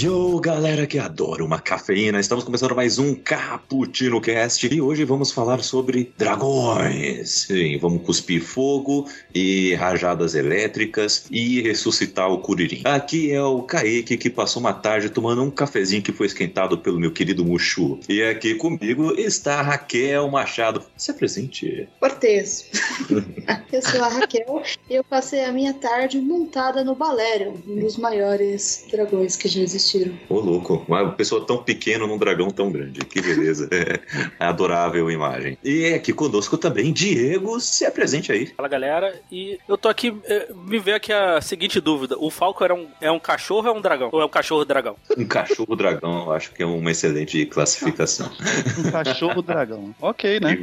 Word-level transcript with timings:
Yo, 0.00 0.38
galera 0.38 0.86
que 0.86 0.96
adora 0.96 1.44
uma 1.44 1.58
cafeína, 1.58 2.20
estamos 2.20 2.44
começando 2.44 2.76
mais 2.76 3.00
um 3.00 3.16
Cappuccino 3.16 4.20
Cast 4.20 4.72
e 4.72 4.80
hoje 4.80 5.04
vamos 5.04 5.32
falar 5.32 5.60
sobre 5.60 6.12
dragões. 6.16 7.46
Sim, 7.48 7.76
vamos 7.78 8.02
cuspir 8.02 8.40
fogo 8.40 9.08
e 9.34 9.74
rajadas 9.74 10.36
elétricas 10.36 11.26
e 11.32 11.60
ressuscitar 11.62 12.30
o 12.30 12.38
Curirim. 12.38 12.82
Aqui 12.84 13.32
é 13.32 13.42
o 13.42 13.62
Kaique 13.62 14.16
que 14.16 14.30
passou 14.30 14.60
uma 14.60 14.72
tarde 14.72 15.10
tomando 15.10 15.42
um 15.42 15.50
cafezinho 15.50 16.00
que 16.02 16.12
foi 16.12 16.28
esquentado 16.28 16.78
pelo 16.78 17.00
meu 17.00 17.10
querido 17.10 17.44
Muxu. 17.44 17.98
E 18.08 18.22
aqui 18.22 18.54
comigo 18.54 19.14
está 19.18 19.58
a 19.58 19.62
Raquel 19.62 20.28
Machado. 20.28 20.80
Se 20.96 21.10
apresente. 21.10 21.88
Cortês. 21.98 22.70
eu 23.72 23.82
sou 23.82 24.04
a 24.04 24.08
Raquel 24.08 24.62
e 24.88 24.94
eu 24.94 25.02
passei 25.02 25.44
a 25.44 25.50
minha 25.50 25.74
tarde 25.74 26.20
montada 26.20 26.84
no 26.84 26.94
Balerion, 26.94 27.54
um 27.66 27.80
dos 27.80 27.96
maiores 27.96 28.86
dragões 28.92 29.34
que 29.34 29.48
já 29.48 29.60
existiram. 29.88 30.18
Ô, 30.28 30.40
louco, 30.40 30.84
uma 30.86 31.10
pessoa 31.12 31.44
tão 31.44 31.58
pequena 31.58 32.06
num 32.06 32.18
dragão 32.18 32.50
tão 32.50 32.70
grande. 32.70 33.00
Que 33.00 33.20
beleza. 33.20 33.68
é, 33.72 34.00
adorável 34.38 35.10
imagem. 35.10 35.56
E 35.64 35.86
aqui 35.86 36.12
conosco 36.12 36.58
também, 36.58 36.92
Diego, 36.92 37.58
se 37.60 37.86
apresente 37.86 38.30
aí. 38.30 38.46
Fala 38.56 38.68
galera, 38.68 39.18
e 39.30 39.58
eu 39.68 39.78
tô 39.78 39.88
aqui, 39.88 40.14
eh, 40.24 40.48
me 40.54 40.78
veio 40.78 40.96
aqui 40.96 41.12
a 41.12 41.40
seguinte 41.40 41.80
dúvida: 41.80 42.16
o 42.18 42.30
Falco 42.30 42.62
era 42.62 42.74
um, 42.74 42.86
é 43.00 43.10
um 43.10 43.18
cachorro 43.18 43.68
ou 43.68 43.74
é 43.74 43.78
um 43.78 43.80
dragão? 43.80 44.10
Ou 44.12 44.20
é 44.20 44.24
um 44.24 44.28
cachorro 44.28 44.64
dragão? 44.64 44.96
Um 45.16 45.26
cachorro 45.26 45.76
dragão, 45.76 46.26
eu 46.26 46.32
acho 46.32 46.52
que 46.52 46.62
é 46.62 46.66
uma 46.66 46.90
excelente 46.90 47.44
classificação. 47.46 48.30
Um 48.78 48.90
cachorro 48.90 49.42
dragão. 49.42 49.94
Ok, 50.00 50.40
né? 50.40 50.56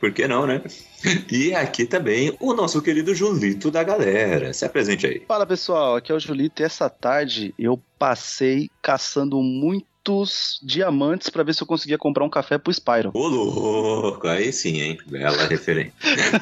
Por 0.00 0.12
que 0.12 0.26
não, 0.26 0.46
né? 0.46 0.62
E 1.30 1.54
aqui 1.54 1.84
também 1.84 2.34
o 2.40 2.54
nosso 2.54 2.80
querido 2.80 3.14
Julito 3.14 3.70
da 3.70 3.82
galera. 3.82 4.52
Se 4.52 4.64
apresente 4.64 5.06
aí. 5.06 5.22
Fala 5.26 5.46
pessoal, 5.46 5.96
aqui 5.96 6.10
é 6.10 6.14
o 6.14 6.20
Julito 6.20 6.62
e 6.62 6.64
essa 6.64 6.88
tarde 6.88 7.54
eu 7.58 7.80
passei 7.98 8.65
caçando 8.82 9.40
muitos 10.06 10.58
diamantes 10.62 11.28
pra 11.28 11.42
ver 11.42 11.54
se 11.54 11.62
eu 11.62 11.66
conseguia 11.66 11.98
comprar 11.98 12.24
um 12.24 12.30
café 12.30 12.58
pro 12.58 12.72
Spyro. 12.72 13.10
Ô, 13.12 13.26
louco, 13.26 14.26
aí 14.28 14.52
sim, 14.52 14.80
hein? 14.80 14.98
Bela 15.06 15.46
referência. 15.46 15.92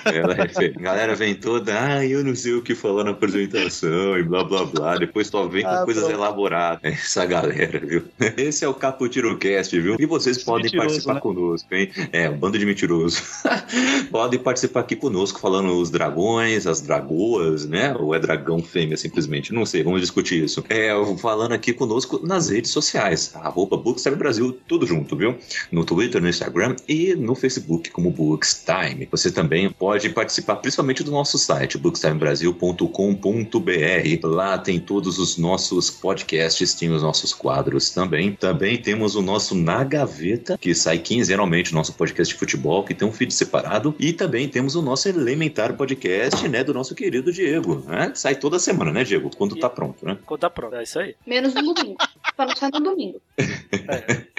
Bela 0.04 0.34
referência. 0.34 0.80
Galera 0.80 1.14
vem 1.14 1.34
toda, 1.34 1.72
ah, 1.80 2.06
eu 2.06 2.22
não 2.22 2.34
sei 2.34 2.54
o 2.54 2.62
que 2.62 2.74
falar 2.74 3.04
na 3.04 3.10
apresentação 3.10 4.18
e 4.18 4.22
blá 4.22 4.44
blá 4.44 4.64
blá. 4.64 4.96
Depois 4.96 5.28
só 5.28 5.46
vem 5.46 5.62
com 5.62 5.68
Ah, 5.70 5.84
coisas 5.84 6.04
pronto. 6.04 6.18
elaboradas. 6.18 6.80
Essa 6.82 7.24
galera, 7.24 7.80
viu? 7.80 8.04
Esse 8.36 8.64
é 8.64 8.68
o 8.68 8.74
Caputiro 8.74 9.36
Cast, 9.38 9.78
viu? 9.80 9.96
E 9.98 10.06
vocês 10.06 10.42
podem 10.42 10.64
Mentiroso, 10.64 10.86
participar 10.88 11.14
né? 11.14 11.20
conosco, 11.20 11.74
hein? 11.74 11.90
É, 12.12 12.28
um 12.28 12.36
bando 12.36 12.58
de 12.58 12.66
mentiroso. 12.66 13.22
podem 14.10 14.38
participar 14.38 14.80
aqui 14.80 14.96
conosco, 14.96 15.40
falando 15.40 15.72
os 15.78 15.90
dragões, 15.90 16.66
as 16.66 16.80
dragoas, 16.80 17.66
né? 17.66 17.94
Ou 17.98 18.14
é 18.14 18.18
dragão 18.18 18.62
fêmea, 18.62 18.96
simplesmente? 18.96 19.52
Não 19.52 19.64
sei, 19.64 19.82
vamos 19.82 20.00
discutir 20.00 20.44
isso. 20.44 20.64
É, 20.68 20.90
falando 21.18 21.52
aqui 21.52 21.72
conosco 21.72 22.20
nas 22.26 22.50
redes 22.50 22.70
sociais. 22.70 23.32
Arroba 23.54 23.76
Bookstime 23.76 24.16
Brasil, 24.16 24.58
tudo 24.66 24.84
junto, 24.84 25.16
viu? 25.16 25.38
No 25.70 25.84
Twitter, 25.84 26.20
no 26.20 26.28
Instagram 26.28 26.74
e 26.88 27.14
no 27.14 27.36
Facebook 27.36 27.88
como 27.90 28.10
Bookstime. 28.10 29.08
Você 29.12 29.30
também 29.30 29.70
pode 29.70 30.10
participar 30.10 30.56
principalmente 30.56 31.04
do 31.04 31.12
nosso 31.12 31.38
site, 31.38 31.78
bookstimebrasil.com.br. 31.78 34.24
Lá 34.24 34.58
tem 34.58 34.80
todos 34.80 35.20
os 35.20 35.38
nossos 35.38 35.88
podcasts, 35.88 36.74
tem 36.74 36.90
os 36.90 37.00
nossos 37.00 37.32
quadros 37.32 37.90
também. 37.90 38.32
Também 38.32 38.76
temos 38.76 39.14
o 39.14 39.22
nosso 39.22 39.54
Na 39.54 39.84
Gaveta, 39.84 40.58
que 40.58 40.74
sai 40.74 40.98
quinzenalmente, 40.98 41.70
o 41.70 41.76
nosso 41.76 41.92
podcast 41.92 42.34
de 42.34 42.40
futebol, 42.40 42.82
que 42.82 42.92
tem 42.92 43.06
um 43.06 43.12
feed 43.12 43.32
separado. 43.32 43.94
E 44.00 44.12
também 44.12 44.48
temos 44.48 44.74
o 44.74 44.82
nosso 44.82 45.08
Elementar 45.08 45.76
Podcast, 45.76 46.48
né, 46.48 46.64
do 46.64 46.74
nosso 46.74 46.92
querido 46.92 47.32
Diego, 47.32 47.84
né? 47.86 48.10
Sai 48.16 48.34
toda 48.34 48.58
semana, 48.58 48.90
né, 48.90 49.04
Diego? 49.04 49.30
Quando 49.36 49.54
tá 49.54 49.70
pronto, 49.70 50.04
né? 50.04 50.18
Quando 50.26 50.40
tá 50.40 50.50
pronto, 50.50 50.74
é 50.74 50.82
isso 50.82 50.98
aí. 50.98 51.14
Menos 51.24 51.54
no 51.54 51.72
domingo. 51.72 51.98
Não 52.38 52.56
sair 52.56 52.72
no 52.72 52.80
domingo. 52.80 53.20
É. 53.38 54.33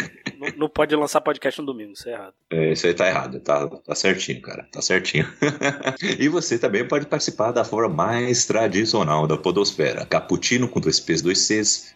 não, 0.58 0.70
pode 0.70 0.96
lançar 0.96 1.22
podcast 1.22 1.60
no 1.60 1.66
domingo, 1.68 1.94
isso 1.94 2.08
é 2.10 2.14
errado. 2.14 2.34
É, 2.50 2.72
isso 2.74 2.88
aí 2.88 2.94
tá 2.94 3.08
errado, 3.08 3.40
tá, 3.40 3.68
tá 3.68 3.96
certinho, 3.96 4.42
cara, 4.42 4.68
tá 4.72 4.82
certinho. 4.82 5.28
e 6.20 6.28
você 6.28 6.58
também 6.58 6.88
pode 6.88 7.06
participar 7.06 7.52
da 7.52 7.64
forma 7.64 7.94
mais 7.94 8.46
tradicional 8.46 9.28
da 9.28 9.38
podosfera, 9.38 10.06
cappuccino 10.06 10.68
com 10.68 10.80
dois 10.80 11.00
P's, 11.00 11.22
dois 11.22 11.40
C's, 11.40 11.96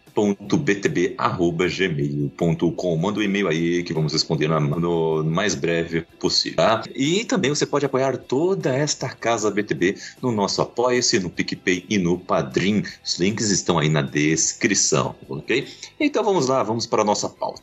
gmail.com. 1.68 2.96
Manda 2.96 3.20
um 3.20 3.22
e-mail 3.22 3.48
aí 3.48 3.82
que 3.82 3.92
vamos 3.92 4.12
responder 4.12 4.48
na- 4.48 4.60
no 4.60 5.24
mais 5.24 5.54
breve 5.54 6.02
possível, 6.18 6.56
tá? 6.56 6.82
E 6.94 7.24
também 7.24 7.50
você 7.50 7.66
pode 7.66 7.86
apoiar 7.86 8.16
toda 8.16 8.74
esta 8.74 9.08
casa 9.08 9.50
BTB 9.50 9.96
no 10.22 10.32
nosso 10.32 10.60
Apoia-se, 10.62 11.18
no 11.20 11.30
PicPay 11.30 11.84
e 11.88 11.98
no 11.98 12.18
Padrim. 12.18 12.82
Os 13.04 13.18
links 13.18 13.50
estão 13.50 13.78
aí 13.78 13.88
na 13.88 14.02
descrição, 14.02 15.14
ok? 15.28 15.66
Então 15.98 16.24
vamos 16.24 16.48
lá, 16.48 16.62
vamos 16.62 16.86
para 16.86 17.02
a 17.02 17.04
nossa 17.04 17.28
pauta. 17.28 17.62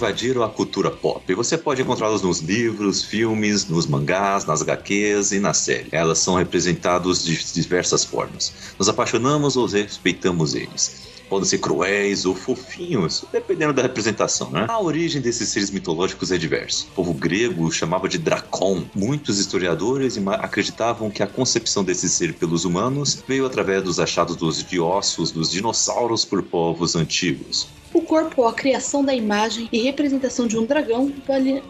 Invadiram 0.00 0.42
a 0.42 0.48
cultura 0.48 0.90
pop. 0.90 1.34
Você 1.34 1.58
pode 1.58 1.82
encontrá-los 1.82 2.22
nos 2.22 2.40
livros, 2.40 3.02
filmes, 3.02 3.68
nos 3.68 3.86
mangás, 3.86 4.46
nas 4.46 4.62
HQs 4.62 5.32
e 5.32 5.38
na 5.38 5.52
série. 5.52 5.88
Elas 5.92 6.18
são 6.18 6.36
representadas 6.36 7.22
de 7.22 7.36
diversas 7.52 8.02
formas. 8.02 8.50
Nos 8.78 8.88
apaixonamos 8.88 9.58
ou 9.58 9.66
respeitamos 9.66 10.54
eles. 10.54 11.10
Podem 11.28 11.46
ser 11.46 11.58
cruéis 11.58 12.24
ou 12.24 12.34
fofinhos, 12.34 13.24
dependendo 13.30 13.72
da 13.72 13.82
representação, 13.82 14.50
né? 14.50 14.66
A 14.68 14.80
origem 14.82 15.20
desses 15.20 15.50
seres 15.50 15.70
mitológicos 15.70 16.32
é 16.32 16.38
diversa. 16.38 16.86
O 16.86 16.94
povo 16.94 17.14
grego 17.14 17.70
chamava 17.70 18.08
de 18.08 18.18
Dracon. 18.18 18.84
Muitos 18.96 19.38
historiadores 19.38 20.18
acreditavam 20.40 21.08
que 21.08 21.22
a 21.22 21.28
concepção 21.28 21.84
desse 21.84 22.08
ser 22.08 22.34
pelos 22.34 22.64
humanos 22.64 23.22
veio 23.28 23.46
através 23.46 23.84
dos 23.84 24.00
achados 24.00 24.34
dos 24.34 24.64
de 24.64 24.80
ossos 24.80 25.30
dos 25.30 25.50
dinossauros 25.50 26.24
por 26.24 26.42
povos 26.42 26.96
antigos. 26.96 27.68
O 27.92 28.02
corpo 28.02 28.42
ou 28.42 28.48
a 28.48 28.54
criação 28.54 29.04
da 29.04 29.12
imagem 29.12 29.68
e 29.72 29.82
representação 29.82 30.46
de 30.46 30.56
um 30.56 30.64
dragão 30.64 31.12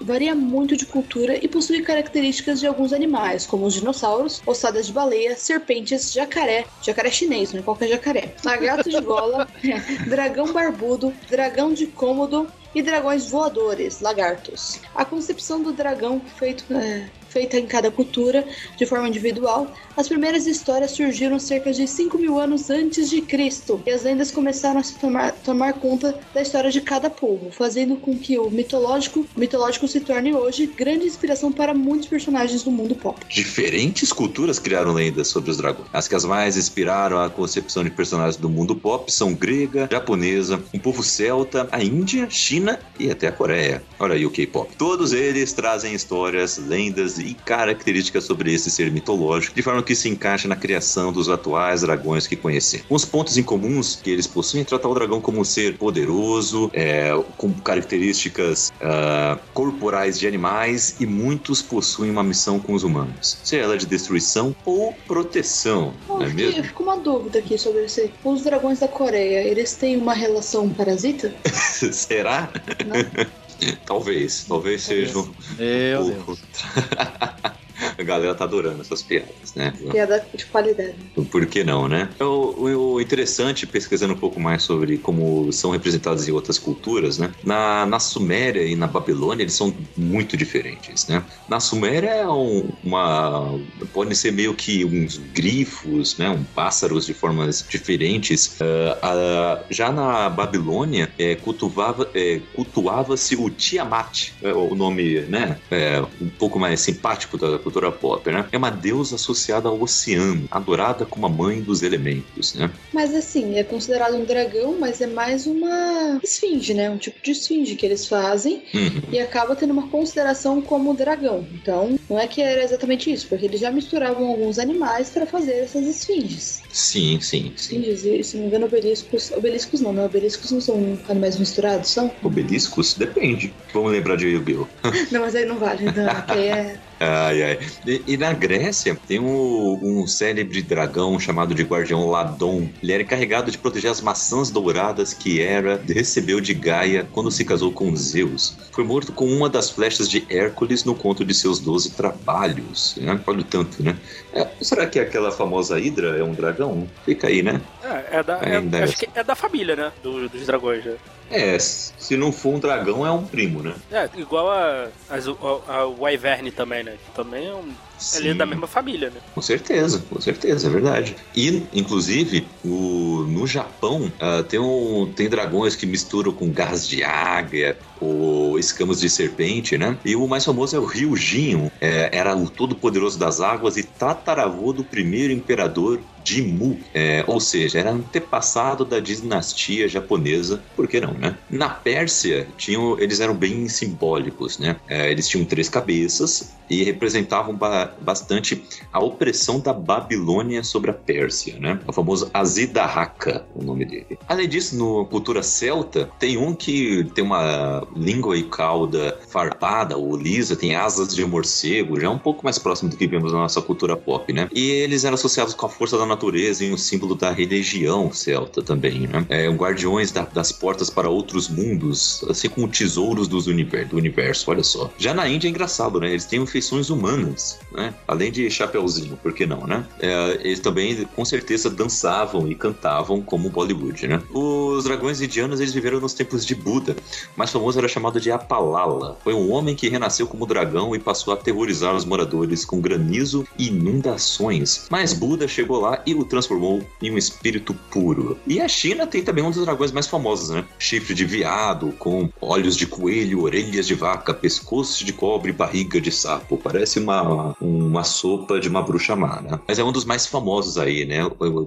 varia 0.00 0.34
muito 0.34 0.76
de 0.76 0.84
cultura 0.84 1.38
e 1.42 1.48
possui 1.48 1.82
características 1.82 2.60
de 2.60 2.66
alguns 2.66 2.92
animais, 2.92 3.46
como 3.46 3.64
os 3.64 3.74
dinossauros, 3.74 4.42
ossadas 4.44 4.86
de 4.86 4.92
baleia, 4.92 5.36
serpentes, 5.36 6.12
jacaré, 6.12 6.66
jacaré 6.82 7.10
chinês, 7.10 7.52
não 7.52 7.60
é 7.60 7.62
qualquer 7.62 7.88
jacaré, 7.88 8.34
lagarto 8.44 8.90
de 8.90 9.00
gola, 9.00 9.48
dragão 10.08 10.52
barbudo, 10.52 11.12
dragão 11.28 11.72
de 11.72 11.86
cômodo 11.86 12.46
e 12.74 12.82
dragões 12.82 13.28
voadores, 13.28 14.00
lagartos. 14.00 14.80
A 14.94 15.04
concepção 15.04 15.62
do 15.62 15.72
dragão 15.72 16.20
feito, 16.38 16.64
é, 16.72 17.08
feita 17.30 17.58
em 17.58 17.66
cada 17.66 17.90
cultura, 17.90 18.44
de 18.76 18.84
forma 18.84 19.08
individual, 19.08 19.72
as 19.96 20.08
primeiras 20.08 20.46
histórias 20.46 20.90
surgiram 20.90 21.38
cerca 21.38 21.72
de 21.72 21.86
5 21.86 22.18
mil 22.18 22.38
anos 22.38 22.70
antes 22.70 23.08
de 23.08 23.20
Cristo, 23.20 23.82
e 23.86 23.90
as 23.90 24.02
lendas 24.02 24.30
começaram 24.30 24.80
a 24.80 24.82
se 24.82 24.94
tomar, 24.96 25.32
tomar 25.32 25.74
conta 25.74 26.18
da 26.34 26.42
história 26.42 26.70
de 26.70 26.80
cada 26.80 27.08
povo, 27.08 27.50
fazendo 27.50 27.96
com 27.96 28.16
que 28.18 28.38
o 28.38 28.50
mitológico, 28.50 29.26
o 29.36 29.40
mitológico 29.40 29.86
se 29.86 30.00
torne 30.00 30.34
hoje 30.34 30.66
grande 30.66 31.06
inspiração 31.06 31.52
para 31.52 31.72
muitos 31.72 32.08
personagens 32.08 32.62
do 32.62 32.70
mundo 32.70 32.94
pop. 32.94 33.20
Diferentes 33.28 34.12
culturas 34.12 34.58
criaram 34.58 34.92
lendas 34.92 35.28
sobre 35.28 35.50
os 35.50 35.56
dragões. 35.56 35.88
As 35.92 36.08
que 36.08 36.14
as 36.14 36.24
mais 36.24 36.56
inspiraram 36.56 37.20
a 37.20 37.30
concepção 37.30 37.84
de 37.84 37.90
personagens 37.90 38.36
do 38.36 38.48
mundo 38.48 38.74
pop 38.74 39.10
são 39.12 39.34
grega, 39.34 39.88
japonesa, 39.90 40.62
um 40.74 40.78
povo 40.78 41.02
celta, 41.02 41.68
a 41.70 41.82
Índia, 41.82 42.28
China 42.28 42.80
e 42.98 43.10
até 43.10 43.28
a 43.28 43.32
Coreia. 43.32 43.82
Olha 43.98 44.14
aí 44.14 44.26
o 44.26 44.30
K-pop. 44.30 44.74
Todos 44.76 45.12
eles 45.12 45.52
trazem 45.52 45.94
histórias, 45.94 46.58
lendas 46.58 47.18
e 47.20 47.34
características 47.34 48.24
sobre 48.24 48.52
esse 48.52 48.70
ser 48.70 48.90
mitológico, 48.90 49.54
de 49.54 49.62
forma 49.62 49.82
que 49.82 49.94
se 49.94 50.08
encaixa 50.08 50.48
na 50.48 50.56
criação 50.56 51.12
dos 51.12 51.28
atuais 51.28 51.82
dragões 51.82 52.26
que 52.26 52.36
conhecemos. 52.36 52.86
Os 52.88 53.04
pontos 53.04 53.36
em 53.36 53.42
comuns 53.42 53.96
que 53.96 54.10
eles 54.10 54.26
possuem 54.26 54.62
é 54.62 54.64
tratar 54.64 54.88
o 54.88 54.94
dragão 54.94 55.20
como 55.20 55.40
um 55.40 55.44
ser 55.44 55.76
poderoso, 55.76 56.70
é, 56.72 57.10
com 57.36 57.52
características 57.52 58.72
uh, 58.80 59.38
corporais 59.52 60.18
de 60.18 60.26
animais 60.26 60.96
e 61.00 61.06
muitos 61.06 61.62
possuem 61.62 62.10
uma 62.10 62.22
missão 62.22 62.58
com 62.58 62.74
os 62.74 62.82
humanos, 62.82 63.38
seja 63.42 63.64
ela 63.64 63.76
de 63.76 63.86
destruição 63.86 64.54
ou 64.64 64.94
proteção, 65.06 65.94
Oh, 66.08 66.18
não 66.18 66.26
é 66.26 66.28
mesmo? 66.28 66.64
Fica 66.64 66.82
uma 66.82 66.96
dúvida 66.96 67.38
aqui 67.38 67.56
sobre 67.58 67.84
esse. 67.84 68.12
Os 68.24 68.42
dragões 68.42 68.80
da 68.80 68.88
Coreia, 68.88 69.42
eles 69.42 69.74
têm 69.74 69.96
uma 69.96 70.14
relação 70.14 70.68
parasita? 70.68 71.32
Será? 71.92 72.50
Não? 72.86 73.39
Talvez, 73.84 74.44
talvez 74.46 74.82
seja 74.82 75.18
um 75.18 75.34
Meu 75.58 76.04
pouco. 76.04 76.36
Deus. 76.36 76.48
A 77.98 78.02
galera 78.02 78.34
tá 78.34 78.44
adorando 78.44 78.80
essas 78.80 79.02
piadas, 79.02 79.54
né? 79.54 79.72
Piada 79.90 80.28
de 80.34 80.46
qualidade. 80.46 80.96
Por 81.30 81.46
que 81.46 81.64
não, 81.64 81.88
né? 81.88 82.14
O, 82.20 82.94
o 82.94 83.00
interessante, 83.00 83.66
pesquisando 83.66 84.14
um 84.14 84.18
pouco 84.18 84.40
mais 84.40 84.62
sobre 84.62 84.98
como 84.98 85.50
são 85.52 85.70
representados 85.70 86.28
em 86.28 86.32
outras 86.32 86.58
culturas, 86.58 87.18
né? 87.18 87.32
Na, 87.42 87.86
na 87.86 87.98
Suméria 88.00 88.62
e 88.62 88.76
na 88.76 88.86
Babilônia, 88.86 89.42
eles 89.42 89.54
são 89.54 89.76
muito 89.96 90.36
diferentes, 90.36 91.06
né? 91.08 91.24
Na 91.48 91.60
Suméria 91.60 92.10
é 92.10 92.28
um- 92.28 92.72
uma... 92.82 93.58
podem 93.92 94.14
ser 94.14 94.32
meio 94.32 94.54
que 94.54 94.84
uns 94.84 95.16
grifos, 95.16 96.16
né? 96.18 96.28
Um 96.30 96.44
pássaros 96.44 97.06
de 97.06 97.14
formas 97.14 97.64
diferentes. 97.68 98.56
Ah, 98.60 98.98
ah, 99.02 99.66
já 99.70 99.90
na 99.92 100.28
Babilônia, 100.28 101.12
é, 101.18 101.34
cultuava, 101.36 102.10
é, 102.14 102.40
cultuava-se 102.52 103.36
o 103.36 103.50
Tiamat, 103.50 104.32
é 104.42 104.52
o 104.52 104.74
nome, 104.74 105.20
né? 105.26 105.60
É, 105.70 106.00
um 106.20 106.28
pouco 106.30 106.58
mais 106.58 106.80
simpático 106.80 107.36
da 107.38 107.58
cultura 107.58 107.79
pop, 107.92 108.30
né? 108.30 108.46
É 108.52 108.58
uma 108.58 108.70
deusa 108.70 109.14
associada 109.14 109.68
ao 109.68 109.80
oceano, 109.80 110.46
adorada 110.50 111.06
como 111.06 111.26
a 111.26 111.28
mãe 111.28 111.60
dos 111.62 111.82
elementos, 111.82 112.54
né? 112.54 112.70
Mas 112.92 113.14
assim, 113.14 113.56
é 113.56 113.62
considerado 113.64 114.16
um 114.16 114.24
dragão, 114.24 114.76
mas 114.80 115.00
é 115.00 115.06
mais 115.06 115.46
uma 115.46 116.20
esfinge, 116.22 116.74
né? 116.74 116.90
Um 116.90 116.98
tipo 116.98 117.22
de 117.22 117.30
esfinge 117.30 117.76
que 117.76 117.86
eles 117.86 118.06
fazem 118.06 118.62
Uhum. 118.74 119.02
e 119.12 119.18
acaba 119.20 119.54
tendo 119.54 119.72
uma 119.72 119.88
consideração 119.88 120.60
como 120.60 120.92
dragão. 120.94 121.46
Então, 121.54 121.96
não 122.08 122.18
é 122.18 122.26
que 122.26 122.42
era 122.42 122.62
exatamente 122.64 123.10
isso, 123.12 123.28
porque 123.28 123.44
eles 123.46 123.60
já 123.60 123.70
misturavam 123.70 124.26
alguns 124.26 124.58
animais 124.58 125.10
para 125.10 125.26
fazer 125.26 125.52
essas 125.52 125.86
esfinges. 125.86 126.62
Sim, 126.72 127.20
sim, 127.20 127.52
sim. 127.56 127.80
Esfinges, 127.80 128.04
e 128.04 128.24
se 128.24 128.34
não 128.36 128.42
me 128.42 128.48
engano, 128.48 128.66
obeliscos. 128.66 129.30
Obeliscos 129.30 129.80
não, 129.80 129.92
né? 129.92 130.04
Obeliscos 130.04 130.50
não 130.50 130.60
são 130.60 130.98
animais 131.08 131.38
misturados, 131.38 131.90
são? 131.90 132.10
Obeliscos? 132.22 132.94
Depende. 132.94 133.54
Vamos 133.72 133.92
lembrar 133.92 134.16
de 134.16 134.26
Yu-Gi-Oh! 134.28 134.66
Não, 135.12 135.20
mas 135.20 135.34
aí 135.36 135.44
não 135.44 135.58
vale, 135.58 135.86
então, 135.88 136.06
porque 136.14 136.38
é. 136.38 136.78
Ai, 137.02 137.42
ai. 137.42 137.58
E, 137.86 138.02
e 138.08 138.16
na 138.18 138.32
Grécia 138.34 138.94
tem 139.08 139.18
um, 139.18 139.78
um 139.82 140.06
célebre 140.06 140.60
dragão 140.60 141.18
chamado 141.18 141.54
de 141.54 141.62
Guardião 141.62 142.10
Ladon. 142.10 142.68
Ele 142.82 142.92
era 142.92 143.02
encarregado 143.02 143.50
de 143.50 143.56
proteger 143.56 143.90
as 143.90 144.02
maçãs 144.02 144.50
douradas 144.50 145.14
que 145.14 145.40
Hera 145.40 145.80
recebeu 145.88 146.40
de 146.42 146.52
Gaia 146.52 147.08
quando 147.10 147.30
se 147.30 147.42
casou 147.44 147.72
com 147.72 147.96
Zeus. 147.96 148.54
Foi 148.70 148.84
morto 148.84 149.12
com 149.12 149.24
uma 149.26 149.48
das 149.48 149.70
flechas 149.70 150.08
de 150.10 150.26
Hércules 150.28 150.84
no 150.84 150.94
conto 150.94 151.24
de 151.24 151.32
seus 151.32 151.58
doze 151.58 151.90
trabalhos. 151.92 152.94
Né? 152.98 153.18
Olha 153.26 153.40
o 153.40 153.44
tanto, 153.44 153.82
né? 153.82 153.96
É, 154.34 154.46
será 154.60 154.86
que 154.86 154.98
aquela 155.00 155.32
famosa 155.32 155.80
Hidra 155.80 156.18
é 156.18 156.22
um 156.22 156.32
dragão? 156.32 156.86
Fica 157.06 157.28
aí, 157.28 157.42
né? 157.42 157.60
É, 157.82 158.18
é 158.18 158.22
da, 158.22 158.38
é- 158.42 158.82
acho 158.82 158.96
que 158.98 159.08
é 159.14 159.24
da 159.24 159.34
família, 159.34 159.74
né? 159.74 159.90
do- 160.02 160.28
dos 160.28 160.44
dragões. 160.46 160.84
né? 160.84 160.96
É, 161.30 161.58
se 161.58 162.16
não 162.16 162.32
for 162.32 162.54
um 162.54 162.58
dragão, 162.58 163.06
é 163.06 163.10
um 163.10 163.24
primo, 163.24 163.62
né? 163.62 163.74
É, 163.90 164.08
igual 164.16 164.50
a, 164.50 164.88
a, 165.08 165.74
a 165.74 165.86
Wyvern 165.86 166.50
também, 166.50 166.82
né? 166.82 166.96
Que 167.04 167.14
também 167.14 167.46
é 167.46 167.54
um. 167.54 167.72
Ele 168.14 168.28
é 168.28 168.32
Sim. 168.32 168.38
da 168.38 168.46
mesma 168.46 168.66
família, 168.66 169.10
né? 169.10 169.20
Com 169.34 169.42
certeza, 169.42 170.02
com 170.08 170.20
certeza, 170.20 170.66
é 170.66 170.70
verdade. 170.70 171.16
E, 171.36 171.62
inclusive, 171.72 172.48
o, 172.64 173.26
no 173.28 173.46
Japão, 173.46 174.10
ah, 174.18 174.42
tem, 174.42 174.58
um, 174.58 175.12
tem 175.14 175.28
dragões 175.28 175.76
que 175.76 175.84
misturam 175.84 176.32
com 176.32 176.50
garras 176.50 176.88
de 176.88 177.04
águia 177.04 177.76
ou 178.00 178.58
escamas 178.58 179.00
de 179.00 179.10
serpente, 179.10 179.76
né? 179.76 179.98
E 180.04 180.16
o 180.16 180.26
mais 180.26 180.44
famoso 180.44 180.74
é 180.74 180.78
o 180.78 180.84
Ryujin. 180.84 181.68
É, 181.80 182.10
era 182.16 182.34
o 182.34 182.48
todo-poderoso 182.48 183.18
das 183.18 183.40
águas 183.40 183.76
e 183.76 183.82
tataravô 183.82 184.72
do 184.72 184.84
primeiro 184.84 185.32
imperador 185.32 186.02
Jimmu. 186.24 186.80
É, 186.94 187.24
ou 187.26 187.40
seja, 187.40 187.78
era 187.78 187.90
antepassado 187.90 188.84
da 188.84 189.00
dinastia 189.00 189.88
japonesa. 189.88 190.62
Por 190.74 190.88
que 190.88 191.00
não, 191.00 191.14
né? 191.14 191.38
Na 191.48 191.68
Pérsia, 191.68 192.48
tinham, 192.56 192.98
eles 192.98 193.20
eram 193.20 193.34
bem 193.34 193.68
simbólicos, 193.68 194.58
né? 194.58 194.76
É, 194.88 195.10
eles 195.10 195.28
tinham 195.28 195.44
três 195.44 195.68
cabeças 195.68 196.56
e 196.68 196.84
representavam 196.84 197.54
ba- 197.54 197.94
bastante 198.00 198.64
a 198.92 199.02
opressão 199.02 199.60
da 199.60 199.72
Babilônia 199.72 200.62
sobre 200.62 200.90
a 200.90 200.94
Pérsia, 200.94 201.58
né? 201.58 201.80
O 201.86 201.92
famoso 201.92 202.30
Azidahaka, 202.32 203.46
o 203.54 203.62
nome 203.62 203.84
dele. 203.84 204.18
Além 204.28 204.48
disso, 204.48 204.76
na 204.76 205.08
cultura 205.08 205.42
celta, 205.42 206.08
tem 206.18 206.36
um 206.36 206.54
que 206.54 207.04
tem 207.14 207.24
uma 207.24 207.86
língua 207.96 208.36
e 208.36 208.42
cauda 208.44 209.18
farpada 209.28 209.96
ou 209.96 210.16
lisa, 210.16 210.56
tem 210.56 210.74
asas 210.74 211.14
de 211.14 211.24
morcego, 211.24 212.00
já 212.00 212.06
é 212.06 212.10
um 212.10 212.18
pouco 212.18 212.44
mais 212.44 212.58
próximo 212.58 212.90
do 212.90 212.96
que 212.96 213.06
vemos 213.06 213.32
na 213.32 213.38
nossa 213.38 213.60
cultura 213.62 213.96
pop, 213.96 214.32
né? 214.32 214.48
E 214.54 214.70
eles 214.70 215.04
eram 215.04 215.14
associados 215.14 215.54
com 215.54 215.66
a 215.66 215.68
força 215.68 215.96
da 215.98 216.06
natureza 216.06 216.64
e 216.64 216.72
um 216.72 216.76
símbolo 216.76 217.14
da 217.14 217.30
religião 217.30 218.12
celta 218.12 218.62
também, 218.62 219.00
né? 219.06 219.24
É, 219.28 219.48
guardiões 219.48 220.10
da- 220.12 220.22
das 220.24 220.52
portas 220.52 220.90
para 220.90 221.08
outros 221.08 221.48
mundos, 221.48 222.24
assim 222.28 222.48
como 222.48 222.68
tesouros 222.68 223.28
dos 223.28 223.46
univer- 223.46 223.86
do 223.88 223.96
universo, 223.96 224.50
olha 224.50 224.62
só. 224.62 224.90
Já 224.98 225.12
na 225.14 225.28
Índia 225.28 225.48
é 225.48 225.50
engraçado, 225.50 226.00
né? 226.00 226.08
Eles 226.10 226.24
têm 226.24 226.44
feições 226.46 226.90
humanas, 226.90 227.58
né? 227.72 227.94
Além 228.06 228.30
de 228.30 228.48
chapeuzinho, 228.50 229.16
por 229.22 229.32
que 229.32 229.46
não, 229.46 229.66
né? 229.66 229.84
É, 230.00 230.40
eles 230.42 230.60
também, 230.60 231.04
com 231.16 231.24
certeza, 231.24 231.70
dançavam 231.70 232.48
e 232.48 232.54
cantavam 232.54 233.20
como 233.22 233.50
Bollywood, 233.50 234.06
né? 234.06 234.20
Os 234.32 234.84
dragões 234.84 235.20
indianos, 235.20 235.60
eles 235.60 235.72
viveram 235.72 236.00
nos 236.00 236.14
tempos 236.14 236.44
de 236.44 236.54
Buda. 236.54 236.96
Mais 237.36 237.50
famoso 237.50 237.79
era 237.80 237.88
chamado 237.88 238.20
de 238.20 238.30
Apalala. 238.30 239.16
Foi 239.24 239.34
um 239.34 239.50
homem 239.52 239.74
que 239.74 239.88
renasceu 239.88 240.26
como 240.26 240.46
dragão 240.46 240.94
e 240.94 240.98
passou 240.98 241.32
a 241.32 241.36
aterrorizar 241.36 241.94
os 241.94 242.04
moradores 242.04 242.64
com 242.64 242.80
granizo 242.80 243.46
e 243.58 243.68
inundações. 243.68 244.86
Mas 244.90 245.12
Buda 245.12 245.48
chegou 245.48 245.80
lá 245.80 246.02
e 246.06 246.14
o 246.14 246.24
transformou 246.24 246.82
em 247.02 247.10
um 247.10 247.18
espírito 247.18 247.74
puro. 247.90 248.38
E 248.46 248.60
a 248.60 248.68
China 248.68 249.06
tem 249.06 249.22
também 249.22 249.42
um 249.42 249.50
dos 249.50 249.64
dragões 249.64 249.92
mais 249.92 250.06
famosos, 250.06 250.50
né? 250.50 250.64
Chifre 250.78 251.14
de 251.14 251.24
veado, 251.24 251.92
com 251.98 252.28
olhos 252.40 252.76
de 252.76 252.86
coelho, 252.86 253.42
orelhas 253.42 253.86
de 253.86 253.94
vaca, 253.94 254.32
pescoço 254.34 255.04
de 255.04 255.12
cobre 255.12 255.52
barriga 255.52 256.00
de 256.00 256.12
sapo. 256.12 256.56
Parece 256.56 256.98
uma, 256.98 257.56
uma 257.60 258.04
sopa 258.04 258.60
de 258.60 258.68
uma 258.68 258.82
bruxa 258.82 259.16
má, 259.16 259.40
né? 259.40 259.58
Mas 259.66 259.78
é 259.78 259.84
um 259.84 259.92
dos 259.92 260.04
mais 260.04 260.26
famosos 260.26 260.78
aí, 260.78 261.04
né? 261.04 261.20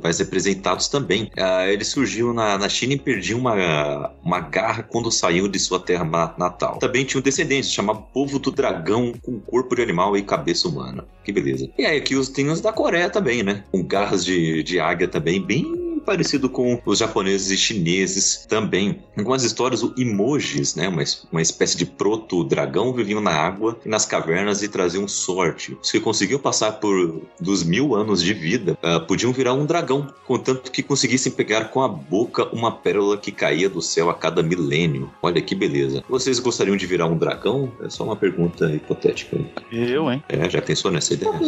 Mais 0.04 0.20
representados 0.20 0.88
também. 0.88 1.32
Ah, 1.38 1.68
ele 1.68 1.84
surgiu 1.84 2.34
na, 2.34 2.58
na 2.58 2.70
China 2.70 2.94
e 2.94 3.00
perdia 3.00 3.36
uma, 3.36 4.12
uma 4.24 4.40
garra 4.40 4.84
quando 4.84 5.12
saiu 5.12 5.48
de 5.48 5.60
sua 5.60 5.80
terra 5.80 6.03
ma- 6.04 6.34
natal. 6.38 6.78
Também 6.80 7.06
tinha 7.06 7.20
um 7.20 7.24
descendente 7.24 7.68
chamado 7.68 8.04
Povo 8.14 8.40
do 8.40 8.52
Dragão, 8.52 9.14
com 9.22 9.40
corpo 9.40 9.76
de 9.76 9.82
animal 9.82 10.16
e 10.18 10.22
cabeça 10.22 10.68
humana. 10.68 11.06
Que 11.24 11.32
beleza. 11.32 11.70
E 11.78 11.86
aí 11.86 11.98
aqui 11.98 12.16
os, 12.16 12.30
tem 12.30 12.50
os 12.50 12.62
da 12.62 12.72
Coreia 12.74 13.10
também, 13.10 13.44
né? 13.44 13.64
Com 13.72 13.84
garras 13.84 14.24
de, 14.26 14.64
de 14.64 14.80
águia 14.80 15.08
também, 15.08 15.42
bem 15.42 15.83
parecido 16.04 16.50
com 16.50 16.80
os 16.86 17.00
japoneses 17.00 17.50
e 17.52 17.58
chineses 17.58 18.46
também. 18.48 19.00
Em 19.16 19.20
algumas 19.20 19.44
histórias, 19.44 19.84
o 19.84 19.94
emojis, 19.98 20.76
né, 20.76 20.88
uma, 20.88 21.04
uma 21.32 21.42
espécie 21.42 21.78
de 21.78 21.86
proto-dragão, 21.86 22.94
viviam 22.94 23.22
na 23.22 23.32
água 23.32 23.78
e 23.86 23.90
nas 23.90 24.06
cavernas 24.06 24.62
e 24.64 24.68
traziam 24.68 25.08
sorte. 25.08 25.78
Os 25.82 25.92
que 25.92 26.00
conseguiam 26.00 26.40
passar 26.40 26.74
por 26.74 27.22
dos 27.40 27.64
mil 27.64 27.96
anos 27.96 28.22
de 28.22 28.34
vida 28.34 28.78
ah, 28.82 29.00
podiam 29.00 29.32
virar 29.34 29.54
um 29.54 29.66
dragão, 29.66 30.08
contanto 30.26 30.72
que 30.72 30.82
conseguissem 30.84 31.32
pegar 31.32 31.66
com 31.66 31.82
a 31.82 31.88
boca 31.88 32.46
uma 32.54 32.72
pérola 32.72 33.18
que 33.18 33.32
caía 33.32 33.70
do 33.70 33.82
céu 33.82 34.10
a 34.10 34.14
cada 34.14 34.42
milênio. 34.44 35.12
Olha 35.22 35.42
que 35.42 35.56
beleza. 35.56 36.04
Vocês 36.10 36.40
gostariam 36.40 36.76
de 36.78 36.86
virar 36.86 37.08
um 37.08 37.18
dragão? 37.18 37.72
É 37.84 37.90
só 37.90 38.04
uma 38.04 38.16
pergunta 38.16 38.66
hipotética. 38.72 39.38
Eu, 39.72 40.12
hein? 40.12 40.24
É, 40.30 40.50
já 40.50 40.62
pensou 40.62 40.92
nessa 40.92 41.14
ideia? 41.14 41.32
Tipo. 41.32 41.44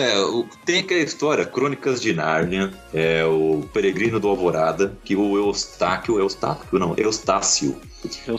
É, 0.00 0.20
o- 0.24 0.46
tem 0.64 0.80
aquela 0.80 1.00
história, 1.00 1.44
Crônicas 1.44 2.00
de 2.00 2.12
Nárnia, 2.12 2.61
é 2.92 3.24
o 3.24 3.62
Peregrino 3.72 4.18
do 4.20 4.28
Alvorada, 4.28 4.92
que 5.04 5.16
o 5.16 5.36
Eustáquio, 5.36 6.18
Eustáquio 6.18 6.78
não, 6.78 6.94
Eustácio, 6.96 7.76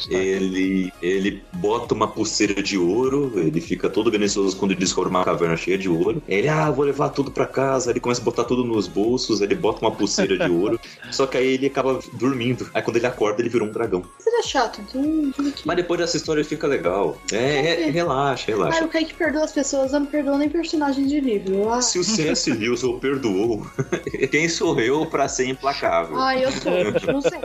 ele, 0.09 0.91
ele 1.01 1.41
bota 1.53 1.93
uma 1.93 2.07
pulseira 2.07 2.61
de 2.61 2.77
ouro, 2.77 3.31
ele 3.35 3.61
fica 3.61 3.89
todo 3.89 4.11
ganancioso 4.11 4.55
quando 4.57 4.71
ele 4.71 4.79
descobre 4.79 5.09
uma 5.09 5.23
caverna 5.23 5.55
cheia 5.55 5.77
de 5.77 5.89
ouro. 5.89 6.21
Ele, 6.27 6.47
ah, 6.49 6.69
vou 6.69 6.85
levar 6.85 7.09
tudo 7.09 7.31
pra 7.31 7.45
casa, 7.45 7.89
ele 7.91 7.99
começa 7.99 8.21
a 8.21 8.23
botar 8.23 8.43
tudo 8.43 8.63
nos 8.63 8.87
bolsos, 8.87 9.41
ele 9.41 9.55
bota 9.55 9.81
uma 9.81 9.91
pulseira 9.91 10.37
de 10.37 10.51
ouro, 10.51 10.79
só 11.11 11.25
que 11.25 11.37
aí 11.37 11.47
ele 11.53 11.67
acaba 11.67 11.99
dormindo. 12.13 12.69
Aí 12.73 12.81
quando 12.81 12.97
ele 12.97 13.07
acorda, 13.07 13.41
ele 13.41 13.49
virou 13.49 13.67
um 13.67 13.71
dragão. 13.71 14.03
Seria 14.19 14.43
chato, 14.43 14.81
então. 14.81 15.31
Mas 15.65 15.75
depois 15.77 15.99
dessa 15.99 16.17
história 16.17 16.43
fica 16.43 16.67
legal. 16.67 17.17
É, 17.31 17.83
é, 17.87 17.89
relaxa, 17.89 18.51
Ah, 18.51 18.55
relaxa. 18.55 18.85
o 18.85 18.89
Kaique 18.89 19.13
perdoa 19.13 19.45
as 19.45 19.51
pessoas, 19.51 19.93
eu 19.93 19.99
não 20.01 20.07
perdoa 20.07 20.37
nem 20.37 20.49
personagens 20.49 21.07
de 21.09 21.19
livro. 21.19 21.69
Ah, 21.71 21.81
Se 21.81 21.99
o 21.99 22.03
C.S. 22.03 22.51
Lewis 22.51 22.83
o 22.83 22.99
perdoou, 22.99 23.65
quem 24.31 24.47
sou 24.47 24.79
eu 24.79 25.05
pra 25.05 25.27
ser 25.27 25.47
implacável? 25.47 26.19
Ah, 26.19 26.37
eu 26.37 26.51
sou, 26.51 26.71
não 27.13 27.21
sei. 27.21 27.39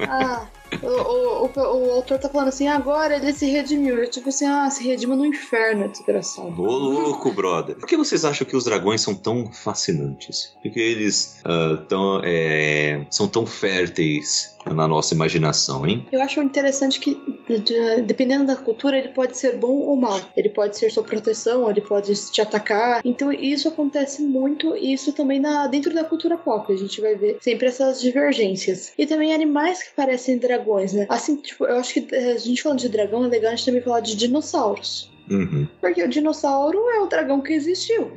Ah, 0.00 0.46
o, 0.82 0.86
o, 0.86 1.50
o, 1.54 1.88
o 1.88 1.90
autor 1.92 2.18
tá 2.18 2.28
falando 2.28 2.48
assim, 2.48 2.68
agora 2.68 3.16
ele 3.16 3.32
se 3.32 3.46
redimiu. 3.46 3.98
Eu 3.98 4.10
tipo 4.10 4.28
assim, 4.28 4.46
ah, 4.46 4.68
se 4.70 4.82
redima 4.84 5.16
no 5.16 5.24
inferno, 5.24 5.88
desgraçado. 5.88 6.60
Ô 6.60 6.78
louco, 6.78 7.32
brother. 7.32 7.76
Por 7.76 7.86
que 7.86 7.96
vocês 7.96 8.24
acham 8.24 8.46
que 8.46 8.56
os 8.56 8.64
dragões 8.64 9.00
são 9.00 9.14
tão 9.14 9.50
fascinantes? 9.52 10.54
Porque 10.62 10.80
eles 10.80 11.40
ah, 11.44 11.82
tão, 11.88 12.20
é, 12.24 13.06
são 13.10 13.28
tão 13.28 13.46
férteis 13.46 14.53
na 14.72 14.88
nossa 14.88 15.14
imaginação, 15.14 15.86
hein? 15.86 16.06
Eu 16.10 16.22
acho 16.22 16.40
interessante 16.42 16.98
que, 17.00 17.14
de- 17.48 18.02
dependendo 18.02 18.46
da 18.46 18.56
cultura, 18.56 18.96
ele 18.98 19.08
pode 19.08 19.36
ser 19.36 19.56
bom 19.56 19.72
ou 19.72 19.96
mal. 19.96 20.20
Ele 20.36 20.48
pode 20.48 20.76
ser 20.76 20.90
sua 20.90 21.02
proteção, 21.02 21.68
ele 21.70 21.80
pode 21.80 22.14
te 22.30 22.40
atacar. 22.40 23.00
Então, 23.04 23.32
isso 23.32 23.68
acontece 23.68 24.22
muito, 24.22 24.76
e 24.76 24.92
isso 24.92 25.12
também 25.12 25.40
na, 25.40 25.66
dentro 25.66 25.92
da 25.94 26.04
cultura 26.04 26.36
pop. 26.36 26.72
A 26.72 26.76
gente 26.76 27.00
vai 27.00 27.14
ver 27.14 27.38
sempre 27.40 27.66
essas 27.66 28.00
divergências. 28.00 28.92
E 28.98 29.06
também 29.06 29.34
animais 29.34 29.82
que 29.82 29.94
parecem 29.94 30.38
dragões, 30.38 30.92
né? 30.92 31.06
Assim, 31.08 31.36
tipo, 31.36 31.64
eu 31.64 31.76
acho 31.76 31.94
que 31.94 32.14
eh, 32.14 32.32
a 32.32 32.38
gente 32.38 32.62
falando 32.62 32.78
de 32.80 32.88
dragão 32.88 33.24
é 33.24 33.28
legal 33.28 33.52
a 33.52 33.56
gente 33.56 33.66
também 33.66 33.82
falar 33.82 34.00
de 34.00 34.16
dinossauros. 34.16 35.12
Uhum. 35.30 35.66
Porque 35.80 36.02
o 36.02 36.08
dinossauro 36.08 36.78
é 36.90 37.00
o 37.00 37.06
dragão 37.06 37.40
que 37.40 37.52
existiu. 37.52 38.10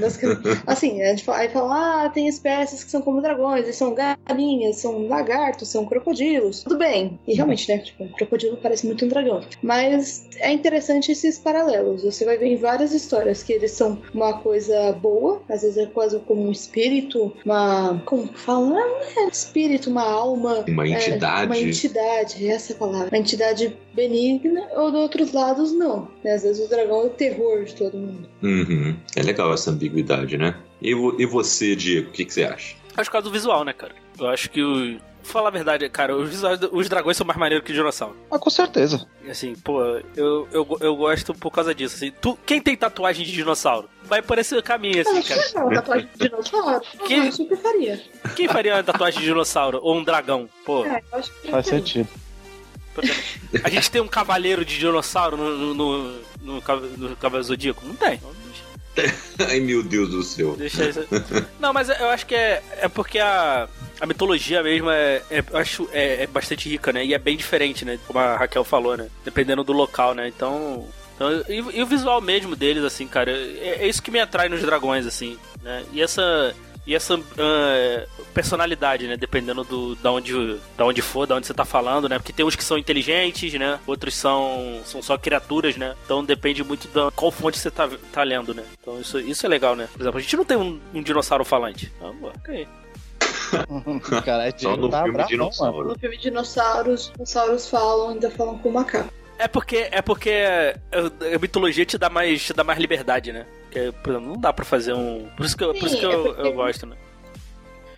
assim, 0.66 1.02
a 1.02 1.10
gente 1.10 1.24
fala, 1.24 1.38
aí 1.38 1.48
fala, 1.48 2.04
ah, 2.04 2.08
tem 2.08 2.28
espécies 2.28 2.84
que 2.84 2.90
são 2.90 3.02
como 3.02 3.20
dragões, 3.20 3.64
eles 3.64 3.76
são 3.76 3.94
galinhas, 3.94 4.76
são 4.76 5.06
lagartos, 5.06 5.68
são 5.68 5.86
crocodilos. 5.86 6.62
Tudo 6.62 6.78
bem. 6.78 7.18
E 7.26 7.34
realmente, 7.34 7.68
né? 7.68 7.78
Tipo, 7.78 8.04
um 8.04 8.12
crocodilo 8.12 8.56
parece 8.56 8.86
muito 8.86 9.04
um 9.04 9.08
dragão. 9.08 9.42
Mas 9.62 10.28
é 10.38 10.52
interessante 10.52 11.12
esses 11.12 11.38
paralelos. 11.38 12.02
Você 12.02 12.24
vai 12.24 12.36
ver 12.36 12.46
em 12.46 12.56
várias 12.56 12.92
histórias 12.92 13.42
que 13.42 13.52
eles 13.52 13.72
são 13.72 13.98
uma 14.12 14.38
coisa 14.38 14.92
boa, 14.92 15.42
às 15.48 15.62
vezes 15.62 15.78
é 15.78 15.86
quase 15.86 16.18
como 16.20 16.46
um 16.46 16.50
espírito, 16.50 17.32
uma. 17.44 18.00
Como 18.04 18.28
que 18.28 18.38
fala? 18.38 18.80
É 19.16 19.28
espírito, 19.28 19.90
uma 19.90 20.08
alma. 20.08 20.64
Uma 20.68 20.86
é, 20.86 20.90
entidade. 20.90 21.46
uma 21.46 21.58
entidade, 21.58 22.48
essa 22.48 22.72
é 22.72 22.76
a 22.76 22.78
palavra. 22.78 23.08
Uma 23.08 23.18
entidade 23.18 23.76
benigna, 23.94 24.68
ou 24.76 24.90
de 24.90 24.96
outros 24.96 25.32
lados, 25.32 25.72
não. 25.72 26.08
Né? 26.22 26.39
Às 26.40 26.42
vezes 26.58 26.66
o 26.66 26.68
dragão 26.70 27.02
é 27.02 27.04
o 27.04 27.10
terror 27.10 27.64
de 27.64 27.74
todo 27.74 27.96
mundo. 27.98 28.26
Uhum. 28.42 28.96
É 29.14 29.22
legal 29.22 29.52
essa 29.52 29.70
ambiguidade, 29.70 30.38
né? 30.38 30.56
E, 30.80 30.90
e 30.90 31.26
você, 31.26 31.76
Diego, 31.76 32.08
o 32.08 32.12
que, 32.12 32.24
que 32.24 32.32
você 32.32 32.44
acha? 32.44 32.74
Acho 32.96 33.10
por 33.10 33.12
causa 33.12 33.28
do 33.28 33.32
visual, 33.32 33.64
né, 33.64 33.72
cara? 33.72 33.94
Eu 34.18 34.28
acho 34.28 34.50
que 34.50 34.62
o. 34.62 34.98
Falar 35.22 35.48
a 35.48 35.52
verdade, 35.52 35.86
cara, 35.90 36.16
os 36.16 36.30
visuais, 36.30 36.58
do- 36.58 36.74
os 36.74 36.88
dragões 36.88 37.14
são 37.14 37.26
mais 37.26 37.38
maneiros 37.38 37.62
que 37.64 37.72
o 37.72 37.74
dinossauro. 37.74 38.16
Ah, 38.30 38.38
com 38.38 38.48
certeza. 38.48 39.06
E, 39.22 39.30
Assim, 39.30 39.54
pô, 39.54 39.82
eu, 40.16 40.48
eu, 40.50 40.78
eu 40.80 40.96
gosto 40.96 41.34
por 41.34 41.50
causa 41.50 41.74
disso. 41.74 41.94
Assim, 41.96 42.10
tu, 42.22 42.38
quem 42.46 42.58
tem 42.58 42.74
tatuagem 42.74 43.26
de 43.26 43.30
dinossauro? 43.32 43.86
Vai 44.04 44.22
por 44.22 44.38
esse 44.38 44.60
caminho, 44.62 45.02
assim, 45.02 45.10
Eu 45.10 45.18
acho 45.18 45.52
cara. 45.52 45.66
a 45.68 45.74
tatuagem 45.74 46.08
de 46.16 46.28
dinossauro. 46.30 46.82
Que- 47.06 47.14
Eu 47.26 47.32
super 47.32 47.58
faria. 47.58 48.00
Quem 48.34 48.48
faria 48.48 48.74
uma 48.76 48.82
tatuagem 48.82 49.20
de 49.20 49.26
dinossauro? 49.26 49.78
Ou 49.82 49.94
um 49.94 50.02
dragão? 50.02 50.48
Pô, 50.64 50.86
É, 50.86 51.02
eu 51.12 51.18
acho 51.18 51.30
que 51.42 51.50
Faz 51.50 51.66
sentido. 51.66 52.08
Exemplo, 52.98 53.60
a 53.64 53.68
gente 53.70 53.90
tem 53.90 54.00
um 54.00 54.08
cavaleiro 54.08 54.64
de 54.64 54.78
dinossauro 54.78 55.36
no, 55.36 55.56
no, 55.56 55.74
no, 55.74 56.20
no, 56.42 56.62
Cava- 56.62 56.86
no 56.96 57.16
Cavaleiro 57.16 57.46
Zodíaco? 57.48 57.84
Não 57.86 57.94
tem. 57.94 58.20
Ai, 59.48 59.60
meu 59.60 59.82
Deus 59.82 60.10
do 60.10 60.22
céu. 60.22 60.56
Deixa 60.56 60.88
isso. 60.88 61.06
Não, 61.60 61.72
mas 61.72 61.88
eu 61.88 62.08
acho 62.10 62.26
que 62.26 62.34
é, 62.34 62.62
é 62.80 62.88
porque 62.88 63.18
a, 63.18 63.68
a 64.00 64.06
mitologia 64.06 64.62
mesmo 64.62 64.90
é, 64.90 65.22
é- 65.30 65.44
acho 65.54 65.88
é, 65.92 66.24
é 66.24 66.26
bastante 66.26 66.68
rica, 66.68 66.92
né? 66.92 67.04
E 67.04 67.14
é 67.14 67.18
bem 67.18 67.36
diferente, 67.36 67.84
né? 67.84 67.98
Como 68.06 68.18
a 68.18 68.36
Raquel 68.36 68.64
falou, 68.64 68.96
né? 68.96 69.08
Dependendo 69.24 69.62
do 69.62 69.72
local, 69.72 70.12
né? 70.14 70.26
Então. 70.28 70.86
então 71.14 71.30
e, 71.48 71.56
e 71.78 71.82
o 71.82 71.86
visual 71.86 72.20
mesmo 72.20 72.56
deles, 72.56 72.82
assim, 72.82 73.06
cara, 73.06 73.30
é, 73.30 73.78
é 73.82 73.88
isso 73.88 74.02
que 74.02 74.10
me 74.10 74.18
atrai 74.20 74.48
nos 74.48 74.60
dragões, 74.60 75.06
assim, 75.06 75.38
né? 75.62 75.84
E 75.92 76.02
essa. 76.02 76.54
E 76.86 76.94
essa 76.94 77.14
ah, 77.14 78.06
personalidade, 78.32 79.06
né? 79.06 79.16
Dependendo 79.16 79.64
do, 79.64 79.94
da, 79.96 80.10
onde, 80.10 80.58
da 80.76 80.84
onde 80.84 81.02
for, 81.02 81.26
da 81.26 81.36
onde 81.36 81.46
você 81.46 81.54
tá 81.54 81.64
falando, 81.64 82.08
né? 82.08 82.18
Porque 82.18 82.32
tem 82.32 82.44
uns 82.44 82.56
que 82.56 82.64
são 82.64 82.78
inteligentes, 82.78 83.52
né? 83.54 83.78
Outros 83.86 84.14
são, 84.14 84.80
são 84.84 85.02
só 85.02 85.16
criaturas, 85.18 85.76
né? 85.76 85.94
Então 86.04 86.24
depende 86.24 86.64
muito 86.64 86.88
da 86.88 87.10
qual 87.10 87.30
fonte 87.30 87.58
você 87.58 87.70
tá, 87.70 87.88
tá 88.12 88.22
lendo, 88.22 88.54
né? 88.54 88.64
Então 88.80 89.00
isso, 89.00 89.18
isso 89.20 89.44
é 89.46 89.48
legal, 89.48 89.76
né? 89.76 89.88
Por 89.92 90.00
exemplo, 90.00 90.18
a 90.18 90.22
gente 90.22 90.36
não 90.36 90.44
tem 90.44 90.56
um, 90.56 90.80
um 90.94 91.02
dinossauro 91.02 91.44
falante. 91.44 91.92
Pô, 91.98 92.28
ok. 92.28 92.66
Caralho, 94.24 94.54
Só 94.58 94.76
no 94.76 94.88
tá 94.88 95.04
filme 95.04 95.24
Dinossauro. 95.24 95.88
No 95.88 95.98
filme 95.98 96.16
Dinossauros, 96.16 97.06
os 97.06 97.12
dinossauros 97.12 97.68
falam, 97.68 98.10
ainda 98.10 98.30
falam 98.30 98.58
com 98.58 98.68
o 98.68 98.72
macaco. 98.72 99.12
É 99.38 99.48
porque, 99.48 99.88
é 99.90 100.02
porque 100.02 100.30
a 100.92 101.38
mitologia 101.38 101.86
te 101.86 101.96
dá 101.96 102.10
mais, 102.10 102.44
te 102.44 102.52
dá 102.52 102.62
mais 102.62 102.78
liberdade, 102.78 103.32
né? 103.32 103.46
Porque, 103.70 103.92
por 104.02 104.10
exemplo, 104.10 104.28
não 104.28 104.36
dá 104.40 104.52
pra 104.52 104.64
fazer 104.64 104.92
um. 104.94 105.28
Por 105.36 105.46
isso 105.46 105.56
que 105.56 105.62
eu, 105.62 105.68
por 105.72 105.86
isso 105.86 105.94
que 105.96 106.00
Sim, 106.00 106.08
é 106.10 106.14
eu, 106.14 106.22
porque- 106.24 106.42
eu 106.48 106.52
gosto, 106.52 106.86
né? 106.86 106.96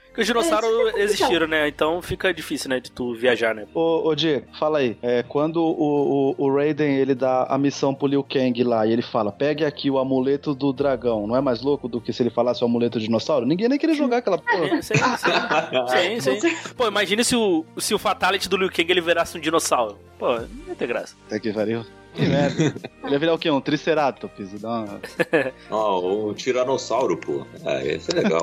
Porque 0.09 0.21
os 0.21 0.27
dinossauros 0.27 0.69
É, 0.69 0.71
é 0.73 0.77
complicado. 0.77 1.01
existiram, 1.01 1.47
né? 1.47 1.69
Então 1.69 2.03
fica 2.03 2.35
difícil, 2.35 2.69
né? 2.69 2.79
De 2.79 2.91
tu 2.93 3.15
viajar, 3.15 3.55
né? 3.55 3.65
Ô, 3.73 4.07
ô 4.11 4.15
Diego, 4.15 4.45
fala 4.59 4.81
aí. 4.81 4.99
É, 5.01 5.23
quando 5.23 5.57
o, 5.63 6.35
o, 6.39 6.45
o 6.47 6.55
Raiden 6.55 6.97
ele 6.97 7.15
dá 7.15 7.45
a 7.45 7.57
missão 7.57 7.95
pro 7.95 8.07
Liu 8.07 8.23
Kang 8.23 8.63
lá 8.63 8.87
e 8.87 8.93
ele 8.93 9.01
fala: 9.01 9.33
pegue 9.33 9.65
aqui 9.65 9.91
o 9.91 9.99
amuleto 9.99 10.55
do 10.55 10.71
dragão, 10.71 11.27
não 11.27 11.35
é 11.35 11.41
mais 11.41 11.63
louco 11.63 11.89
do 11.89 11.99
que 11.99 12.13
se 12.13 12.23
ele 12.23 12.29
falasse 12.29 12.63
o 12.63 12.67
amuleto 12.67 12.99
do 12.99 13.03
dinossauro? 13.03 13.47
Ninguém 13.47 13.71
nem 13.71 13.79
queria 13.79 13.95
jogar 13.95 14.19
aquela 14.19 14.37
porra. 14.37 14.83
Sim, 14.83 16.21
sim. 16.21 16.21
sim, 16.21 16.41
sim. 16.41 16.75
Pô, 16.77 16.87
imagine 16.87 17.25
se 17.25 17.35
o, 17.35 17.65
se 17.79 17.95
o 17.95 17.99
Fatality 17.99 18.51
do 18.51 18.59
Liu 18.59 18.69
Kang 18.71 18.91
ele 18.93 19.01
virasse 19.01 19.39
um 19.39 19.41
dinossauro. 19.41 19.97
Pô, 20.19 20.35
não 20.35 20.47
ia 20.69 20.75
ter 20.77 20.87
graça. 20.89 21.17
Até 21.27 21.41
que 21.41 21.51
pariu. 21.55 21.87
Que 22.15 22.23
merda. 22.27 22.75
Ele 23.05 23.13
ia 23.13 23.19
virar 23.19 23.35
o 23.35 23.39
quê? 23.39 23.51
Um 23.51 23.61
triceratops. 23.61 24.61
Dá 24.61 24.69
uma... 24.69 25.01
Ó, 25.71 26.29
o 26.29 26.35
Tiranossauro, 26.35 27.17
pô. 27.17 27.47
Ah, 27.65 27.83
esse 27.85 28.11
é 28.11 28.21
legal. 28.23 28.41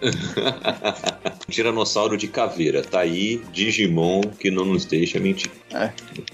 Tiranossauro 1.48 2.16
de 2.16 2.28
caveira. 2.28 2.82
Tá 2.82 3.00
aí, 3.00 3.42
Digimon, 3.52 4.20
que 4.22 4.50
não 4.50 4.64
nos 4.64 4.84
deixa 4.84 5.18
mentir. 5.18 5.50
É. 5.70 5.84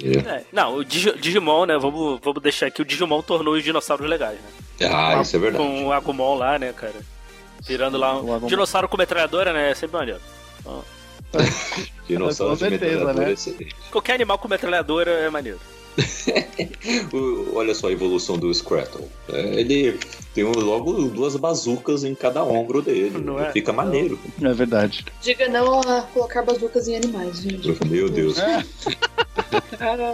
É. 0.03 0.37
É, 0.37 0.45
não, 0.53 0.77
o 0.77 0.85
Digi- 0.85 1.17
Digimon, 1.19 1.67
né? 1.67 1.77
Vamos, 1.79 2.21
vamos 2.23 2.43
deixar 2.43 2.67
aqui. 2.67 2.83
O 2.83 2.85
Digimon 2.85 3.23
tornou 3.23 3.55
os 3.55 3.63
dinossauros 3.65 4.09
legais, 4.09 4.39
né? 4.39 4.89
Ah, 4.93 5.21
isso 5.21 5.37
é 5.37 5.39
verdade. 5.39 5.65
Com 5.65 5.87
o 5.87 5.93
Agumon 5.93 6.35
lá, 6.37 6.59
né, 6.59 6.73
cara? 6.73 6.95
Virando 7.67 7.97
lá 7.99 8.15
um 8.21 8.33
Agumon. 8.35 8.47
dinossauro 8.49 8.89
com 8.89 8.97
metralhadora, 8.97 9.53
né? 9.53 9.71
É 9.71 9.75
sempre 9.75 9.97
maneiro. 9.97 10.21
Dinossauro 12.07 12.53
Com 12.57 12.65
de 12.65 12.71
certeza, 12.71 12.85
metralhadora 12.93 13.25
né? 13.25 13.31
é 13.31 13.35
excelente. 13.35 13.75
Qualquer 13.91 14.15
animal 14.15 14.39
com 14.39 14.49
metralhadora 14.49 15.11
é 15.11 15.31
maneiro. 15.31 15.59
Olha 17.55 17.75
só 17.75 17.89
a 17.89 17.93
evolução 17.93 18.39
do 18.39 18.53
Scrattle. 18.53 19.09
É, 19.29 19.61
ele 19.61 19.99
tem 20.35 20.45
logo 20.45 21.09
duas 21.09 21.37
bazucas 21.37 22.03
em 22.05 22.15
cada 22.15 22.43
ombro 22.43 22.83
dele. 22.83 23.19
Não 23.19 23.39
é? 23.39 23.53
Fica 23.53 23.73
maneiro. 23.73 24.19
É 24.43 24.53
verdade. 24.53 25.05
Diga 25.23 25.49
não 25.49 25.81
a 25.81 26.03
colocar 26.03 26.43
bazucas 26.43 26.89
em 26.89 26.97
animais, 26.97 27.39
gente. 27.41 27.87
Meu 27.87 28.09
Deus. 28.09 28.37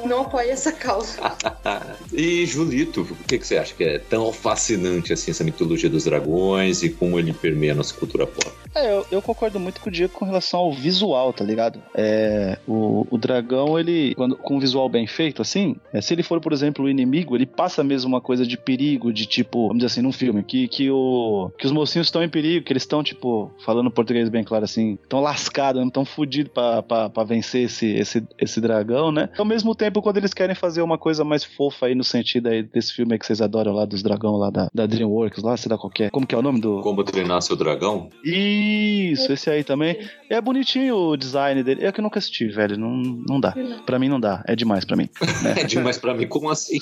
Não 0.06 0.22
apoie 0.22 0.50
essa 0.50 0.72
causa. 0.72 1.20
E 2.12 2.44
Julito, 2.44 3.02
o 3.02 3.24
que, 3.24 3.38
que 3.38 3.46
você 3.46 3.56
acha 3.56 3.72
que 3.72 3.84
é 3.84 3.98
tão 3.98 4.32
fascinante 4.32 5.12
assim 5.12 5.30
essa 5.30 5.44
mitologia 5.44 5.88
dos 5.88 6.04
dragões 6.04 6.82
e 6.82 6.90
como 6.90 7.18
ele 7.18 7.32
permeia 7.32 7.72
a 7.72 7.74
nossa 7.74 7.94
cultura 7.94 8.26
pop? 8.26 8.50
É, 8.74 8.92
eu, 8.92 9.06
eu 9.12 9.22
concordo 9.22 9.60
muito 9.60 9.80
com 9.80 9.88
o 9.88 9.92
Diego 9.92 10.12
com 10.12 10.24
relação 10.24 10.60
ao 10.60 10.72
visual, 10.72 11.32
tá 11.32 11.44
ligado? 11.44 11.80
É, 11.94 12.58
o, 12.66 13.06
o 13.10 13.16
dragão, 13.16 13.78
ele, 13.78 14.14
quando, 14.16 14.36
com 14.36 14.56
um 14.56 14.60
visual 14.60 14.88
bem 14.88 15.06
feito, 15.06 15.40
assim, 15.40 15.76
é, 15.92 16.00
se 16.00 16.14
ele 16.14 16.22
for, 16.22 16.40
por 16.40 16.52
exemplo, 16.52 16.84
o 16.84 16.88
inimigo, 16.88 17.36
ele 17.36 17.46
passa 17.46 17.82
mesmo 17.84 18.08
uma 18.08 18.20
coisa 18.20 18.44
de 18.44 18.56
perigo, 18.56 19.12
de 19.12 19.26
tipo, 19.26 19.68
vamos 19.68 19.78
dizer 19.78 19.86
assim, 19.86 20.02
num 20.10 20.12
filme, 20.12 20.42
que, 20.42 20.66
que, 20.66 20.90
o, 20.90 21.50
que 21.56 21.64
os 21.64 21.72
mocinhos 21.72 22.08
estão 22.08 22.22
em 22.22 22.28
perigo, 22.28 22.64
que 22.64 22.72
eles 22.72 22.82
estão, 22.82 23.02
tipo, 23.02 23.50
falando 23.64 23.90
português 23.90 24.28
bem 24.28 24.42
claro 24.42 24.64
assim, 24.64 24.98
estão 25.02 25.20
lascados, 25.20 25.84
estão 25.86 26.04
fudidos 26.04 26.52
pra, 26.52 26.82
pra, 26.82 27.08
pra 27.08 27.24
vencer 27.24 27.64
esse, 27.64 27.86
esse, 27.86 28.22
esse 28.38 28.60
dragão, 28.60 29.12
né? 29.12 29.30
Ao 29.38 29.44
mesmo 29.44 29.74
tempo, 29.74 30.02
quando 30.02 30.16
eles 30.16 30.34
querem 30.34 30.54
fazer 30.54 30.82
uma 30.82 30.98
coisa 30.98 31.24
mais 31.24 31.44
fofa 31.44 31.86
aí 31.86 31.94
no 31.94 32.04
sentido 32.04 32.48
aí 32.48 32.62
desse 32.62 32.92
filme 32.92 33.12
aí 33.12 33.18
que 33.18 33.26
vocês 33.26 33.40
adoram 33.40 33.72
lá, 33.72 33.84
dos 33.84 34.02
dragão 34.02 34.36
lá 34.36 34.50
da, 34.50 34.68
da 34.74 34.86
DreamWorks, 34.86 35.42
lá, 35.42 35.56
sei 35.56 35.70
lá 35.70 35.78
qual 35.78 35.90
que 35.90 36.04
é. 36.04 36.10
Como 36.10 36.26
que 36.26 36.34
é 36.34 36.38
o 36.38 36.42
nome 36.42 36.60
do... 36.60 36.80
Como 36.80 37.04
treinar 37.04 37.40
seu 37.40 37.56
dragão? 37.56 38.08
Isso, 38.24 39.32
esse 39.32 39.48
aí 39.48 39.62
também. 39.62 39.96
É 40.28 40.40
bonitinho 40.40 40.96
o 40.96 41.16
design 41.16 41.62
dele. 41.62 41.86
Eu 41.86 41.92
que 41.92 42.02
nunca 42.02 42.18
assisti, 42.18 42.48
velho. 42.48 42.76
Não, 42.76 42.90
não 42.90 43.40
dá. 43.40 43.54
Pra 43.86 43.98
mim 43.98 44.08
não 44.08 44.20
dá. 44.20 44.42
É 44.46 44.56
demais 44.56 44.84
pra 44.84 44.96
mim. 44.96 45.08
É 45.60 45.64
demais 45.64 45.98
pra 45.98 46.14
mim, 46.14 46.26
como 46.26 46.50
assim? 46.50 46.78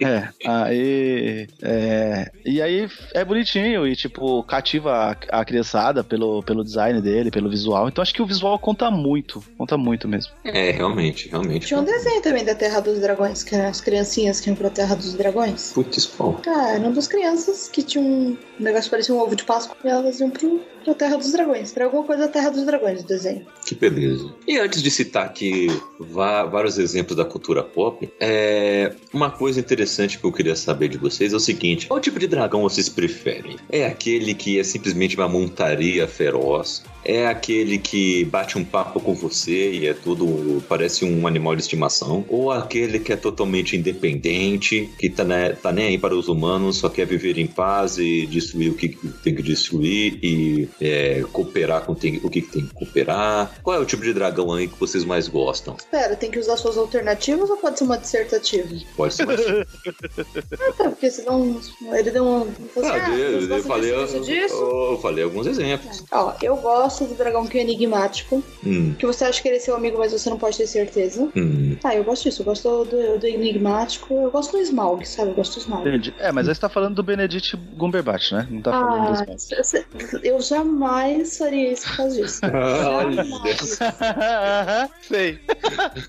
É. 0.00 0.28
Aí. 0.46 1.46
É, 1.62 2.30
e 2.44 2.62
aí 2.62 2.65
é 3.14 3.24
bonitinho 3.24 3.86
e, 3.86 3.94
tipo, 3.94 4.42
cativa 4.44 5.16
a, 5.30 5.40
a 5.40 5.44
criançada 5.44 6.02
pelo, 6.02 6.42
pelo 6.42 6.64
design 6.64 7.00
dele, 7.00 7.30
pelo 7.30 7.48
visual. 7.48 7.88
Então 7.88 8.02
acho 8.02 8.14
que 8.14 8.22
o 8.22 8.26
visual 8.26 8.58
conta 8.58 8.90
muito. 8.90 9.42
Conta 9.56 9.76
muito 9.76 10.08
mesmo. 10.08 10.32
É, 10.44 10.70
realmente, 10.70 11.28
realmente. 11.28 11.66
Tinha 11.66 11.80
um 11.80 11.84
desenho 11.84 12.20
também 12.22 12.44
da 12.44 12.54
Terra 12.54 12.80
dos 12.80 13.00
Dragões, 13.00 13.42
que 13.42 13.54
eram 13.54 13.68
as 13.68 13.80
criancinhas 13.80 14.40
que 14.40 14.48
iam 14.48 14.56
pra 14.56 14.70
Terra 14.70 14.94
dos 14.94 15.14
Dragões. 15.14 15.72
Putz, 15.72 16.06
pau. 16.06 16.40
Ah, 16.46 16.72
eram 16.74 16.92
duas 16.92 17.08
crianças 17.08 17.68
que 17.68 17.82
tinham 17.82 18.04
um 18.06 18.36
negócio 18.58 18.84
que 18.84 18.90
parecia 18.90 19.14
um 19.14 19.18
ovo 19.18 19.36
de 19.36 19.44
Páscoa 19.44 19.76
e 19.84 19.88
elas 19.88 20.20
iam 20.20 20.30
pro 20.30 20.60
pra 20.86 20.94
Terra 20.94 21.16
dos 21.16 21.32
Dragões. 21.32 21.72
Pra 21.72 21.84
alguma 21.84 22.04
coisa 22.04 22.26
da 22.26 22.32
Terra 22.32 22.50
dos 22.50 22.64
Dragões, 22.64 23.02
o 23.02 23.06
desenho. 23.06 23.44
Que 23.66 23.74
beleza. 23.74 24.32
E 24.46 24.58
antes 24.58 24.82
de 24.82 24.90
citar 24.90 25.26
aqui 25.26 25.66
vários 25.98 26.78
exemplos 26.78 27.16
da 27.16 27.24
cultura 27.24 27.62
pop, 27.62 28.08
é 28.20 28.94
uma 29.12 29.30
coisa 29.30 29.58
interessante 29.58 30.18
que 30.18 30.24
eu 30.24 30.32
queria 30.32 30.54
saber 30.54 30.88
de 30.88 30.98
vocês 30.98 31.32
é 31.32 31.36
o 31.36 31.40
seguinte: 31.40 31.88
qual 31.88 32.00
tipo 32.00 32.18
de 32.18 32.28
dragão 32.28 32.62
vocês 32.62 32.88
preferem? 32.88 33.56
É 33.70 33.86
aquele 33.86 34.34
que 34.34 34.58
é 34.58 34.62
simplesmente 34.62 35.16
uma 35.16 35.28
montaria 35.28 36.06
feroz? 36.06 36.84
É 37.04 37.28
aquele 37.28 37.78
que 37.78 38.24
bate 38.24 38.58
um 38.58 38.64
papo 38.64 38.98
com 38.98 39.14
você 39.14 39.72
e 39.72 39.86
é 39.86 39.94
tudo. 39.94 40.62
parece 40.68 41.04
um 41.04 41.26
animal 41.26 41.54
de 41.54 41.62
estimação? 41.62 42.24
Ou 42.28 42.50
aquele 42.50 42.98
que 42.98 43.12
é 43.12 43.16
totalmente 43.16 43.76
independente, 43.76 44.90
que 44.98 45.08
tá, 45.08 45.24
né, 45.24 45.50
tá 45.50 45.70
nem 45.70 45.86
aí 45.86 45.98
para 45.98 46.16
os 46.16 46.28
humanos, 46.28 46.78
só 46.78 46.88
quer 46.88 47.06
viver 47.06 47.38
em 47.38 47.46
paz 47.46 47.98
e 47.98 48.26
destruir 48.26 48.70
o 48.70 48.74
que 48.74 48.88
tem 49.22 49.34
que 49.34 49.42
destruir 49.42 50.18
e 50.20 50.68
é, 50.80 51.24
cooperar 51.32 51.84
com 51.84 51.94
tem, 51.94 52.20
o 52.22 52.30
que 52.30 52.42
tem 52.42 52.66
que 52.66 52.74
cooperar? 52.74 53.50
Qual 53.62 53.76
é 53.76 53.78
o 53.78 53.84
tipo 53.84 54.02
de 54.02 54.12
dragão 54.12 54.52
aí 54.52 54.68
que 54.68 54.78
vocês 54.78 55.04
mais 55.04 55.28
gostam? 55.28 55.76
Espera, 55.76 56.16
tem 56.16 56.30
que 56.30 56.38
usar 56.38 56.56
suas 56.56 56.76
alternativas 56.76 57.50
ou 57.50 57.56
pode 57.56 57.78
ser 57.78 57.84
uma 57.84 57.98
dissertativa? 57.98 58.68
Pode 58.96 59.14
ser 59.14 59.24
uma 59.24 59.34
ah, 59.36 60.72
tá, 60.76 60.90
porque 60.90 61.10
senão 61.10 61.60
ele 61.92 62.10
deu 62.10 62.24
um. 62.24 62.48
Ah, 62.82 63.10
eu, 63.10 63.48
eu, 63.48 63.62
falei, 63.62 63.92
eu, 63.92 64.00
eu, 64.00 64.98
falei 65.00 65.24
alguns 65.24 65.46
exemplos. 65.46 66.04
É. 66.10 66.16
Ó, 66.16 66.34
eu 66.42 66.56
gosto 66.56 67.04
do 67.04 67.14
dragão 67.14 67.46
que 67.46 67.58
é 67.58 67.62
enigmático. 67.62 68.42
Hum. 68.64 68.94
Que 68.98 69.06
você 69.06 69.24
acha 69.24 69.40
que 69.40 69.48
ele 69.48 69.56
é 69.56 69.60
seu 69.60 69.74
amigo, 69.74 69.98
mas 69.98 70.12
você 70.12 70.28
não 70.28 70.38
pode 70.38 70.56
ter 70.56 70.66
certeza. 70.66 71.28
Hum. 71.36 71.76
Ah, 71.82 71.94
eu 71.94 72.04
gosto 72.04 72.24
disso. 72.24 72.42
Eu 72.42 72.46
gosto 72.46 72.84
do, 72.84 73.18
do 73.18 73.26
enigmático. 73.26 74.12
Eu 74.14 74.30
gosto 74.30 74.52
do 74.52 74.58
Smaug, 74.58 75.06
sabe? 75.06 75.30
Eu 75.30 75.34
gosto 75.34 75.54
do 75.54 75.60
Smaug. 75.60 75.88
Entendi. 75.88 76.14
É, 76.18 76.32
mas 76.32 76.48
aí 76.48 76.54
você 76.54 76.60
tá 76.60 76.68
falando 76.68 76.94
do 76.94 77.02
Benedict 77.02 77.56
Gumberbatch, 77.76 78.32
né? 78.32 78.46
Não 78.50 78.62
tá 78.62 78.72
falando 78.72 79.18
ah, 79.18 79.24
do 79.24 79.34
Smaug. 79.34 80.20
Eu 80.22 80.40
jamais 80.66 81.38
faria 81.38 81.72
isso 81.72 81.88
por 81.88 81.96
causa 81.96 82.22
disso. 82.22 82.40
Sei. 85.02 85.38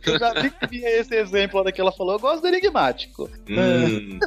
Eu 0.06 0.20
já 0.20 0.34
vi 0.34 0.50
que 0.50 0.68
vinha 0.68 0.90
esse 0.90 1.16
exemplo 1.16 1.60
hora 1.60 1.72
que 1.72 1.80
ela 1.80 1.92
falou. 1.92 2.14
Eu 2.14 2.20
gosto 2.20 2.42
do 2.42 2.48
enigmático. 2.48 3.30
Hum. 3.50 4.20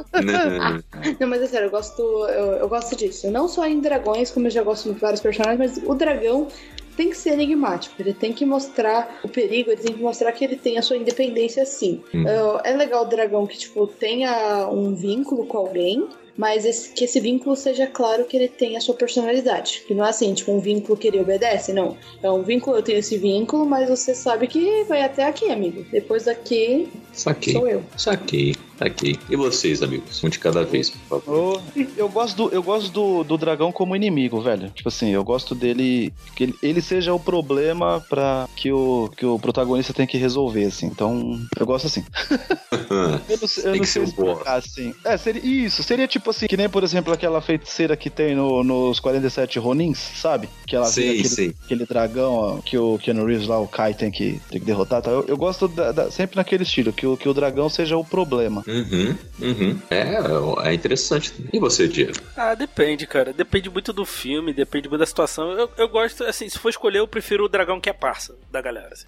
não, 1.19 1.27
mas 1.27 1.41
é 1.41 1.47
sério, 1.47 1.67
eu 1.67 1.71
gosto, 1.71 2.01
eu, 2.01 2.53
eu 2.53 2.69
gosto 2.69 2.95
disso. 2.95 3.29
Não 3.29 3.47
só 3.47 3.65
em 3.65 3.79
dragões, 3.79 4.31
como 4.31 4.47
eu 4.47 4.51
já 4.51 4.63
gosto 4.63 4.93
de 4.93 4.99
vários 4.99 5.21
personagens, 5.21 5.59
mas 5.59 5.81
o 5.85 5.93
dragão 5.93 6.47
tem 6.95 7.09
que 7.09 7.17
ser 7.17 7.31
enigmático, 7.31 7.95
ele 7.99 8.13
tem 8.13 8.33
que 8.33 8.45
mostrar 8.45 9.21
o 9.23 9.29
perigo, 9.29 9.71
ele 9.71 9.81
tem 9.81 9.93
que 9.93 10.01
mostrar 10.01 10.31
que 10.33 10.43
ele 10.43 10.57
tem 10.57 10.77
a 10.77 10.81
sua 10.81 10.97
independência 10.97 11.65
sim. 11.65 12.03
Hum. 12.13 12.25
É 12.63 12.73
legal 12.73 13.03
o 13.03 13.05
dragão 13.05 13.47
que, 13.47 13.57
tipo, 13.57 13.87
tenha 13.87 14.67
um 14.69 14.93
vínculo 14.93 15.45
com 15.45 15.57
alguém, 15.57 16.07
mas 16.37 16.65
esse, 16.65 16.93
que 16.93 17.03
esse 17.03 17.19
vínculo 17.19 17.55
seja 17.55 17.87
claro 17.87 18.25
que 18.25 18.35
ele 18.37 18.47
tem 18.47 18.77
a 18.77 18.81
sua 18.81 18.95
personalidade. 18.95 19.83
Que 19.87 19.93
não 19.93 20.05
é 20.05 20.09
assim, 20.09 20.33
tipo, 20.33 20.51
um 20.51 20.59
vínculo 20.59 20.97
que 20.97 21.07
ele 21.07 21.19
obedece, 21.19 21.73
não. 21.73 21.97
É 22.21 22.29
um 22.29 22.43
vínculo, 22.43 22.77
eu 22.77 22.83
tenho 22.83 22.99
esse 22.99 23.17
vínculo, 23.17 23.65
mas 23.65 23.89
você 23.89 24.13
sabe 24.15 24.47
que 24.47 24.83
vai 24.85 25.01
até 25.01 25.25
aqui, 25.25 25.49
amigo. 25.51 25.85
Depois 25.91 26.25
daqui, 26.25 26.89
Saquei. 27.13 27.53
sou 27.53 27.67
eu. 27.67 27.83
Saquei. 27.97 28.55
Aqui. 28.81 29.19
E 29.29 29.35
vocês, 29.35 29.83
amigos? 29.83 30.23
Um 30.23 30.29
de 30.29 30.39
cada 30.39 30.63
vez, 30.63 30.89
por 30.89 31.21
favor. 31.21 31.61
Eu 31.95 32.09
gosto, 32.09 32.35
do, 32.35 32.49
eu 32.49 32.63
gosto 32.63 32.91
do, 32.91 33.23
do 33.23 33.37
dragão 33.37 33.71
como 33.71 33.95
inimigo, 33.95 34.41
velho. 34.41 34.71
Tipo 34.71 34.89
assim, 34.89 35.11
eu 35.11 35.23
gosto 35.23 35.53
dele. 35.53 36.11
Que 36.35 36.45
ele, 36.45 36.55
ele 36.63 36.81
seja 36.81 37.13
o 37.13 37.19
problema 37.19 38.03
para 38.09 38.49
que 38.55 38.71
o, 38.71 39.07
que 39.15 39.23
o 39.23 39.37
protagonista 39.37 39.93
tem 39.93 40.07
que 40.07 40.17
resolver, 40.17 40.65
assim. 40.65 40.87
Então, 40.87 41.39
eu 41.59 41.65
gosto 41.65 41.85
assim. 41.85 42.03
eu 42.89 42.97
não, 42.97 43.19
eu 43.19 43.71
tem 43.71 43.81
não 43.81 43.85
sei 43.85 44.03
explicar, 44.03 44.55
assim. 44.55 44.95
É, 45.05 45.15
seria, 45.15 45.45
isso. 45.45 45.83
Seria 45.83 46.07
tipo 46.07 46.20
assim, 46.29 46.47
que 46.47 46.57
nem, 46.57 46.69
por 46.69 46.83
exemplo, 46.83 47.13
aquela 47.13 47.41
feiticeira 47.41 47.95
que 47.97 48.09
tem 48.09 48.35
no, 48.35 48.63
nos 48.63 48.99
47 48.99 49.59
Ronins, 49.59 49.97
sabe? 49.97 50.49
Que 50.65 50.75
ela 50.75 50.85
sim, 50.85 51.09
aquele, 51.09 51.27
sim. 51.27 51.53
aquele 51.65 51.85
dragão 51.85 52.33
ó, 52.33 52.57
que 52.61 52.77
o 52.77 52.97
Keanu 52.97 53.25
Reeves 53.25 53.47
lá, 53.47 53.59
o 53.59 53.67
Kai, 53.67 53.93
tem 53.93 54.11
que, 54.11 54.41
tem 54.49 54.59
que 54.59 54.65
derrotar. 54.65 55.01
Tá? 55.01 55.09
Eu, 55.11 55.25
eu 55.27 55.37
gosto 55.37 55.67
da, 55.67 55.91
da, 55.91 56.11
sempre 56.11 56.37
naquele 56.37 56.63
estilo, 56.63 56.93
que 56.93 57.05
o, 57.05 57.17
que 57.17 57.27
o 57.27 57.33
dragão 57.33 57.69
seja 57.69 57.97
o 57.97 58.05
problema. 58.05 58.63
Uhum, 58.67 59.15
uhum. 59.41 59.79
É, 59.89 60.69
é 60.69 60.73
interessante. 60.73 61.33
E 61.51 61.59
você, 61.59 61.87
Diego? 61.87 62.13
Ah, 62.35 62.53
depende, 62.55 63.07
cara. 63.07 63.33
Depende 63.33 63.69
muito 63.69 63.91
do 63.91 64.05
filme, 64.05 64.53
depende 64.53 64.87
muito 64.87 64.99
da 64.99 65.05
situação. 65.05 65.51
Eu, 65.51 65.69
eu 65.77 65.89
gosto, 65.89 66.23
assim, 66.23 66.47
se 66.47 66.59
for 66.59 66.69
escolher, 66.69 66.99
eu 66.99 67.07
prefiro 67.07 67.45
o 67.45 67.49
dragão 67.49 67.79
que 67.79 67.89
é 67.89 67.93
parça 67.93 68.35
da 68.51 68.61
galera. 68.61 68.89
Assim. 68.91 69.07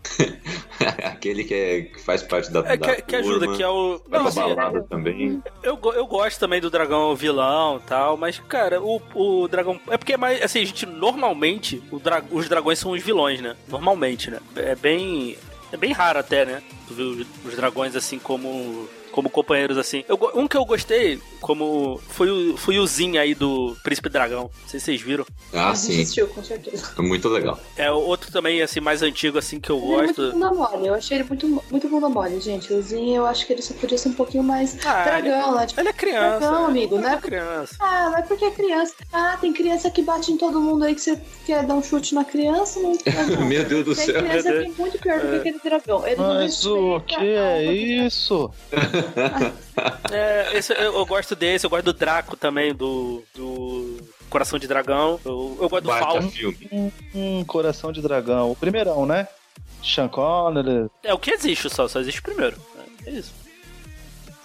Aquele 1.03 1.43
que, 1.43 1.53
é, 1.53 1.82
que 1.82 2.01
faz 2.01 2.24
parte 2.24 2.51
da, 2.51 2.60
é, 2.62 2.77
da 2.77 2.96
que, 2.96 3.01
que 3.03 3.15
ajuda, 3.15 3.48
que 3.55 3.63
é 3.63 3.67
o. 3.67 4.01
Não, 4.10 4.27
assim, 4.27 4.41
também. 4.89 5.41
Eu, 5.62 5.79
eu 5.96 6.05
gosto 6.08 6.39
também 6.39 6.60
do 6.60 6.70
dragão 6.70 7.03
vilão 7.16 7.78
e 7.78 7.88
tal, 7.88 8.18
mas, 8.18 8.40
cara, 8.40 8.82
o, 8.82 9.02
o 9.14 9.48
dragão. 9.48 9.80
É 9.90 9.98
porque 9.98 10.14
é 10.14 10.18
mais. 10.18 10.42
Assim, 10.42 10.62
a 10.62 10.66
gente 10.66 10.86
normalmente. 10.86 11.82
Dra... 12.02 12.24
Os 12.32 12.48
dragões 12.48 12.80
são 12.80 12.92
os 12.92 13.02
vilões, 13.02 13.42
né? 13.42 13.56
Normalmente, 13.68 14.30
né? 14.32 14.40
É 14.56 14.76
bem. 14.76 15.38
É 15.72 15.78
bem 15.78 15.92
raro 15.92 16.20
até, 16.20 16.46
né? 16.46 16.62
Tu 16.88 16.94
vê 16.94 17.04
os 17.04 17.56
dragões 17.56 17.96
assim 17.96 18.20
como 18.20 18.88
como 19.13 19.29
companheiros 19.29 19.77
assim. 19.77 20.03
Eu, 20.10 20.20
um 20.36 20.48
que 20.48 20.58
eu 20.58 20.65
gostei, 20.65 21.22
como 21.39 22.01
foi 22.10 22.29
o, 22.29 22.58
foi 22.58 22.79
o 22.79 22.88
Zin 22.88 23.17
aí 23.17 23.36
do 23.36 23.77
Príncipe 23.84 24.10
Dragão. 24.10 24.49
Não 24.62 24.67
sei 24.67 24.80
se 24.80 24.88
vocês 24.88 25.02
viram. 25.02 25.26
Ah, 25.54 25.73
sim. 25.76 25.93
Assistiu, 25.93 26.28
com 26.28 26.43
certeza. 26.43 26.91
Muito 26.97 27.30
legal. 27.30 27.60
É 27.78 27.91
outro 27.91 28.32
também, 28.32 28.62
assim, 28.62 28.80
mais 28.80 29.02
antigo, 29.02 29.38
assim, 29.38 29.60
que 29.60 29.69
eu 29.69 29.78
ele 29.78 30.08
gosto. 30.08 30.21
É 30.21 30.26
muito 30.26 30.34
bunda 30.34 30.54
mole. 30.54 30.88
Eu 30.88 30.95
achei 30.95 31.17
ele 31.17 31.26
muito, 31.26 31.63
muito 31.69 31.88
bunda 31.88 32.10
mole, 32.10 32.41
gente. 32.41 32.73
O 32.73 32.82
Zin, 32.82 33.15
eu 33.15 33.26
acho 33.26 33.45
que 33.45 33.54
ele 33.54 33.62
só 33.62 33.73
podia 33.76 33.97
ser 33.97 34.10
um 34.10 34.13
pouquinho 34.13 34.43
mais 34.43 34.78
ah, 34.86 35.04
dragão 35.04 35.47
ele, 35.47 35.56
lá. 35.56 35.65
Tipo, 35.67 35.82
ele 35.82 35.89
é 35.89 35.93
criança. 35.93 36.39
Dragão, 36.39 36.65
amigo, 36.65 36.97
né? 36.97 37.13
É 37.13 37.17
criança. 37.17 37.76
Ah, 37.80 38.10
não 38.10 38.17
é 38.17 38.21
porque 38.23 38.45
é 38.45 38.52
criança. 38.52 38.93
Ah, 39.12 39.38
tem 39.39 39.54
criança 39.54 39.91
que 39.91 40.02
bate 40.02 40.32
em 40.32 40.38
todo 40.38 40.60
mundo 40.60 40.84
aí 40.84 40.95
que 40.95 41.02
você 41.02 41.21
quer 41.45 41.63
dar 41.63 41.76
um 41.76 41.84
chute 41.84 42.15
na 42.15 42.26
criança. 42.26 42.80
Não, 42.80 42.93
não. 43.39 43.45
Meu 43.45 43.63
Deus 43.63 43.86
do 43.86 43.95
tem 43.95 44.06
céu. 44.06 44.15
Tem 44.15 44.23
criança 44.23 44.52
que 44.52 44.58
é 44.58 44.82
muito 44.82 44.97
pior 44.99 45.19
do 45.19 45.28
que 45.28 45.36
aquele 45.36 45.60
dragão. 45.63 46.08
Ele 46.08 46.15
Mas 46.15 46.65
o 46.65 46.99
que 47.02 47.15
é 47.15 47.71
isso? 47.73 48.49
É, 50.12 50.56
esse, 50.56 50.72
eu, 50.74 50.94
eu, 50.94 51.06
gosto 51.06 51.36
desse, 51.36 51.66
eu 51.66 51.70
gosto 51.70 51.86
do 51.86 51.94
Draco 51.94 52.38
também, 52.38 52.74
do, 52.76 53.24
do 53.34 53.98
Coração 54.30 54.60
de 54.60 54.68
Dragão. 54.68 55.20
Eu, 55.26 55.58
eu 55.60 55.68
gosto 55.70 55.84
do 55.84 55.89
Falco. 55.89 56.34
Hum, 56.72 56.92
hum, 57.16 57.44
Coração 57.46 57.92
de 57.92 58.00
Dragão. 58.00 58.52
O 58.52 58.56
primeirão, 58.56 59.06
né? 59.06 59.28
Sean 59.84 60.08
Connery. 60.08 60.89
É 61.02 61.13
o 61.13 61.18
que 61.18 61.32
existe 61.32 61.70
só, 61.70 61.88
só 61.88 62.00
existe 62.00 62.20
o 62.20 62.24
primeiro. 62.24 62.56
É 63.06 63.10
isso. 63.10 63.34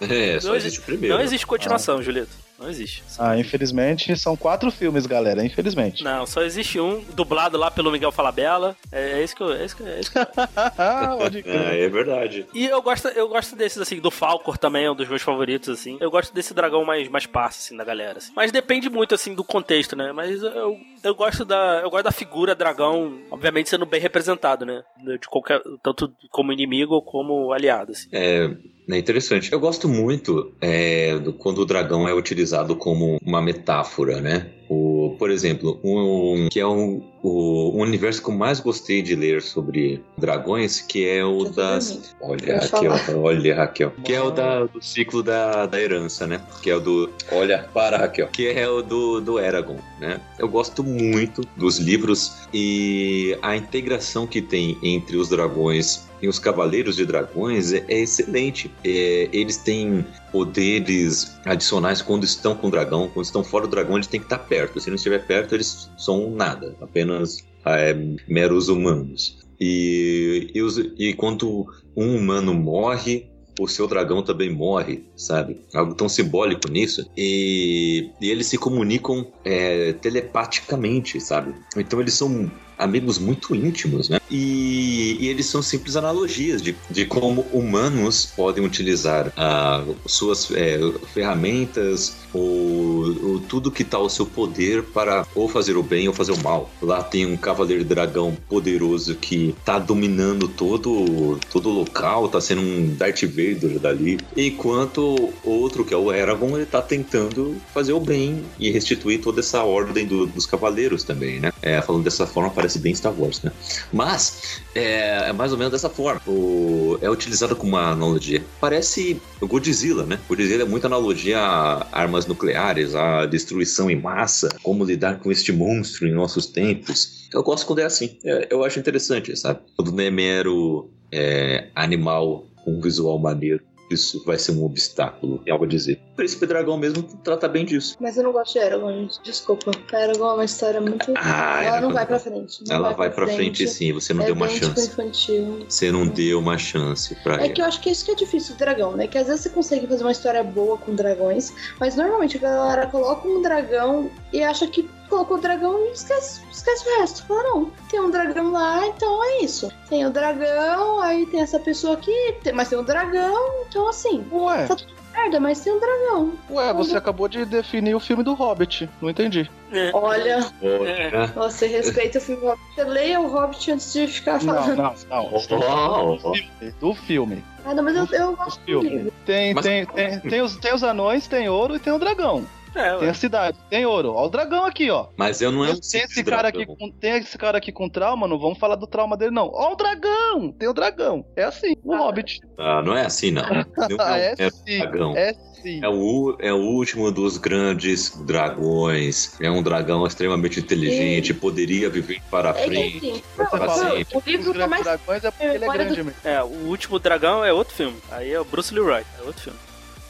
É, 0.01 0.39
só 0.39 0.49
não 0.49 0.55
existe 0.55 0.79
o 0.79 0.83
primeiro. 0.83 1.15
Não 1.15 1.21
existe 1.21 1.45
continuação, 1.45 1.99
ah. 1.99 2.01
Julito. 2.01 2.48
Não 2.59 2.69
existe. 2.69 3.03
Ah, 3.17 3.37
infelizmente 3.37 4.15
são 4.17 4.35
quatro 4.35 4.69
filmes, 4.69 5.05
galera. 5.05 5.43
Infelizmente. 5.45 6.03
Não, 6.03 6.25
só 6.25 6.41
existe 6.41 6.79
um, 6.79 7.03
dublado 7.13 7.57
lá 7.57 7.71
pelo 7.71 7.91
Miguel 7.91 8.11
Falabella. 8.11 8.75
É, 8.91 9.19
é 9.19 9.23
isso 9.23 9.35
que 9.35 9.41
eu. 9.41 9.53
É 9.53 9.65
isso 9.65 9.77
que, 9.77 9.83
é, 9.83 9.99
isso 9.99 10.11
que... 10.11 10.19
é, 11.49 11.83
é 11.83 11.89
verdade. 11.89 12.45
E 12.53 12.65
eu 12.65 12.81
gosto, 12.81 13.07
eu 13.09 13.29
gosto 13.29 13.55
desses, 13.55 13.77
assim, 13.77 13.99
do 13.99 14.11
Falcor 14.11 14.57
também, 14.57 14.85
é 14.85 14.91
um 14.91 14.95
dos 14.95 15.07
meus 15.07 15.21
favoritos, 15.21 15.69
assim. 15.69 15.97
Eu 16.01 16.11
gosto 16.11 16.33
desse 16.33 16.53
dragão 16.53 16.83
mais, 16.83 17.07
mais 17.07 17.25
passo, 17.25 17.59
assim, 17.59 17.77
da 17.77 17.83
galera. 17.83 18.17
Assim. 18.17 18.31
Mas 18.35 18.51
depende 18.51 18.89
muito, 18.89 19.15
assim, 19.15 19.33
do 19.33 19.43
contexto, 19.43 19.95
né? 19.95 20.11
Mas 20.11 20.43
eu, 20.43 20.77
eu 21.03 21.15
gosto 21.15 21.45
da. 21.45 21.79
Eu 21.81 21.89
gosto 21.89 22.03
da 22.03 22.11
figura 22.11 22.53
dragão, 22.53 23.19
obviamente, 23.31 23.69
sendo 23.69 23.85
bem 23.85 24.01
representado, 24.01 24.65
né? 24.65 24.83
De 24.97 25.27
qualquer. 25.27 25.61
Tanto 25.81 26.13
como 26.29 26.51
inimigo 26.51 27.01
como 27.01 27.53
aliado, 27.53 27.91
assim. 27.93 28.09
É. 28.11 28.49
É 28.89 28.97
interessante. 28.97 29.51
Eu 29.51 29.59
gosto 29.59 29.87
muito 29.87 30.51
é, 30.59 31.17
do, 31.19 31.31
quando 31.31 31.59
o 31.59 31.65
dragão 31.65 32.07
é 32.07 32.13
utilizado 32.13 32.75
como 32.75 33.19
uma 33.23 33.41
metáfora, 33.41 34.19
né? 34.19 34.47
O, 34.67 35.15
por 35.17 35.31
exemplo, 35.31 35.79
um, 35.83 36.47
que 36.49 36.59
é 36.59 36.67
um, 36.67 37.01
o, 37.23 37.77
o 37.77 37.81
universo 37.81 38.21
que 38.21 38.29
eu 38.29 38.35
mais 38.35 38.59
gostei 38.59 39.01
de 39.01 39.15
ler 39.15 39.41
sobre 39.41 40.01
dragões, 40.17 40.81
que 40.81 41.07
é 41.07 41.23
o 41.23 41.43
das. 41.45 42.15
Olha, 42.21 42.59
Raquel, 42.59 42.93
olha, 43.17 43.55
Raquel. 43.55 43.93
Que 44.03 44.13
é 44.13 44.21
o 44.21 44.31
da, 44.31 44.65
do 44.65 44.81
ciclo 44.81 45.21
da, 45.21 45.65
da 45.65 45.79
herança, 45.79 46.25
né? 46.25 46.41
Que 46.61 46.69
é 46.69 46.75
o 46.75 46.79
do. 46.79 47.09
Olha, 47.31 47.67
para, 47.73 47.97
Raquel. 47.97 48.27
Que 48.27 48.47
é 48.47 48.67
o 48.67 48.81
do, 48.81 49.19
do 49.21 49.39
Eragon, 49.39 49.77
né? 49.99 50.19
Eu 50.37 50.47
gosto 50.47 50.83
muito 50.83 51.41
dos 51.55 51.77
livros 51.77 52.47
e 52.53 53.37
a 53.41 53.55
integração 53.55 54.25
que 54.25 54.41
tem 54.41 54.77
entre 54.81 55.17
os 55.17 55.29
dragões 55.29 56.08
e 56.21 56.27
os 56.27 56.39
Cavaleiros 56.39 56.95
de 56.95 57.05
Dragões 57.05 57.73
é, 57.73 57.83
é 57.87 57.99
excelente. 57.99 58.71
É, 58.83 59.29
eles 59.31 59.57
têm 59.57 60.05
poderes 60.31 61.37
adicionais 61.45 62.01
quando 62.01 62.23
estão 62.23 62.55
com 62.55 62.67
o 62.67 62.71
dragão. 62.71 63.09
Quando 63.13 63.25
estão 63.25 63.43
fora 63.43 63.65
do 63.65 63.71
dragão, 63.71 63.95
eles 63.95 64.07
têm 64.07 64.19
que 64.19 64.25
estar 64.25 64.39
perto. 64.39 64.79
Se 64.79 64.89
não 64.89 64.95
estiver 64.95 65.25
perto, 65.25 65.55
eles 65.55 65.89
são 65.97 66.31
nada, 66.31 66.75
apenas 66.81 67.43
é, 67.65 67.95
meros 68.27 68.69
humanos. 68.69 69.39
E, 69.59 70.51
e, 70.53 70.61
os, 70.61 70.77
e 70.77 71.13
quando 71.13 71.67
um 71.95 72.15
humano 72.15 72.53
morre, 72.53 73.29
o 73.59 73.67
seu 73.67 73.87
dragão 73.87 74.23
também 74.23 74.49
morre, 74.49 75.03
sabe? 75.15 75.59
Algo 75.73 75.93
tão 75.93 76.07
simbólico 76.07 76.69
nisso. 76.69 77.09
E, 77.17 78.09
e 78.21 78.29
eles 78.29 78.47
se 78.47 78.57
comunicam 78.57 79.27
é, 79.43 79.93
telepaticamente, 79.93 81.19
sabe? 81.19 81.53
Então 81.75 81.99
eles 81.99 82.13
são 82.13 82.49
amigos 82.79 83.19
muito 83.19 83.53
íntimos, 83.53 84.07
né? 84.07 84.19
E, 84.31 85.17
e 85.19 85.27
eles 85.27 85.47
são 85.47 85.61
simples 85.61 85.95
analogias 85.95 86.61
de, 86.61 86.75
de 86.89 87.05
como 87.05 87.41
humanos 87.51 88.31
podem 88.35 88.63
utilizar 88.63 89.33
ah, 89.35 89.83
suas 90.05 90.49
é, 90.51 90.79
ferramentas 91.13 92.15
ou, 92.33 93.31
ou, 93.31 93.39
tudo 93.39 93.71
que 93.71 93.81
está 93.81 93.97
ao 93.97 94.09
seu 94.09 94.25
poder 94.25 94.83
para 94.83 95.25
ou 95.33 95.49
fazer 95.49 95.75
o 95.75 95.83
bem 95.83 96.07
ou 96.07 96.13
fazer 96.13 96.31
o 96.31 96.43
mal. 96.43 96.69
Lá 96.81 97.03
tem 97.03 97.25
um 97.25 97.35
cavaleiro 97.35 97.83
dragão 97.83 98.37
poderoso 98.47 99.15
que 99.15 99.55
está 99.59 99.79
dominando 99.79 100.47
todo, 100.47 101.39
todo 101.51 101.69
o 101.69 101.73
local, 101.73 102.27
está 102.27 102.39
sendo 102.39 102.61
um 102.61 102.95
Darth 102.95 103.23
Vader 103.23 103.79
dali, 103.79 104.19
enquanto 104.37 105.33
outro, 105.43 105.83
que 105.83 105.93
é 105.93 105.97
o 105.97 106.11
Eragon, 106.11 106.51
ele 106.51 106.63
está 106.63 106.81
tentando 106.81 107.55
fazer 107.73 107.93
o 107.93 107.99
bem 107.99 108.43
e 108.59 108.69
restituir 108.69 109.19
toda 109.21 109.39
essa 109.39 109.63
ordem 109.63 110.05
do, 110.05 110.27
dos 110.27 110.45
cavaleiros 110.45 111.03
também, 111.03 111.39
né? 111.39 111.51
É, 111.61 111.81
falando 111.81 112.03
dessa 112.03 112.27
forma, 112.27 112.49
parece 112.49 112.68
bem 112.77 112.93
Star 112.93 113.13
Wars, 113.17 113.41
né? 113.41 113.51
Mas 113.91 114.61
é, 114.75 115.29
é 115.29 115.33
mais 115.33 115.51
ou 115.51 115.57
menos 115.57 115.71
dessa 115.71 115.89
forma. 115.89 116.21
O, 116.27 116.97
é 117.01 117.09
utilizado 117.09 117.55
como 117.55 117.75
uma 117.75 117.91
analogia. 117.91 118.43
Parece 118.59 119.19
Godzilla, 119.41 120.05
né? 120.05 120.19
Godzilla 120.27 120.63
é 120.63 120.65
muita 120.65 120.87
analogia 120.87 121.39
a 121.39 121.87
armas 121.91 122.25
nucleares, 122.25 122.93
a 122.93 123.25
destruição 123.25 123.89
em 123.89 123.99
massa, 123.99 124.49
como 124.61 124.83
lidar 124.83 125.19
com 125.19 125.31
este 125.31 125.51
monstro 125.51 126.07
em 126.07 126.11
nossos 126.11 126.45
tempos. 126.45 127.27
Eu 127.33 127.43
gosto 127.43 127.65
quando 127.65 127.79
é 127.79 127.85
assim. 127.85 128.17
É, 128.23 128.47
eu 128.51 128.63
acho 128.63 128.79
interessante, 128.79 129.35
sabe? 129.35 129.59
Quando 129.75 129.91
não 129.91 130.03
é 130.03 130.09
mero 130.09 130.89
é, 131.11 131.67
animal 131.75 132.45
com 132.63 132.77
um 132.77 132.81
visual 132.81 133.17
maneiro 133.17 133.63
isso 133.89 134.23
vai 134.25 134.37
ser 134.37 134.51
um 134.51 134.63
obstáculo, 134.63 135.39
tem 135.39 135.51
algo 135.51 135.65
a 135.65 135.67
dizer. 135.67 135.99
O 136.13 136.15
Príncipe 136.15 136.45
Dragão 136.45 136.77
mesmo 136.77 137.01
trata 137.23 137.47
bem 137.47 137.65
disso. 137.65 137.95
Mas 137.99 138.17
eu 138.17 138.23
não 138.23 138.31
gosto 138.31 138.53
de 138.53 138.59
Eragon, 138.59 138.91
gente. 138.91 139.21
Desculpa. 139.23 139.71
Eragon 139.93 140.29
é 140.29 140.33
uma 140.33 140.45
história 140.45 140.81
muito. 140.81 141.13
Ah, 141.15 141.63
ela 141.63 141.81
não 141.81 141.93
vai 141.93 142.05
pra 142.05 142.19
frente. 142.19 142.63
Não 142.67 142.75
ela 142.75 142.93
vai, 142.93 143.09
pra, 143.09 143.25
pra 143.25 143.35
frente. 143.35 143.57
frente. 143.57 143.67
sim, 143.67 143.93
você 143.93 144.13
não 144.13 144.23
é 144.23 144.25
deu 144.25 144.35
uma 144.35 144.47
bem, 144.47 144.57
chance. 144.57 144.89
Tipo, 144.89 145.01
infantil. 145.01 145.65
Você 145.67 145.91
não 145.91 146.07
deu 146.07 146.39
uma 146.39 146.57
chance 146.57 147.15
pra 147.23 147.35
É 147.35 147.45
ela. 147.45 147.49
que 147.49 147.61
eu 147.61 147.65
acho 147.65 147.81
que 147.81 147.89
isso 147.89 148.05
que 148.05 148.11
é 148.11 148.15
difícil 148.15 148.55
do 148.55 148.59
dragão, 148.59 148.95
né? 148.95 149.07
Que 149.07 149.17
às 149.17 149.27
vezes 149.27 149.41
você 149.41 149.49
consegue 149.49 149.87
fazer 149.87 150.03
uma 150.03 150.11
história 150.11 150.43
boa 150.43 150.77
com 150.77 150.93
dragões, 150.95 151.53
mas 151.79 151.95
normalmente 151.95 152.37
a 152.37 152.41
galera 152.41 152.87
coloca 152.87 153.27
um 153.27 153.41
dragão 153.41 154.09
e 154.33 154.43
acha 154.43 154.67
que 154.67 154.87
colocou 155.09 155.37
o 155.37 155.41
dragão 155.41 155.77
e 155.87 155.91
esquece, 155.91 156.41
esquece 156.51 156.87
o 156.87 156.99
resto. 156.99 157.25
Fala, 157.25 157.43
não, 157.43 157.71
tem 157.89 157.99
um 157.99 158.09
dragão 158.11 158.51
lá, 158.51 158.85
então 158.87 159.23
é 159.23 159.41
isso. 159.43 159.71
Tem 159.89 160.05
o 160.05 160.09
dragão, 160.09 160.99
aí 161.01 161.25
tem 161.25 161.41
essa 161.41 161.59
pessoa 161.59 161.95
aqui, 161.95 162.35
tem- 162.43 162.53
mas 162.53 162.69
tem 162.69 162.77
um 162.77 162.83
dragão, 162.83 163.63
então 163.67 163.87
assim. 163.87 164.23
Ué, 164.31 164.67
Tá 164.67 164.75
tudo 164.75 164.99
merda, 165.11 165.39
mas 165.39 165.59
tem 165.59 165.73
um 165.73 165.79
dragão. 165.79 166.33
ué, 166.49 166.71
você 166.73 166.95
acabou 166.95 167.27
de 167.27 167.43
definir 167.43 167.95
o 167.95 167.99
filme 167.99 168.23
do 168.23 168.33
Hobbit. 168.33 168.89
Não 169.01 169.09
entendi. 169.09 169.49
É. 169.71 169.91
Olha, 169.93 170.39
Olha. 170.61 171.27
você 171.35 171.67
respeita 171.67 172.19
o 172.19 172.21
filme 172.21 172.45
Hobbit. 172.45 172.63
Você 172.75 172.83
leia 172.85 173.19
o 173.19 173.27
Hobbit 173.27 173.71
antes 173.71 173.91
de 173.91 174.07
ficar 174.07 174.41
Não, 174.43 174.53
falando. 174.55 174.77
não, 174.77 174.95
não. 175.09 175.29
Oh, 175.33 176.15
Do 176.15 176.33
filme. 176.33 176.73
Do 176.79 176.93
filme. 176.93 177.43
Ah, 177.65 177.73
não, 177.73 177.83
mas 177.83 177.95
eu, 177.95 178.05
eu 178.17 178.31
Do 178.31 178.37
gosto 178.37 178.59
do 178.59 178.65
filme. 178.65 179.11
Tem, 179.25 179.53
tem, 179.55 179.85
tem, 179.85 180.19
tem, 180.21 180.41
os, 180.41 180.55
tem 180.55 180.73
os 180.73 180.83
anões, 180.83 181.27
tem 181.27 181.49
ouro 181.49 181.75
e 181.75 181.79
tem 181.79 181.91
o 181.91 181.99
dragão. 181.99 182.45
É, 182.75 182.97
Tem 182.97 183.09
a 183.09 183.13
cidade, 183.13 183.57
tem 183.69 183.85
ouro. 183.85 184.13
Ó, 184.13 184.25
o 184.25 184.29
dragão 184.29 184.65
aqui, 184.65 184.89
ó. 184.89 185.07
Mas 185.17 185.41
eu 185.41 185.51
não 185.51 185.65
é 185.65 185.71
um 185.71 185.79
tem, 185.79 186.01
esse 186.01 186.23
cara 186.23 186.47
aqui 186.49 186.65
com, 186.65 186.91
tem 186.91 187.17
esse 187.17 187.37
cara 187.37 187.57
aqui 187.57 187.71
com 187.71 187.89
trauma, 187.89 188.27
não 188.27 188.37
vamos 188.39 188.57
falar 188.59 188.75
do 188.75 188.85
trauma 188.87 189.17
dele, 189.17 189.31
não. 189.31 189.49
Ó, 189.53 189.73
o 189.73 189.75
dragão! 189.75 190.51
Tem 190.57 190.67
o 190.67 190.73
dragão. 190.73 191.25
É 191.35 191.43
assim, 191.43 191.75
no 191.83 191.93
Ah. 191.93 191.97
Hobbit. 191.99 192.39
Ah, 192.57 192.81
não 192.81 192.95
é 192.95 193.05
assim, 193.05 193.31
não. 193.31 193.43
Não 193.89 193.97
Ah, 193.99 194.17
é, 194.19 194.35
é 194.37 194.45
é 194.45 194.49
sim. 194.49 194.79
dragão. 194.79 195.15
É 195.17 195.33
sim. 195.61 195.79
É 195.83 195.89
o, 195.89 196.35
é 196.39 196.53
o 196.53 196.57
último 196.57 197.11
dos 197.11 197.37
grandes 197.37 198.15
dragões. 198.25 199.39
É 199.41 199.49
um 199.49 199.61
dragão 199.63 200.05
extremamente 200.05 200.59
inteligente, 200.59 201.33
poderia 201.33 201.89
viver 201.89 202.21
para 202.29 202.49
É 202.51 202.53
frente. 202.53 202.97
assim, 202.97 203.23
Você 203.37 203.49
Para 203.57 203.69
sempre. 203.69 204.17
o 204.17 204.21
livro 204.25 204.47
Os 204.51 204.53
grandes 204.53 204.69
mais. 204.69 204.83
dragões 204.83 205.23
é 205.23 205.31
porque 205.31 205.43
ele 205.45 205.55
é 205.55 205.59
Memória 205.59 205.85
do- 205.85 205.93
grande 205.95 206.03
mesmo. 206.03 206.19
É, 206.23 206.43
o 206.43 206.67
último 206.67 206.99
dragão 206.99 207.43
é 207.43 207.51
outro 207.51 207.73
filme. 207.73 207.97
Aí 208.11 208.31
é 208.31 208.39
o 208.39 208.45
Bruce 208.45 208.73
Leroy, 208.73 209.03
é 209.19 209.23
outro 209.25 209.41
filme. 209.41 209.59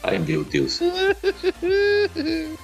Ai, 0.02 0.18
meu 0.18 0.44
Deus. 0.44 0.80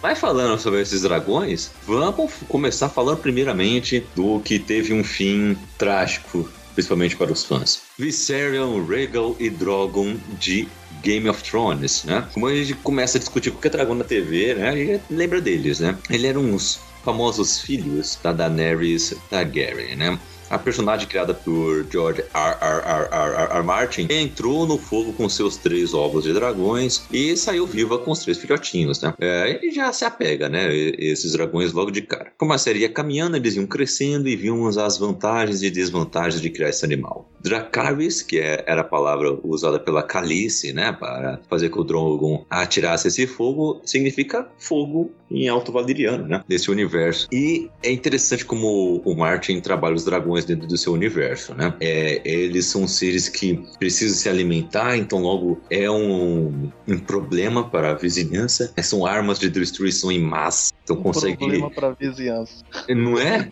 Mas 0.03 0.19
falando 0.19 0.59
sobre 0.59 0.81
esses 0.81 1.03
dragões, 1.03 1.71
vamos 1.87 2.33
começar 2.49 2.89
falando 2.89 3.19
primeiramente 3.19 4.07
do 4.15 4.41
que 4.41 4.59
teve 4.59 4.93
um 4.93 5.05
fim 5.05 5.57
trágico, 5.77 6.49
principalmente 6.75 7.17
para 7.17 7.33
os 7.33 7.45
fãs. 7.45 7.83
Viserion, 7.99 8.85
Rhaegal 8.85 9.37
e 9.39 9.51
Drogon 9.51 10.17
de 10.39 10.67
Game 11.03 11.29
of 11.29 11.43
Thrones, 11.43 12.05
né? 12.05 12.27
Como 12.33 12.47
a 12.47 12.55
gente 12.55 12.75
começa 12.75 13.19
a 13.19 13.21
discutir 13.21 13.51
qualquer 13.51 13.71
dragão 13.71 13.95
na 13.95 14.05
TV, 14.05 14.55
né? 14.55 15.01
Lembra 15.11 15.41
deles, 15.41 15.81
né? 15.81 15.97
Ele 16.09 16.27
eram 16.27 16.41
uns 16.43 16.81
famosos 17.05 17.61
filhos 17.61 18.19
da 18.23 18.33
Daenerys 18.33 19.15
Targaryen, 19.31 19.95
né? 19.97 20.19
A 20.49 20.59
personagem 20.59 21.09
criada 21.09 21.35
por 21.35 21.87
George 21.91 22.23
R. 22.33 22.57
R. 22.61 22.83
R. 22.85 23.53
R. 23.53 23.63
Martin 23.63 24.07
entrou 24.11 24.67
no 24.67 24.79
fogo 24.79 25.13
com 25.13 25.29
seus 25.29 25.57
três 25.57 25.93
ovos 25.93 26.25
de 26.25 26.33
dragões 26.33 27.03
e 27.13 27.37
saiu 27.37 27.67
viva 27.67 27.99
com 27.99 28.11
os 28.11 28.21
três 28.21 28.39
filhotinhos, 28.39 29.01
né? 29.01 29.13
É, 29.21 29.65
e 29.65 29.71
já 29.73 29.93
se 29.93 30.05
apega, 30.05 30.49
né? 30.49 30.75
Esses 30.75 31.33
dragões 31.33 31.73
logo 31.73 31.91
de 31.91 32.03
cara. 32.03 32.33
Como 32.39 32.53
a 32.53 32.59
série 32.59 32.81
ia 32.81 32.89
caminhando, 32.89 33.37
eles 33.37 33.57
iam 33.57 33.67
crescendo 33.67 34.29
e 34.29 34.37
vimos 34.37 34.79
as 34.79 34.99
vantagens 34.99 35.63
e 35.63 35.71
desvantagens 35.71 36.41
de 36.41 36.51
criar 36.51 36.69
esse 36.69 36.85
animal. 36.85 37.29
Dracarys, 37.49 38.23
que 38.23 38.39
é- 38.39 38.65
era 38.67 38.81
a 38.81 38.85
palavra 38.85 39.39
usada 39.45 39.79
pela 39.79 40.03
Calice, 40.03 40.73
né? 40.73 40.93
Para 40.93 41.41
fazer 41.49 41.69
com 41.69 41.77
que 41.77 41.81
o 41.83 41.85
Drogon 41.85 42.47
atirasse 42.49 43.09
esse 43.09 43.27
fogo, 43.27 43.83
significa 43.85 44.49
fogo 44.59 45.11
em 45.31 45.47
alto 45.49 45.71
valeriano, 45.73 46.27
né? 46.27 46.43
Desse 46.49 46.71
universo. 46.71 47.29
E 47.31 47.69
é 47.83 47.91
interessante 47.93 48.45
como 48.47 49.03
o 49.05 49.15
Martin 49.15 49.61
trabalha 49.61 49.95
os 49.95 50.05
dragões 50.05 50.45
dentro 50.47 50.67
do 50.67 50.77
seu 50.79 50.93
universo, 50.95 51.55
né? 51.55 51.75
É, 51.81 52.23
eles 52.25 52.65
são 52.67 52.89
seres 52.89 53.29
que 53.29 53.63
precisam 53.79 54.17
se 54.17 54.29
alimentar, 54.29 54.97
então 54.97 55.19
logo 55.21 55.61
é 55.69 55.91
um, 55.91 56.71
um 56.89 56.99
problema 56.99 57.69
para 57.69 57.91
a 57.91 57.95
vizinhança. 57.95 58.73
São 58.83 59.05
armas 59.05 59.39
de 59.39 59.51
destruição 59.51 60.11
em 60.11 60.21
massa. 60.21 60.73
Então 60.85 60.97
Um 60.97 61.03
consegue. 61.03 61.37
problema 61.37 61.71
pra 61.71 61.91
vizinhança. 61.91 62.65
Não 62.89 63.19
é? 63.19 63.51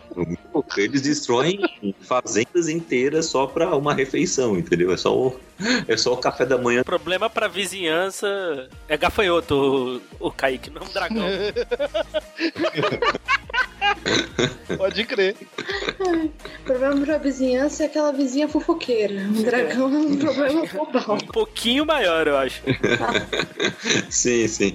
Eles 0.77 1.01
destroem 1.01 1.59
fazendas 2.01 2.69
inteiras 2.69 3.25
só 3.27 3.45
para 3.45 3.75
uma 3.85 3.93
refeição, 3.93 4.57
entendeu? 4.57 4.91
É 4.91 4.97
só 4.97 5.15
o, 5.15 5.39
é 5.87 5.95
só 5.95 6.13
o 6.13 6.17
café 6.17 6.45
da 6.45 6.57
manhã. 6.57 6.81
O 6.81 6.85
problema 6.85 7.29
pra 7.29 7.47
vizinhança 7.47 8.67
é 8.87 8.97
gafanhoto, 8.97 10.01
o, 10.19 10.27
o 10.27 10.31
Kaique, 10.31 10.71
não 10.71 10.81
é 10.81 10.85
um 10.85 10.91
dragão. 10.91 11.25
Pode 14.77 15.03
crer. 15.05 15.35
O 15.99 16.29
problema 16.63 17.05
pra 17.05 17.17
vizinhança 17.17 17.83
é 17.83 17.85
aquela 17.85 18.11
vizinha 18.11 18.47
fofoqueira. 18.47 19.21
Um 19.21 19.43
dragão 19.43 19.93
é 19.93 19.97
um 19.97 20.17
problema 20.17 20.65
global. 20.65 21.15
Um 21.15 21.27
pouquinho 21.27 21.85
maior, 21.85 22.27
eu 22.27 22.37
acho. 22.37 22.61
Sim, 24.09 24.47
sim. 24.47 24.73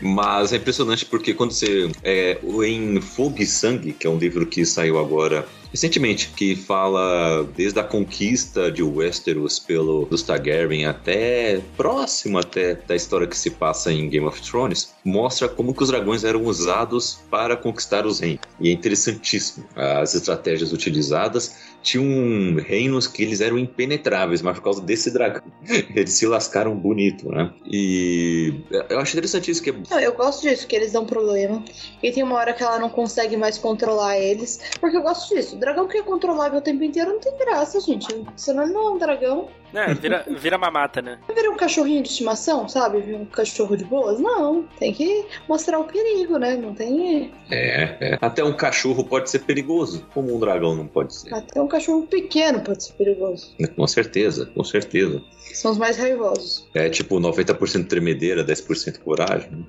Mas 0.00 0.52
é 0.52 0.56
impressionante 0.56 1.04
porque 1.06 1.34
quando 1.34 1.52
você. 1.52 1.90
É, 2.02 2.38
o 2.42 2.62
em 2.62 3.00
Fogo 3.00 3.40
e 3.40 3.46
Sangue, 3.46 3.92
que 3.92 4.06
é 4.06 4.10
um 4.10 4.18
livro 4.18 4.46
que 4.46 4.64
saiu 4.64 4.98
agora 4.98 5.46
recentemente, 5.74 6.30
que 6.36 6.54
fala 6.54 7.42
desde 7.56 7.80
a 7.80 7.82
conquista 7.82 8.70
de 8.70 8.80
Westeros 8.80 9.58
pelo 9.58 10.04
dos 10.04 10.22
Targaryen 10.22 10.86
até 10.86 11.60
próximo 11.76 12.38
até 12.38 12.76
da 12.76 12.94
história 12.94 13.26
que 13.26 13.36
se 13.36 13.50
passa 13.50 13.92
em 13.92 14.08
Game 14.08 14.24
of 14.24 14.40
Thrones, 14.40 14.94
mostra 15.04 15.48
como 15.48 15.74
que 15.74 15.82
os 15.82 15.88
dragões 15.88 16.22
eram 16.22 16.44
usados 16.44 17.18
para 17.28 17.56
conquistar 17.56 18.06
os 18.06 18.20
reinos. 18.20 18.38
E 18.60 18.68
é 18.68 18.72
interessantíssimo 18.72 19.66
as 19.74 20.14
estratégias 20.14 20.72
utilizadas. 20.72 21.56
Tinham 21.84 22.56
reinos 22.56 23.06
que 23.06 23.22
eles 23.22 23.40
eram 23.40 23.58
impenetráveis, 23.58 24.40
mas 24.40 24.56
por 24.56 24.64
causa 24.64 24.80
desse 24.80 25.12
dragão, 25.12 25.42
eles 25.94 26.14
se 26.14 26.26
lascaram 26.26 26.74
bonito, 26.74 27.28
né? 27.28 27.52
E 27.64 28.54
eu 28.88 28.98
acho 28.98 29.12
interessante 29.12 29.50
isso 29.50 29.62
que 29.62 29.70
é 29.70 29.74
Não, 29.90 30.00
eu 30.00 30.14
gosto 30.14 30.42
disso, 30.42 30.66
que 30.66 30.74
eles 30.74 30.92
dão 30.92 31.04
problema. 31.04 31.62
E 32.02 32.10
tem 32.10 32.22
uma 32.22 32.36
hora 32.36 32.54
que 32.54 32.62
ela 32.62 32.78
não 32.78 32.88
consegue 32.88 33.36
mais 33.36 33.58
controlar 33.58 34.18
eles. 34.18 34.60
Porque 34.80 34.96
eu 34.96 35.02
gosto 35.02 35.34
disso. 35.34 35.56
O 35.56 35.58
dragão 35.58 35.86
que 35.86 35.98
é 35.98 36.02
controlável 36.02 36.58
o 36.58 36.62
tempo 36.62 36.82
inteiro 36.82 37.10
não 37.10 37.20
tem 37.20 37.36
graça, 37.36 37.78
gente. 37.80 38.06
Senão 38.34 38.64
ele 38.64 38.72
não 38.72 38.88
é 38.88 38.90
um 38.92 38.98
dragão. 38.98 39.48
É, 39.74 39.92
vira, 39.94 40.24
vira 40.28 40.58
mamata, 40.58 41.02
né? 41.02 41.18
Vai 41.26 41.36
virar 41.36 41.50
um 41.50 41.56
cachorrinho 41.56 42.02
de 42.02 42.08
estimação, 42.08 42.68
sabe? 42.68 42.98
Um 43.14 43.24
cachorro 43.24 43.76
de 43.76 43.84
boas? 43.84 44.20
Não. 44.20 44.64
Tem 44.78 44.92
que 44.92 45.26
mostrar 45.48 45.78
o 45.78 45.84
perigo, 45.84 46.38
né? 46.38 46.56
Não 46.56 46.74
tem. 46.74 47.32
É, 47.50 47.96
é. 48.00 48.18
Até 48.20 48.44
um 48.44 48.52
cachorro 48.52 49.04
pode 49.04 49.30
ser 49.30 49.40
perigoso, 49.40 50.06
como 50.14 50.34
um 50.34 50.38
dragão 50.38 50.74
não 50.76 50.86
pode 50.86 51.14
ser. 51.14 51.34
Até 51.34 51.60
um 51.60 51.68
cachorro 51.68 52.06
pequeno 52.06 52.60
pode 52.60 52.84
ser 52.84 52.92
perigoso. 52.94 53.54
Com 53.76 53.86
certeza, 53.86 54.46
com 54.46 54.64
certeza. 54.64 55.22
São 55.52 55.72
os 55.72 55.78
mais 55.78 55.96
raivosos. 55.96 56.68
É 56.74 56.88
tipo 56.88 57.18
90% 57.20 57.86
tremedeira, 57.86 58.44
10% 58.44 58.98
coragem. 59.00 59.50
né? 59.50 59.64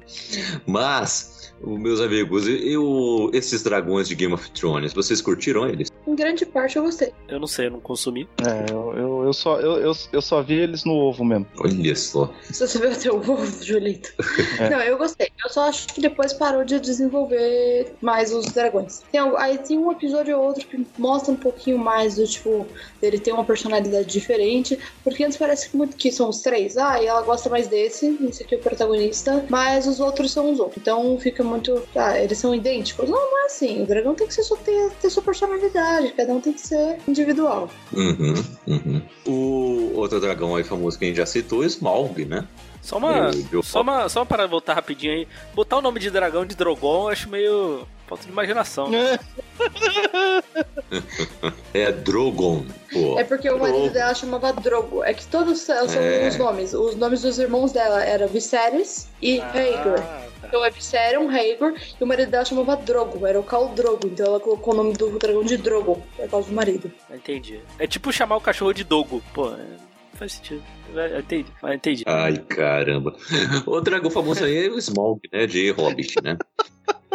Mas, 0.66 1.54
meus 1.62 2.02
amigos, 2.02 2.48
eu, 2.48 3.30
esses 3.34 3.64
dragões 3.64 4.08
de 4.08 4.16
Game 4.16 4.34
of 4.34 4.50
Thrones, 4.52 4.94
vocês 4.94 5.22
curtiram 5.22 5.68
eles? 5.68 5.90
Em 6.08 6.16
grande 6.16 6.46
parte 6.46 6.78
eu 6.78 6.84
gostei. 6.84 7.12
Eu 7.28 7.40
não 7.40 7.48
sei, 7.48 7.68
eu 7.68 7.72
não 7.72 7.80
consumi. 7.80 8.28
É, 8.42 8.72
eu, 8.72 8.94
eu, 8.96 9.24
eu 9.26 9.34
só, 9.34 9.60
eu, 9.60 9.78
eu, 9.78 9.94
eu 10.12 10.22
só 10.22 10.42
vi 10.42 10.56
eles 10.56 10.84
no 10.84 10.94
ovo 10.94 11.24
mesmo. 11.24 11.48
Olha 11.60 11.96
só. 11.96 12.32
Você 12.50 12.80
viu 12.80 12.92
até 12.92 13.12
o 13.12 13.18
ovo, 13.18 13.64
Julito? 13.64 14.14
É. 14.60 14.70
Não, 14.70 14.80
eu 14.80 14.98
gostei. 14.98 15.30
Eu 15.44 15.50
só 15.50 15.68
acho 15.68 15.88
que 15.88 16.00
depois 16.00 16.32
parou 16.32 16.64
de 16.64 16.80
desenvolver 16.80 17.94
mais 18.02 18.34
os 18.34 18.46
dragões. 18.46 19.02
Tem, 19.12 19.20
aí 19.38 19.58
tem 19.58 19.78
um 19.78 19.92
episódio 19.92 20.38
ou 20.38 20.46
outro 20.46 20.66
que 20.66 20.86
mostra 20.98 21.34
um 21.34 21.36
pouquinho 21.36 21.78
mais 21.78 22.16
do 22.16 22.26
tipo, 22.26 22.66
dele 23.02 23.20
ter 23.20 23.34
uma 23.34 23.44
personalidade 23.44 24.08
diferente. 24.08 24.80
Porque 25.04 25.24
antes 25.24 25.38
parece 25.38 25.70
que 25.70 25.78
muito 25.78 25.98
que 25.98 26.12
são 26.12 26.30
os 26.30 26.42
três. 26.42 26.78
Ah, 26.78 27.02
e 27.02 27.06
ela 27.06 27.22
gosta 27.22 27.50
mais 27.50 27.68
desse, 27.68 28.18
esse 28.30 28.44
aqui 28.44 28.56
é 28.56 28.58
o 28.58 28.62
protagonista, 28.62 29.46
mas 29.50 29.88
os 29.88 30.00
outros 30.00 30.32
são 30.32 30.52
os 30.52 30.60
outros. 30.60 30.78
Então 30.78 31.18
fica 31.20 31.44
muito. 31.44 31.84
Ah, 31.96 32.18
eles 32.20 32.38
são 32.38 32.54
idênticos. 32.56 33.10
Não, 33.10 33.32
não 33.32 33.44
é 33.44 33.46
assim. 33.46 33.84
O 33.84 33.86
dragão 33.86 34.16
tem 34.16 34.28
que 34.28 34.34
ser 34.34 34.44
só 34.44 34.56
ter, 34.56 34.92
ter 35.02 35.10
sua 35.10 35.24
personalidade, 35.24 36.14
cada 36.14 36.34
um 36.34 36.42
tem 36.42 36.54
que 36.54 36.62
ser 36.62 36.98
individual. 37.08 37.70
Uhum, 37.94 38.34
uhum. 38.68 39.02
O 39.28 39.85
outro 39.94 40.20
dragão 40.20 40.56
aí 40.56 40.64
famoso 40.64 40.98
que 40.98 41.06
a 41.06 41.08
gente 41.08 41.18
já 41.18 41.26
citou, 41.26 41.64
Smaug, 41.64 42.26
né? 42.26 42.48
Só 42.82 42.98
uma, 42.98 43.32
só 43.64 43.82
uma, 43.82 44.10
só 44.10 44.24
para 44.24 44.46
voltar 44.46 44.76
rapidinho 44.76 45.14
aí, 45.14 45.28
botar 45.56 45.78
o 45.78 45.82
nome 45.82 46.00
de 46.00 46.12
dragão 46.12 46.46
de 46.46 46.56
Drogon, 46.56 47.06
eu 47.06 47.10
acho 47.10 47.30
meio 47.30 47.88
falta 48.08 48.26
de 48.26 48.32
imaginação. 48.32 48.90
Né? 48.90 49.20
é 51.74 51.92
Drogon. 51.92 52.66
Pô. 52.92 53.20
É 53.20 53.24
porque 53.24 53.50
o 53.50 53.60
marido 53.60 53.90
dela 53.92 54.14
chamava 54.14 54.54
Drogo. 54.54 55.04
É 55.04 55.14
que 55.14 55.26
todos 55.28 55.60
são 55.60 55.76
é. 55.76 56.28
os 56.28 56.38
nomes. 56.38 56.74
Os 56.74 56.96
nomes 56.96 57.22
dos 57.22 57.40
irmãos 57.40 57.72
dela 57.72 58.04
eram 58.04 58.28
Viserys 58.28 59.08
e 59.22 59.40
ah. 59.40 59.52
Tá. 59.52 60.26
Então 60.48 60.64
é 60.64 60.70
Viserion, 60.70 61.28
Rhaegar, 61.28 61.74
e 62.00 62.04
o 62.04 62.08
marido 62.08 62.30
dela 62.30 62.46
chamava 62.46 62.78
Drogo, 62.78 63.26
era 63.26 63.40
o 63.40 63.44
Khal 63.44 63.70
Drogo. 63.70 64.08
Então 64.08 64.26
ela 64.26 64.40
colocou 64.40 64.74
o 64.74 64.78
nome 64.78 64.94
do 64.94 65.18
dragão 65.18 65.44
de 65.44 65.58
Drogo, 65.58 66.02
por 66.16 66.30
causa 66.30 66.50
do 66.50 66.56
marido. 66.56 66.92
Entendi. 67.12 67.60
É 67.80 67.88
tipo 67.88 68.14
chamar 68.14 68.38
o 68.38 68.42
cachorro 68.42 68.74
de 68.74 68.84
Dogo. 68.84 69.24
Pô, 69.34 69.54
é... 69.54 69.58
faz 70.14 70.34
sentido. 70.34 70.64
É, 70.96 71.20
entendi, 71.20 71.52
entendi. 71.74 72.04
Ai, 72.06 72.38
caramba. 72.38 73.16
O 73.66 73.82
dragão 73.82 74.12
famoso 74.12 74.46
aí 74.46 74.68
é 74.68 74.70
o 74.70 74.78
Smaug, 74.78 75.20
né? 75.32 75.48
De 75.48 75.72
Hobbit, 75.72 76.16
né? 76.24 76.38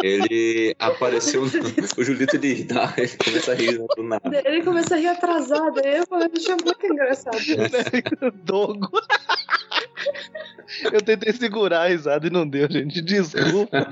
Ele 0.03 0.75
apareceu. 0.79 1.43
o 1.97 2.03
Julito 2.03 2.35
ele 2.35 2.63
dá, 2.63 2.93
ele 2.97 3.17
começa 3.23 3.51
a 3.51 3.55
rir 3.55 3.77
do 3.95 4.03
nada. 4.03 4.41
Ele 4.45 4.63
começa 4.63 4.95
a 4.95 4.97
rir 4.97 5.07
atrasado. 5.07 5.79
Eu, 5.79 6.03
eu 6.09 6.29
achei 6.33 6.55
muito 6.55 6.85
engraçado. 6.85 7.37
Dogo. 8.43 8.89
Eu 10.91 11.01
tentei 11.01 11.33
segurar 11.33 11.81
a 11.81 11.87
risada 11.87 12.25
e 12.25 12.29
não 12.29 12.47
deu, 12.47 12.69
gente. 12.69 13.01
Desculpa. 13.01 13.87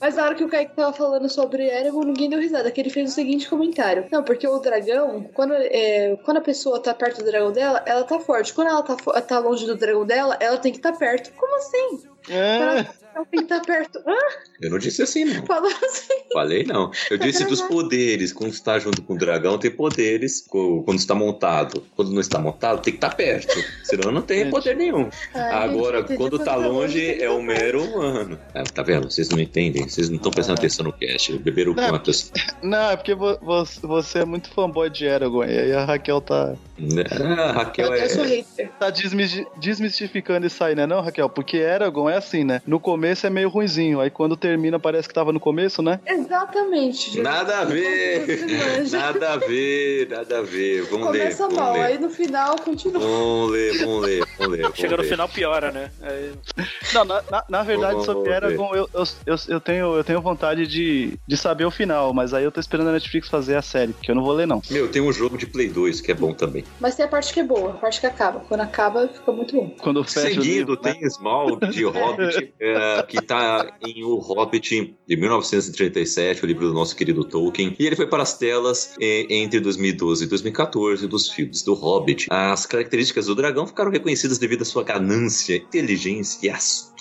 Mas 0.00 0.16
na 0.16 0.24
hora 0.24 0.34
que 0.34 0.44
o 0.44 0.48
Kaique 0.48 0.74
tava 0.74 0.92
falando 0.92 1.28
sobre 1.28 1.64
Eregon, 1.66 2.04
ninguém 2.04 2.30
deu 2.30 2.40
risada, 2.40 2.70
que 2.70 2.80
ele 2.80 2.90
fez 2.90 3.10
o 3.10 3.14
seguinte 3.14 3.48
comentário. 3.48 4.06
Não, 4.10 4.22
porque 4.22 4.46
o 4.46 4.58
dragão, 4.58 5.28
quando, 5.34 5.52
é, 5.54 6.16
quando 6.24 6.38
a 6.38 6.42
pessoa 6.42 6.80
tá 6.80 6.94
perto 6.94 7.18
do 7.18 7.24
dragão 7.24 7.52
dela, 7.52 7.82
ela 7.86 8.04
tá 8.04 8.18
forte. 8.18 8.52
Quando 8.52 8.68
ela 8.68 8.82
tá, 8.82 8.96
tá 9.20 9.38
longe 9.38 9.66
do 9.66 9.76
dragão 9.76 10.06
dela, 10.06 10.36
ela 10.40 10.58
tem 10.58 10.72
que 10.72 10.78
estar 10.78 10.92
tá 10.92 10.98
perto. 10.98 11.32
Como 11.34 11.56
assim? 11.56 12.08
É. 12.30 12.56
Ela 12.56 12.84
tem 13.30 13.40
que 13.40 13.54
estar 13.54 13.60
tá 13.60 13.64
perto. 13.64 13.98
Hã? 14.06 14.16
Eu 14.60 14.70
não 14.70 14.78
disse 14.78 15.02
assim, 15.02 15.24
não. 15.24 15.44
Falou 15.46 15.70
assim. 15.84 16.14
Falei 16.32 16.64
não. 16.64 16.90
Eu 17.10 17.18
tá 17.18 17.26
disse 17.26 17.44
dos 17.44 17.60
poderes. 17.62 18.32
Quando 18.32 18.52
está 18.52 18.78
junto 18.78 19.02
com 19.02 19.14
o 19.14 19.18
dragão, 19.18 19.58
tem 19.58 19.70
poderes. 19.70 20.44
Quando 20.48 20.94
está 20.96 21.14
montado. 21.14 21.82
Quando 21.94 22.12
não 22.12 22.20
está 22.20 22.38
montado, 22.38 22.80
tem 22.80 22.92
que 22.92 22.98
estar 22.98 23.10
tá 23.10 23.16
perto. 23.16 23.52
Senão 23.84 24.10
não 24.10 24.22
tem 24.22 24.48
poder 24.50 24.76
nenhum. 24.76 25.08
Ai, 25.34 25.64
Agora, 25.64 26.00
gente, 26.00 26.16
quando 26.16 26.36
está 26.36 26.56
longe, 26.56 27.22
é 27.22 27.30
um 27.30 27.42
mero 27.42 27.84
humano. 27.84 28.38
É, 28.54 28.62
tá 28.62 28.82
vendo? 28.82 29.10
Vocês 29.10 29.28
não 29.28 29.38
entendem. 29.38 29.88
Vocês 29.88 30.08
não 30.08 30.16
estão 30.16 30.32
prestando 30.32 30.58
atenção 30.58 30.84
no 30.84 30.92
cast. 30.92 31.36
Beberam 31.38 31.74
não, 31.74 31.88
quantas? 31.88 32.32
Não, 32.62 32.90
é 32.90 32.96
porque 32.96 33.14
você 33.14 34.20
é 34.20 34.24
muito 34.24 34.50
fanboy 34.50 34.88
de 34.88 35.04
Eragon. 35.04 35.44
E 35.44 35.58
aí 35.58 35.72
a 35.72 35.84
Raquel 35.84 36.20
tá. 36.20 36.54
Ah, 37.10 37.42
a 37.42 37.52
Raquel 37.52 37.92
é. 37.94 38.08
Tá 38.78 38.90
desmistificando 38.90 40.46
isso 40.46 40.62
aí, 40.64 40.74
né, 40.74 40.86
não, 40.86 41.00
Raquel? 41.00 41.28
Porque 41.28 41.56
Eragon 41.56 42.08
é 42.08 42.16
assim, 42.16 42.44
né? 42.44 42.60
No 42.66 42.80
começo 42.80 43.01
é 43.04 43.30
meio 43.30 43.48
ruinzinho. 43.48 44.00
Aí 44.00 44.10
quando 44.10 44.36
termina, 44.36 44.78
parece 44.78 45.08
que 45.08 45.14
tava 45.14 45.32
no 45.32 45.40
começo, 45.40 45.82
né? 45.82 46.00
Exatamente. 46.06 47.20
Nada 47.20 47.60
a 47.60 47.64
ver. 47.64 48.26
nada 48.90 49.32
a 49.32 49.36
ver, 49.36 50.08
nada 50.08 50.38
a 50.38 50.42
ver. 50.42 50.82
Vamos 50.82 51.06
Começa 51.08 51.46
ler. 51.46 51.48
Começa 51.48 51.48
mal, 51.48 51.72
ler. 51.74 51.82
aí 51.82 51.98
no 51.98 52.10
final 52.10 52.56
continua. 52.56 53.00
Vamos 53.00 53.50
ler, 53.50 53.78
vamos 53.78 54.02
ler, 54.02 54.24
vamos 54.38 54.58
ler. 54.58 54.70
Chega 54.74 54.96
no 54.96 55.04
final, 55.04 55.28
piora, 55.28 55.70
né? 55.70 55.90
Aí... 56.02 56.32
Não, 56.94 57.04
na, 57.04 57.22
na, 57.30 57.44
na 57.48 57.62
verdade, 57.62 57.92
vamos, 57.92 58.06
sobre 58.06 58.32
Eragon, 58.32 58.74
eu, 58.74 58.88
eu, 58.92 59.04
eu, 59.26 59.36
eu, 59.48 59.60
tenho, 59.60 59.96
eu 59.96 60.04
tenho 60.04 60.20
vontade 60.20 60.66
de, 60.66 61.18
de 61.26 61.36
saber 61.36 61.64
o 61.64 61.70
final, 61.70 62.12
mas 62.12 62.34
aí 62.34 62.44
eu 62.44 62.52
tô 62.52 62.60
esperando 62.60 62.88
a 62.88 62.92
Netflix 62.92 63.28
fazer 63.28 63.56
a 63.56 63.62
série, 63.62 63.92
porque 63.92 64.10
eu 64.10 64.14
não 64.14 64.24
vou 64.24 64.32
ler, 64.32 64.46
não. 64.46 64.62
Meu, 64.70 64.88
tem 64.88 65.02
um 65.02 65.12
jogo 65.12 65.36
de 65.36 65.46
Play 65.46 65.68
2 65.68 66.00
que 66.00 66.12
é 66.12 66.14
bom 66.14 66.32
também. 66.32 66.64
Mas 66.80 66.94
tem 66.94 67.04
a 67.04 67.08
parte 67.08 67.32
que 67.32 67.40
é 67.40 67.44
boa, 67.44 67.70
a 67.70 67.74
parte 67.74 68.00
que 68.00 68.06
acaba. 68.06 68.40
Quando 68.40 68.60
acaba, 68.60 69.08
fica 69.08 69.32
muito 69.32 69.54
bom. 69.54 69.74
Quando 69.80 70.02
fecha 70.04 70.28
Seguindo, 70.28 70.42
livro, 70.42 70.76
tem 70.76 71.00
né? 71.00 71.08
Small 71.08 71.56
de 71.56 71.84
Hobbit, 71.84 72.54
é, 72.60 72.91
que 73.08 73.20
tá 73.20 73.78
em 73.86 74.02
O 74.04 74.16
Hobbit 74.16 74.96
de 75.06 75.16
1937, 75.16 76.44
o 76.44 76.46
livro 76.46 76.68
do 76.68 76.74
nosso 76.74 76.94
querido 76.96 77.24
Tolkien. 77.24 77.74
E 77.78 77.86
ele 77.86 77.96
foi 77.96 78.06
para 78.06 78.22
as 78.22 78.36
telas 78.36 78.94
é, 79.00 79.26
entre 79.34 79.60
2012 79.60 80.24
e 80.24 80.26
2014 80.26 81.06
dos 81.06 81.28
filmes 81.30 81.62
do 81.62 81.74
Hobbit. 81.74 82.26
As 82.30 82.66
características 82.66 83.26
do 83.26 83.34
dragão 83.34 83.66
ficaram 83.66 83.90
reconhecidas 83.90 84.38
devido 84.38 84.62
à 84.62 84.64
sua 84.64 84.82
ganância, 84.82 85.56
inteligência 85.56 86.46
e 86.46 86.50
astúcia 86.50 86.91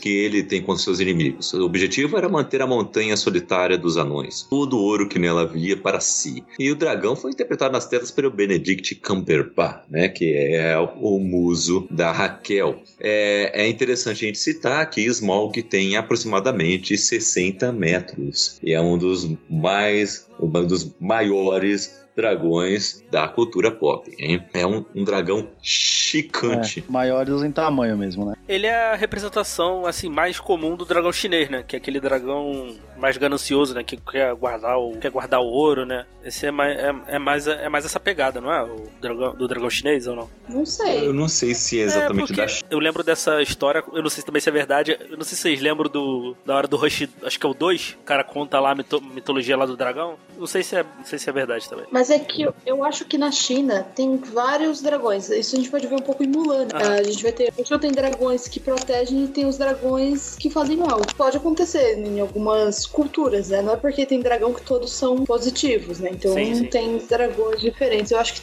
que 0.00 0.08
ele 0.08 0.42
tem 0.42 0.62
com 0.62 0.76
seus 0.76 1.00
inimigos. 1.00 1.52
O 1.52 1.64
objetivo 1.64 2.16
era 2.16 2.28
manter 2.28 2.62
a 2.62 2.66
montanha 2.66 3.16
solitária 3.16 3.78
dos 3.78 3.96
anões, 3.96 4.46
todo 4.48 4.76
o 4.76 4.82
ouro 4.82 5.08
que 5.08 5.18
nela 5.18 5.42
havia 5.42 5.76
para 5.76 6.00
si. 6.00 6.44
E 6.58 6.70
o 6.70 6.76
dragão 6.76 7.14
foi 7.14 7.30
interpretado 7.30 7.72
nas 7.72 7.86
telas 7.86 8.10
pelo 8.10 8.30
Benedict 8.30 8.94
Cumberbatch, 8.96 9.84
né, 9.88 10.08
que 10.08 10.32
é 10.32 10.76
o 10.78 11.18
muso 11.18 11.86
da 11.90 12.12
Raquel. 12.12 12.82
É, 13.00 13.64
é 13.64 13.68
interessante 13.68 14.24
a 14.24 14.26
gente 14.28 14.38
citar 14.38 14.88
que 14.90 15.02
Smaug 15.02 15.62
tem 15.62 15.96
aproximadamente 15.96 16.96
60 16.96 17.72
metros 17.72 18.58
e 18.62 18.72
é 18.72 18.80
um 18.80 18.98
dos 18.98 19.28
mais, 19.48 20.26
um 20.40 20.48
dos 20.48 20.94
maiores 21.00 22.07
dragões 22.18 23.00
da 23.12 23.28
cultura 23.28 23.70
pop. 23.70 24.12
Hein? 24.18 24.44
É 24.52 24.66
um, 24.66 24.84
um 24.92 25.04
dragão 25.04 25.48
chicante. 25.62 26.84
É, 26.86 26.92
maiores 26.92 27.44
em 27.44 27.52
tamanho 27.52 27.96
mesmo, 27.96 28.24
né? 28.24 28.34
Ele 28.48 28.66
é 28.66 28.92
a 28.92 28.96
representação 28.96 29.86
assim 29.86 30.08
mais 30.08 30.40
comum 30.40 30.74
do 30.74 30.84
dragão 30.84 31.12
chinês, 31.12 31.48
né? 31.48 31.62
Que 31.66 31.76
é 31.76 31.78
aquele 31.78 32.00
dragão 32.00 32.74
mais 32.96 33.16
ganancioso, 33.16 33.72
né? 33.72 33.84
Que 33.84 33.96
quer 33.96 34.34
guardar 34.34 34.78
o, 34.78 34.98
quer 34.98 35.12
guardar 35.12 35.40
o 35.40 35.46
ouro, 35.46 35.86
né? 35.86 36.06
Esse 36.24 36.46
é 36.46 36.50
mais, 36.50 36.76
é, 36.76 36.94
é 37.06 37.18
mais, 37.20 37.46
é 37.46 37.68
mais 37.68 37.84
essa 37.84 38.00
pegada, 38.00 38.40
não 38.40 38.52
é? 38.52 38.64
O 38.64 38.88
dragão, 39.00 39.36
do 39.36 39.46
dragão 39.46 39.70
chinês 39.70 40.08
ou 40.08 40.16
não? 40.16 40.30
Não 40.48 40.66
sei. 40.66 41.06
Eu 41.06 41.12
não 41.12 41.28
sei 41.28 41.54
se 41.54 41.78
é 41.78 41.84
exatamente 41.84 42.32
é 42.32 42.46
da 42.46 42.46
Eu 42.68 42.80
lembro 42.80 43.04
dessa 43.04 43.40
história, 43.40 43.84
eu 43.92 44.02
não 44.02 44.10
sei 44.10 44.24
também 44.24 44.40
se 44.40 44.48
é 44.48 44.52
verdade. 44.52 44.98
Eu 45.08 45.16
não 45.16 45.24
sei 45.24 45.36
se 45.36 45.42
vocês 45.42 45.60
lembram 45.60 45.88
do, 45.88 46.36
da 46.44 46.56
hora 46.56 46.66
do 46.66 46.76
Rush, 46.76 47.08
acho 47.22 47.38
que 47.38 47.46
é 47.46 47.48
o 47.48 47.54
2. 47.54 47.96
O 48.00 48.04
cara 48.04 48.24
conta 48.24 48.58
lá 48.58 48.72
a 48.72 48.74
mito, 48.74 49.00
mitologia 49.00 49.56
lá 49.56 49.66
do 49.66 49.76
dragão. 49.76 50.16
Não 50.36 50.46
sei 50.46 50.64
se 50.64 50.74
é, 50.74 50.82
não 50.82 51.04
sei 51.04 51.18
se 51.18 51.30
é 51.30 51.32
verdade 51.32 51.68
também. 51.68 51.86
Mas 51.92 52.07
é 52.10 52.18
que 52.18 52.42
eu, 52.42 52.54
eu 52.64 52.84
acho 52.84 53.04
que 53.04 53.18
na 53.18 53.30
China 53.30 53.86
tem 53.94 54.16
vários 54.16 54.80
dragões. 54.80 55.28
Isso 55.30 55.54
a 55.54 55.58
gente 55.58 55.70
pode 55.70 55.86
ver 55.86 55.94
um 55.94 56.02
pouco 56.02 56.22
em 56.22 56.28
Mulan. 56.28 56.66
Ah. 56.72 56.94
A 56.94 57.02
gente 57.02 57.22
vai 57.22 57.32
ter. 57.32 57.52
A 57.52 57.56
gente 57.56 57.78
tem 57.78 57.92
dragões 57.92 58.48
que 58.48 58.60
protegem 58.60 59.24
e 59.24 59.28
tem 59.28 59.46
os 59.46 59.58
dragões 59.58 60.36
que 60.36 60.50
fazem 60.50 60.76
mal. 60.76 61.00
Pode 61.16 61.36
acontecer 61.36 61.98
em 61.98 62.20
algumas 62.20 62.86
culturas, 62.86 63.48
né? 63.48 63.62
Não 63.62 63.74
é 63.74 63.76
porque 63.76 64.06
tem 64.06 64.20
dragão 64.20 64.52
que 64.52 64.62
todos 64.62 64.92
são 64.92 65.24
positivos, 65.24 65.98
né? 66.00 66.10
Então 66.12 66.32
sim, 66.34 66.54
sim. 66.54 66.64
tem 66.64 66.98
dragões 66.98 67.60
diferentes. 67.60 68.10
Eu 68.10 68.18
acho 68.18 68.34
que 68.34 68.42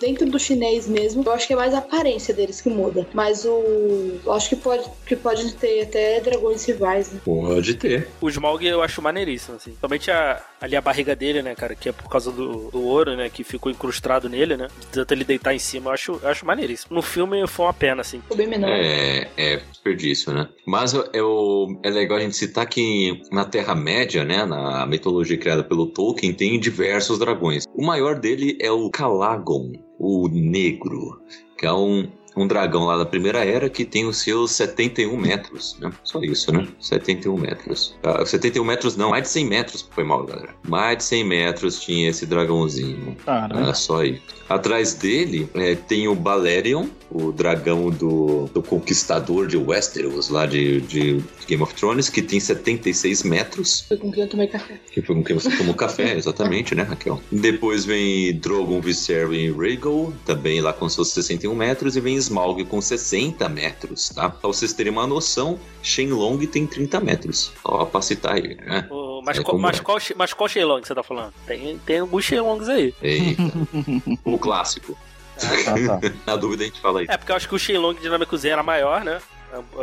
dentro 0.00 0.26
do 0.26 0.38
chinês 0.38 0.86
mesmo, 0.88 1.22
eu 1.24 1.32
acho 1.32 1.46
que 1.46 1.52
é 1.52 1.56
mais 1.56 1.74
a 1.74 1.78
aparência 1.78 2.34
deles 2.34 2.60
que 2.60 2.68
muda. 2.68 3.06
Mas 3.12 3.44
o. 3.44 4.20
Eu 4.24 4.32
acho 4.32 4.48
que 4.48 4.56
pode, 4.56 4.84
que 5.06 5.16
pode 5.16 5.52
ter 5.54 5.82
até 5.82 6.20
dragões 6.20 6.64
rivais, 6.64 7.12
né? 7.12 7.20
Pode 7.24 7.74
ter. 7.74 8.08
O 8.20 8.28
Smaug 8.28 8.64
eu 8.64 8.82
acho 8.82 9.02
maneiríssimo, 9.02 9.56
assim. 9.56 9.76
Somente 9.80 10.10
a, 10.10 10.42
ali 10.60 10.76
a 10.76 10.80
barriga 10.80 11.14
dele, 11.14 11.42
né, 11.42 11.54
cara? 11.54 11.74
Que 11.74 11.88
é 11.88 11.92
por 11.92 12.08
causa 12.08 12.30
do, 12.30 12.70
do 12.70 12.82
ouro, 13.02 13.16
né? 13.16 13.28
Que 13.28 13.44
ficou 13.44 13.70
incrustado 13.70 14.28
nele, 14.28 14.56
né? 14.56 14.68
Tanto 14.90 15.12
ele 15.12 15.24
deitar 15.24 15.54
em 15.54 15.58
cima, 15.58 15.90
eu 15.90 15.94
acho, 15.94 16.20
eu 16.22 16.28
acho 16.28 16.46
maneiríssimo. 16.46 16.94
No 16.94 17.02
filme 17.02 17.46
foi 17.46 17.66
uma 17.66 17.74
pena, 17.74 18.00
assim. 18.00 18.20
Ficou 18.20 18.36
bem 18.36 18.46
menor. 18.46 18.70
É, 18.70 19.28
é 19.36 19.56
desperdício, 19.56 20.32
né? 20.32 20.48
Mas 20.66 20.94
eu, 20.94 21.08
eu, 21.12 21.80
é 21.82 21.90
legal 21.90 22.18
a 22.18 22.20
gente 22.20 22.36
citar 22.36 22.66
que 22.66 23.20
na 23.30 23.44
Terra-média, 23.44 24.24
né? 24.24 24.44
Na 24.44 24.86
mitologia 24.86 25.36
criada 25.36 25.64
pelo 25.64 25.86
Tolkien, 25.86 26.32
tem 26.32 26.58
diversos 26.58 27.18
dragões. 27.18 27.64
O 27.74 27.84
maior 27.84 28.18
dele 28.18 28.56
é 28.60 28.70
o 28.70 28.88
Calagon, 28.90 29.72
o 29.98 30.28
Negro, 30.28 31.20
que 31.58 31.66
é 31.66 31.72
um 31.72 32.08
um 32.36 32.46
dragão 32.46 32.84
lá 32.84 32.96
da 32.96 33.06
primeira 33.06 33.44
era 33.44 33.68
que 33.68 33.84
tem 33.84 34.06
os 34.06 34.18
seus 34.18 34.52
71 34.52 35.16
metros, 35.16 35.76
né? 35.80 35.92
Só 36.02 36.20
isso, 36.20 36.52
né? 36.52 36.66
71 36.80 37.36
metros. 37.36 37.94
Ah, 38.02 38.24
71 38.24 38.64
metros 38.64 38.96
não, 38.96 39.10
mais 39.10 39.24
de 39.24 39.28
100 39.28 39.46
metros, 39.46 39.88
foi 39.90 40.04
mal, 40.04 40.24
galera. 40.24 40.54
Mais 40.66 40.98
de 40.98 41.04
100 41.04 41.24
metros 41.24 41.80
tinha 41.80 42.10
esse 42.10 42.26
dragãozinho. 42.26 43.16
Caramba. 43.24 43.60
Era 43.60 43.74
só 43.74 44.00
aí. 44.00 44.20
Atrás 44.48 44.94
dele 44.94 45.48
é, 45.54 45.74
tem 45.74 46.08
o 46.08 46.14
Balerion, 46.14 46.86
o 47.10 47.32
dragão 47.32 47.90
do, 47.90 48.46
do 48.52 48.62
conquistador 48.62 49.46
de 49.46 49.56
Westeros, 49.56 50.28
lá 50.28 50.46
de, 50.46 50.80
de 50.82 51.22
Game 51.46 51.62
of 51.62 51.74
Thrones, 51.74 52.08
que 52.08 52.20
tem 52.20 52.38
76 52.38 53.22
metros. 53.22 53.84
Foi 53.88 53.96
com 53.96 54.10
quem 54.10 54.22
eu 54.22 54.28
tomei 54.28 54.46
café. 54.46 54.78
Que 54.90 55.00
foi 55.00 55.16
com 55.16 55.24
quem 55.24 55.36
você 55.36 55.50
tomou 55.56 55.74
café, 55.74 56.16
exatamente, 56.16 56.74
né, 56.74 56.82
Raquel? 56.82 57.20
Depois 57.30 57.84
vem 57.84 58.34
Drogon 58.34 58.80
Viserion 58.80 59.56
Rhaegal, 59.56 60.12
também 60.24 60.60
lá 60.60 60.72
com 60.72 60.88
seus 60.88 61.08
61 61.12 61.54
metros, 61.54 61.96
e 61.96 62.00
vem 62.00 62.16
Smaug 62.22 62.64
com 62.64 62.80
60 62.80 63.48
metros, 63.48 64.08
tá? 64.10 64.28
Pra 64.30 64.48
vocês 64.48 64.72
terem 64.72 64.92
uma 64.92 65.06
noção, 65.06 65.58
Shenlong 65.82 66.46
tem 66.46 66.66
30 66.66 67.00
metros. 67.00 67.52
Ó, 67.64 67.84
pra 67.84 68.00
citar 68.00 68.34
aí, 68.34 68.56
né? 68.56 68.86
Ô, 68.90 69.20
mas, 69.24 69.38
É 69.38 69.42
qual, 69.42 69.58
mas, 69.58 69.78
é. 69.78 69.82
qual, 69.82 69.98
mas 70.16 70.32
qual 70.32 70.48
Shenlong 70.48 70.80
que 70.80 70.88
você 70.88 70.94
tá 70.94 71.02
falando? 71.02 71.32
Tem, 71.46 71.78
tem 71.84 71.98
alguns 72.00 72.24
Shenlongs 72.24 72.68
aí. 72.68 72.94
Eita. 73.02 73.42
o 74.24 74.38
clássico. 74.38 74.96
Ah, 75.42 75.98
tá. 75.98 76.12
Na 76.26 76.36
dúvida 76.36 76.62
a 76.64 76.66
gente 76.66 76.80
fala 76.80 77.00
aí. 77.00 77.06
É, 77.08 77.16
porque 77.16 77.32
eu 77.32 77.36
acho 77.36 77.48
que 77.48 77.54
o 77.54 77.58
Shenlong 77.58 77.94
dinâmico 78.00 78.36
Z 78.36 78.48
era 78.48 78.62
maior, 78.62 79.04
né? 79.04 79.20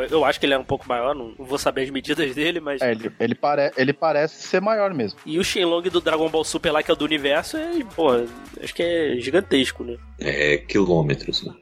Eu 0.09 0.25
acho 0.25 0.39
que 0.39 0.45
ele 0.45 0.53
era 0.53 0.61
um 0.61 0.65
pouco 0.65 0.87
maior, 0.87 1.13
não 1.13 1.33
vou 1.37 1.57
saber 1.57 1.83
as 1.83 1.89
medidas 1.89 2.33
dele, 2.33 2.59
mas. 2.59 2.81
É, 2.81 2.91
ele, 2.91 3.11
ele, 3.19 3.35
pare, 3.35 3.71
ele 3.77 3.93
parece 3.93 4.41
ser 4.41 4.59
maior 4.59 4.93
mesmo. 4.93 5.19
E 5.25 5.37
o 5.37 5.43
Shenlong 5.43 5.89
do 5.89 6.01
Dragon 6.01 6.29
Ball 6.29 6.43
Super 6.43 6.71
lá, 6.71 6.81
que 6.81 6.89
é 6.89 6.93
o 6.93 6.97
do 6.97 7.05
universo, 7.05 7.57
é, 7.57 7.83
porra, 7.95 8.25
acho 8.61 8.73
que 8.73 8.81
é 8.81 9.15
gigantesco, 9.19 9.83
né? 9.83 9.97
É 10.19 10.57
quilômetros, 10.57 11.43
né? 11.43 11.53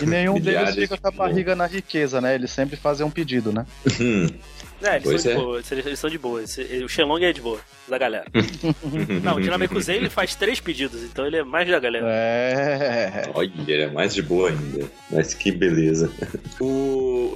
E 0.00 0.06
nenhum 0.06 0.38
deles 0.40 0.74
fica 0.74 0.96
com 0.96 1.08
a 1.08 1.10
barriga 1.10 1.56
na 1.56 1.66
riqueza, 1.66 2.20
né? 2.20 2.34
Eles 2.34 2.50
sempre 2.50 2.76
fazem 2.76 3.04
um 3.04 3.10
pedido, 3.10 3.52
né? 3.52 3.66
É, 4.82 4.96
eles 4.96 5.04
Pois 5.04 5.22
são 5.22 5.32
de 5.32 5.38
é. 5.38 5.40
boa, 5.40 5.56
eles, 5.58 5.86
eles 5.86 5.98
são 5.98 6.10
de 6.10 6.18
boa. 6.18 6.40
O 6.84 6.88
Shenlong 6.88 7.24
é 7.24 7.32
de 7.32 7.40
boa, 7.40 7.60
da 7.88 7.98
galera. 7.98 8.24
Não, 9.22 9.36
o 9.36 9.40
Dinamico 9.40 9.80
Z 9.80 9.94
ele 9.94 10.10
faz 10.10 10.34
três 10.34 10.60
pedidos, 10.60 11.02
então 11.02 11.26
ele 11.26 11.36
é 11.36 11.44
mais 11.44 11.68
da 11.68 11.78
galera. 11.78 12.06
É. 12.08 13.30
Olha, 13.34 13.52
ele 13.66 13.82
é 13.82 13.90
mais 13.90 14.14
de 14.14 14.22
boa 14.22 14.48
ainda. 14.48 14.90
Mas 15.10 15.34
que 15.34 15.50
beleza. 15.50 16.10
O, 16.60 16.66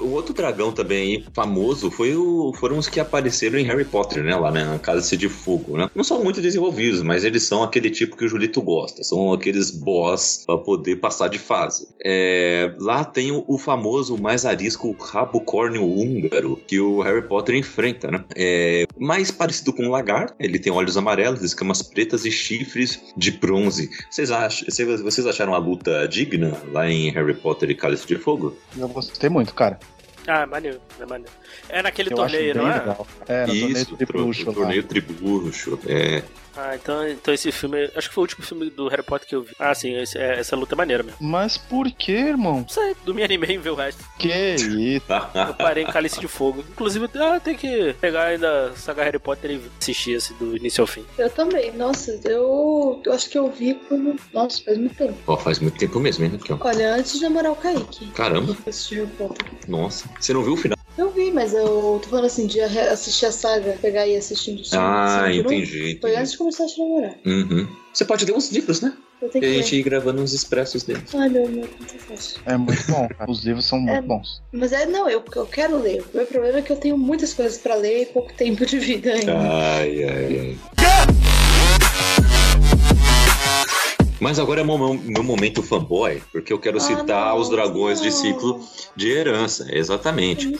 o 0.02 0.12
outro 0.12 0.32
dragão 0.32 0.72
também 0.72 1.16
aí, 1.16 1.24
famoso 1.34 1.90
foi 1.90 2.14
o, 2.14 2.52
foram 2.54 2.78
os 2.78 2.88
que 2.88 3.00
apareceram 3.00 3.58
em 3.58 3.64
Harry 3.64 3.84
Potter, 3.84 4.22
né? 4.22 4.34
Lá 4.36 4.50
na 4.50 4.78
Casa 4.78 5.16
de 5.16 5.28
Fogo, 5.28 5.76
né? 5.76 5.90
Não 5.94 6.04
são 6.04 6.22
muito 6.22 6.40
desenvolvidos, 6.40 7.02
mas 7.02 7.24
eles 7.24 7.42
são 7.42 7.62
aquele 7.62 7.90
tipo 7.90 8.16
que 8.16 8.24
o 8.24 8.28
Julito 8.28 8.62
gosta. 8.62 9.02
São 9.02 9.32
aqueles 9.32 9.70
boss 9.70 10.44
pra 10.46 10.56
poder 10.56 10.96
passar 10.96 11.28
de 11.28 11.38
fase. 11.38 11.88
É, 12.04 12.74
lá 12.78 13.04
tem 13.04 13.32
o, 13.32 13.44
o 13.46 13.58
famoso 13.58 14.16
mais 14.16 14.46
arisco 14.46 14.94
rabo 14.98 15.40
córneo 15.40 15.84
húngaro 15.84 16.60
que 16.66 16.80
o 16.80 17.00
Harry 17.00 17.22
Potter 17.22 17.33
enfrenta, 17.54 18.10
né? 18.10 18.24
É 18.36 18.86
mais 18.98 19.30
parecido 19.30 19.72
com 19.72 19.84
um 19.84 19.90
lagarto. 19.90 20.34
Ele 20.38 20.58
tem 20.58 20.72
olhos 20.72 20.96
amarelos, 20.96 21.42
escamas 21.42 21.82
pretas 21.82 22.24
e 22.24 22.30
chifres 22.30 23.00
de 23.16 23.30
bronze. 23.32 23.90
Vocês 24.10 24.30
acham, 24.30 24.66
vocês 25.02 25.26
acharam 25.26 25.54
a 25.54 25.58
luta 25.58 26.06
digna 26.08 26.56
lá 26.72 26.90
em 26.90 27.10
Harry 27.10 27.34
Potter 27.34 27.70
e 27.70 27.74
Cálice 27.74 28.06
de 28.06 28.16
Fogo? 28.16 28.56
Eu 28.76 28.88
gostei 28.88 29.28
muito, 29.28 29.54
cara. 29.54 29.78
Ah, 30.26 30.40
é 30.42 30.46
maneiro, 30.46 30.80
é 31.00 31.06
maneiro. 31.06 31.32
É 31.68 31.82
naquele 31.82 32.12
Eu 32.12 32.16
torneio, 32.16 32.54
não 32.54 32.68
é? 32.70 32.78
legal. 32.78 33.06
É, 33.28 33.40
no 33.42 33.46
torneio 33.46 33.72
Isso, 33.72 33.96
tro- 33.96 34.06
bruxo 34.06 34.46
lá. 34.46 34.52
torneio 34.54 34.82
tribucho. 34.84 35.78
É, 35.86 36.22
Ah, 36.56 36.76
então, 36.76 37.08
então 37.08 37.34
esse 37.34 37.50
filme. 37.50 37.90
Acho 37.96 38.08
que 38.08 38.14
foi 38.14 38.22
o 38.22 38.26
último 38.26 38.44
filme 38.46 38.70
do 38.70 38.86
Harry 38.86 39.02
Potter 39.02 39.26
que 39.28 39.34
eu 39.34 39.42
vi. 39.42 39.52
Ah, 39.58 39.74
sim, 39.74 39.92
esse- 40.00 40.16
é- 40.16 40.38
essa 40.38 40.54
luta 40.54 40.76
é 40.76 40.78
maneira 40.78 41.02
mesmo. 41.02 41.18
Mas 41.20 41.58
por 41.58 41.90
que, 41.90 42.12
irmão? 42.12 42.60
Não 42.60 42.68
sei, 42.68 42.94
do 43.04 43.12
me 43.12 43.24
animei 43.24 43.56
em 43.56 43.58
ver 43.58 43.70
o 43.70 43.74
resto. 43.74 44.04
Que 44.20 44.28
isso? 44.54 44.70
Eu 45.48 45.54
parei 45.54 45.82
em 45.82 45.86
Cálice 45.88 46.20
de 46.20 46.28
Fogo. 46.28 46.64
Inclusive, 46.70 47.08
ah, 47.16 47.40
tem 47.40 47.56
que 47.56 47.92
pegar 48.00 48.26
ainda 48.26 48.68
a 48.68 48.76
saga 48.76 49.02
Harry 49.02 49.18
Potter 49.18 49.50
e 49.50 49.60
assistir 49.80 50.12
esse 50.12 50.32
do 50.34 50.56
início 50.56 50.80
ao 50.80 50.86
fim. 50.86 51.04
Eu 51.18 51.28
também. 51.28 51.72
Nossa, 51.72 52.20
eu, 52.24 53.02
eu 53.04 53.12
acho 53.12 53.28
que 53.28 53.36
eu 53.36 53.50
vi 53.50 53.74
quando. 53.88 54.14
Nossa, 54.32 54.62
faz 54.62 54.78
muito 54.78 54.94
tempo. 54.94 55.14
Ó, 55.26 55.36
faz 55.36 55.58
muito 55.58 55.76
tempo 55.76 55.98
mesmo, 55.98 56.24
hein, 56.24 56.30
Raquel? 56.38 56.58
Olha, 56.60 56.94
antes 56.94 57.14
de 57.18 57.22
namorar 57.24 57.50
o 57.50 57.56
Kaique. 57.56 58.06
Caramba, 58.12 58.52
Eu 58.52 58.56
assisti 58.70 58.94
Harry 58.94 59.08
Potter. 59.18 59.44
nossa. 59.66 60.08
Você 60.20 60.32
não 60.32 60.42
viu 60.42 60.54
o 60.54 60.56
final? 60.56 60.76
Eu 60.96 61.10
vi, 61.12 61.32
mas 61.32 61.52
eu 61.52 61.98
tô 62.02 62.08
falando 62.08 62.26
assim, 62.26 62.46
de 62.46 62.60
assistir 62.60 63.26
a 63.26 63.32
saga, 63.32 63.76
pegar 63.82 64.06
e 64.06 64.14
ir 64.14 64.16
assistindo 64.16 64.60
os 64.60 64.70
filmes, 64.70 64.86
Ah, 64.88 65.24
assim, 65.26 65.38
um- 65.38 65.40
entendi. 65.40 65.80
Foi 65.80 65.90
entendi. 65.90 66.16
antes 66.16 66.32
de 66.32 66.38
começar 66.38 66.64
a 66.64 66.66
te 66.68 66.78
namorar. 66.78 67.14
Uhum. 67.26 67.68
Você 67.92 68.04
pode 68.04 68.24
ler 68.24 68.32
uns 68.34 68.50
livros, 68.52 68.80
né? 68.80 68.92
Eu 69.20 69.28
tenho 69.28 69.44
E 69.44 69.48
a 69.48 69.52
gente 69.62 69.76
ir 69.76 69.82
gravando 69.82 70.22
uns 70.22 70.32
expressos 70.32 70.82
deles. 70.84 71.12
Ai, 71.14 71.28
meu 71.28 71.46
amor, 71.46 71.68
não 71.80 71.86
tá 71.86 71.98
fácil. 72.08 72.40
É 72.46 72.56
muito 72.56 72.86
bom, 72.90 73.08
cara. 73.08 73.30
Os 73.30 73.44
livros 73.44 73.64
são 73.64 73.80
muito 73.80 73.96
É. 73.98 74.02
bons. 74.02 74.40
Mas 74.52 74.72
é, 74.72 74.86
não, 74.86 75.08
eu, 75.08 75.22
eu 75.34 75.46
quero 75.46 75.78
ler. 75.80 76.04
O 76.12 76.16
meu 76.16 76.26
problema 76.26 76.58
é 76.58 76.62
que 76.62 76.70
eu 76.70 76.76
tenho 76.76 76.96
muitas 76.96 77.34
coisas 77.34 77.58
pra 77.58 77.74
ler 77.74 78.02
e 78.02 78.06
pouco 78.06 78.32
tempo 78.34 78.64
de 78.64 78.78
vida 78.78 79.12
ainda. 79.14 79.36
Ai, 79.36 80.04
ai, 80.04 80.38
ai. 80.38 81.33
Mas 84.20 84.38
agora 84.38 84.60
é 84.60 84.64
meu, 84.64 84.78
meu 84.94 85.22
momento 85.22 85.62
fanboy, 85.62 86.22
porque 86.32 86.52
eu 86.52 86.58
quero 86.58 86.78
Ah, 86.78 86.80
citar 86.80 87.34
não, 87.34 87.40
os 87.40 87.48
dragões 87.50 88.00
de 88.00 88.10
não. 88.10 88.16
ciclo 88.16 88.60
de 88.96 89.10
herança. 89.10 89.66
Exatamente. 89.70 90.56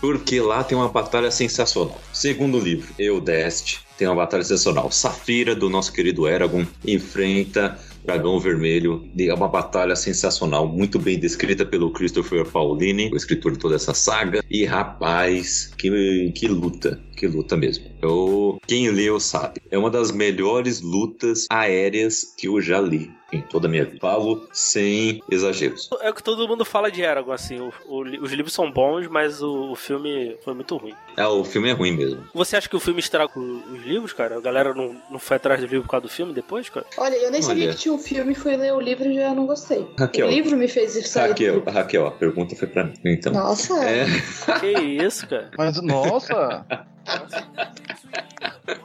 Porque 0.00 0.40
lá 0.40 0.64
tem 0.64 0.76
uma 0.76 0.88
batalha 0.88 1.30
sensacional. 1.30 2.00
Segundo 2.12 2.58
livro, 2.58 2.88
Eudeste, 2.98 3.80
tem 3.98 4.08
uma 4.08 4.16
batalha 4.16 4.42
sensacional. 4.44 4.90
Safira, 4.90 5.54
do 5.54 5.68
nosso 5.68 5.92
querido 5.92 6.26
Eragon, 6.26 6.64
enfrenta 6.84 7.78
Dragão 8.04 8.38
Vermelho. 8.38 9.04
É 9.18 9.34
uma 9.34 9.48
batalha 9.48 9.96
sensacional, 9.96 10.66
muito 10.66 10.98
bem 10.98 11.18
descrita 11.18 11.66
pelo 11.66 11.90
Christopher 11.90 12.44
Paolini, 12.46 13.10
o 13.12 13.16
escritor 13.16 13.52
de 13.52 13.58
toda 13.58 13.74
essa 13.74 13.92
saga. 13.94 14.44
E 14.50 14.64
rapaz, 14.64 15.72
que, 15.76 16.32
que 16.34 16.46
luta, 16.48 17.00
que 17.16 17.26
luta 17.26 17.56
mesmo. 17.56 17.86
Eu, 18.02 18.58
quem 18.66 18.88
leu 18.90 19.18
sabe. 19.18 19.60
É 19.70 19.78
uma 19.78 19.90
das 19.90 20.10
melhores 20.12 20.80
lutas 20.80 21.46
aéreas 21.50 22.34
que 22.36 22.46
eu 22.48 22.60
já 22.60 22.80
li 22.80 23.10
em 23.32 23.40
toda 23.40 23.66
a 23.66 23.70
minha 23.70 23.84
vida. 23.84 23.98
Falo 24.00 24.46
sem 24.52 25.20
exageros. 25.28 25.88
É 26.00 26.10
o 26.10 26.14
que 26.14 26.22
todo 26.22 26.46
mundo 26.46 26.64
fala 26.64 26.90
de 26.92 27.02
Eragon, 27.02 27.32
assim. 27.32 27.58
o- 27.60 27.72
o 27.86 28.02
os 28.22 28.32
livros 28.32 28.52
são 28.52 28.70
bons, 28.70 29.08
mas 29.08 29.42
o, 29.42 29.72
o 29.72 29.74
filme 29.74 30.36
foi 30.44 30.54
muito 30.54 30.76
ruim. 30.76 30.94
É, 31.16 31.26
o 31.26 31.42
filme 31.44 31.68
é 31.68 31.72
ruim 31.72 31.90
mesmo. 31.96 32.22
Você 32.32 32.56
acha 32.56 32.68
que 32.68 32.76
o 32.76 32.80
filme 32.80 33.00
estraga 33.00 33.32
os 33.38 33.82
livros, 33.84 34.12
cara? 34.12 34.36
A 34.36 34.40
galera 34.40 34.72
não, 34.74 34.94
não 35.10 35.18
foi 35.18 35.36
atrás 35.38 35.60
do 35.60 35.66
livro 35.66 35.82
por 35.82 35.90
causa 35.90 36.02
do 36.06 36.08
filme 36.12 36.32
depois, 36.32 36.68
cara? 36.68 36.86
Olha, 36.98 37.16
eu 37.16 37.30
nem 37.32 37.42
sabia 37.42 37.64
Olha. 37.64 37.72
que 37.74 37.80
tinha 37.80 37.94
um 37.94 37.98
filme, 37.98 38.34
fui 38.34 38.56
ler 38.56 38.72
o 38.74 38.80
livro 38.80 39.08
e 39.10 39.14
já 39.14 39.34
não 39.34 39.44
gostei. 39.46 39.84
Raquel. 39.98 40.26
O 40.28 40.30
livro 40.30 40.56
me 40.56 40.68
fez 40.68 40.92
sair. 41.08 41.24
do 41.26 41.30
Raquel. 41.30 41.64
Raquel, 41.66 42.06
a 42.06 42.10
pergunta 42.12 42.54
foi 42.54 42.68
pra 42.68 42.84
mim. 42.84 42.92
Então. 43.04 43.32
Nossa, 43.32 43.74
É, 43.84 44.06
Que 44.60 44.72
isso, 45.04 45.26
cara? 45.28 45.50
Mas, 45.58 45.80
nossa! 45.82 46.64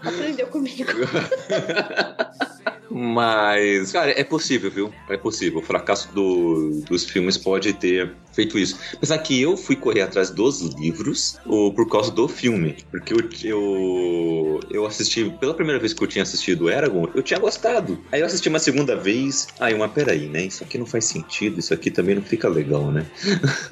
aprendeu 0.03 0.47
comigo. 0.47 0.91
mas, 2.89 3.91
cara, 3.91 4.12
é 4.12 4.23
possível, 4.23 4.69
viu? 4.69 4.93
É 5.10 5.17
possível. 5.17 5.60
O 5.60 5.63
fracasso 5.63 6.13
do- 6.13 6.81
dos 6.88 7.05
filmes 7.05 7.38
pode 7.38 7.73
ter 7.73 8.13
feito 8.34 8.57
isso. 8.60 8.77
Apesar 8.93 9.17
que 9.19 9.41
eu 9.41 9.55
fui 9.57 9.75
correr 9.75 10.01
atrás 10.01 10.29
dos 10.29 10.62
livros 10.75 11.38
ou 11.45 11.73
por 11.73 11.89
causa 11.89 12.12
do 12.12 12.27
filme. 12.27 12.75
Porque 12.91 13.13
eu, 13.13 13.19
eu, 13.43 14.60
eu 14.69 14.86
assisti, 14.86 15.29
pela 15.39 15.53
primeira 15.53 15.79
vez 15.79 15.93
que 15.93 16.03
eu 16.03 16.07
tinha 16.07 16.23
assistido 16.23 16.69
Eragon, 16.69 17.05
eu 17.15 17.23
tinha 17.23 17.39
gostado. 17.39 18.03
Aí 18.12 18.19
eu 18.21 18.25
assisti 18.25 18.49
uma 18.49 18.60
segunda 18.60 18.95
vez. 18.95 19.47
Aí, 19.60 19.73
uma 19.73 19.88
peraí, 19.89 20.27
né? 20.27 20.45
Isso 20.45 20.63
aqui 20.63 20.77
não 20.77 20.86
faz 20.86 21.05
sentido, 21.05 21.60
isso 21.60 21.73
aqui 21.73 21.89
também 21.91 22.15
não 22.15 22.21
fica 22.21 22.47
legal, 22.49 22.91
né? 22.91 23.05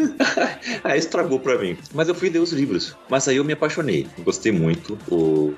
aí 0.84 0.98
estragou 1.00 1.40
pra 1.40 1.58
mim. 1.58 1.78
Mas 1.94 2.08
eu 2.08 2.16
fui 2.16 2.30
ler 2.30 2.40
os 2.40 2.52
livros. 2.54 2.96
Mas 3.10 3.28
aí 3.28 3.36
eu 3.38 3.44
me 3.44 3.54
apaixonei. 3.54 4.08
Gostei 4.20 4.39
muito. 4.52 4.98
O, 5.08 5.54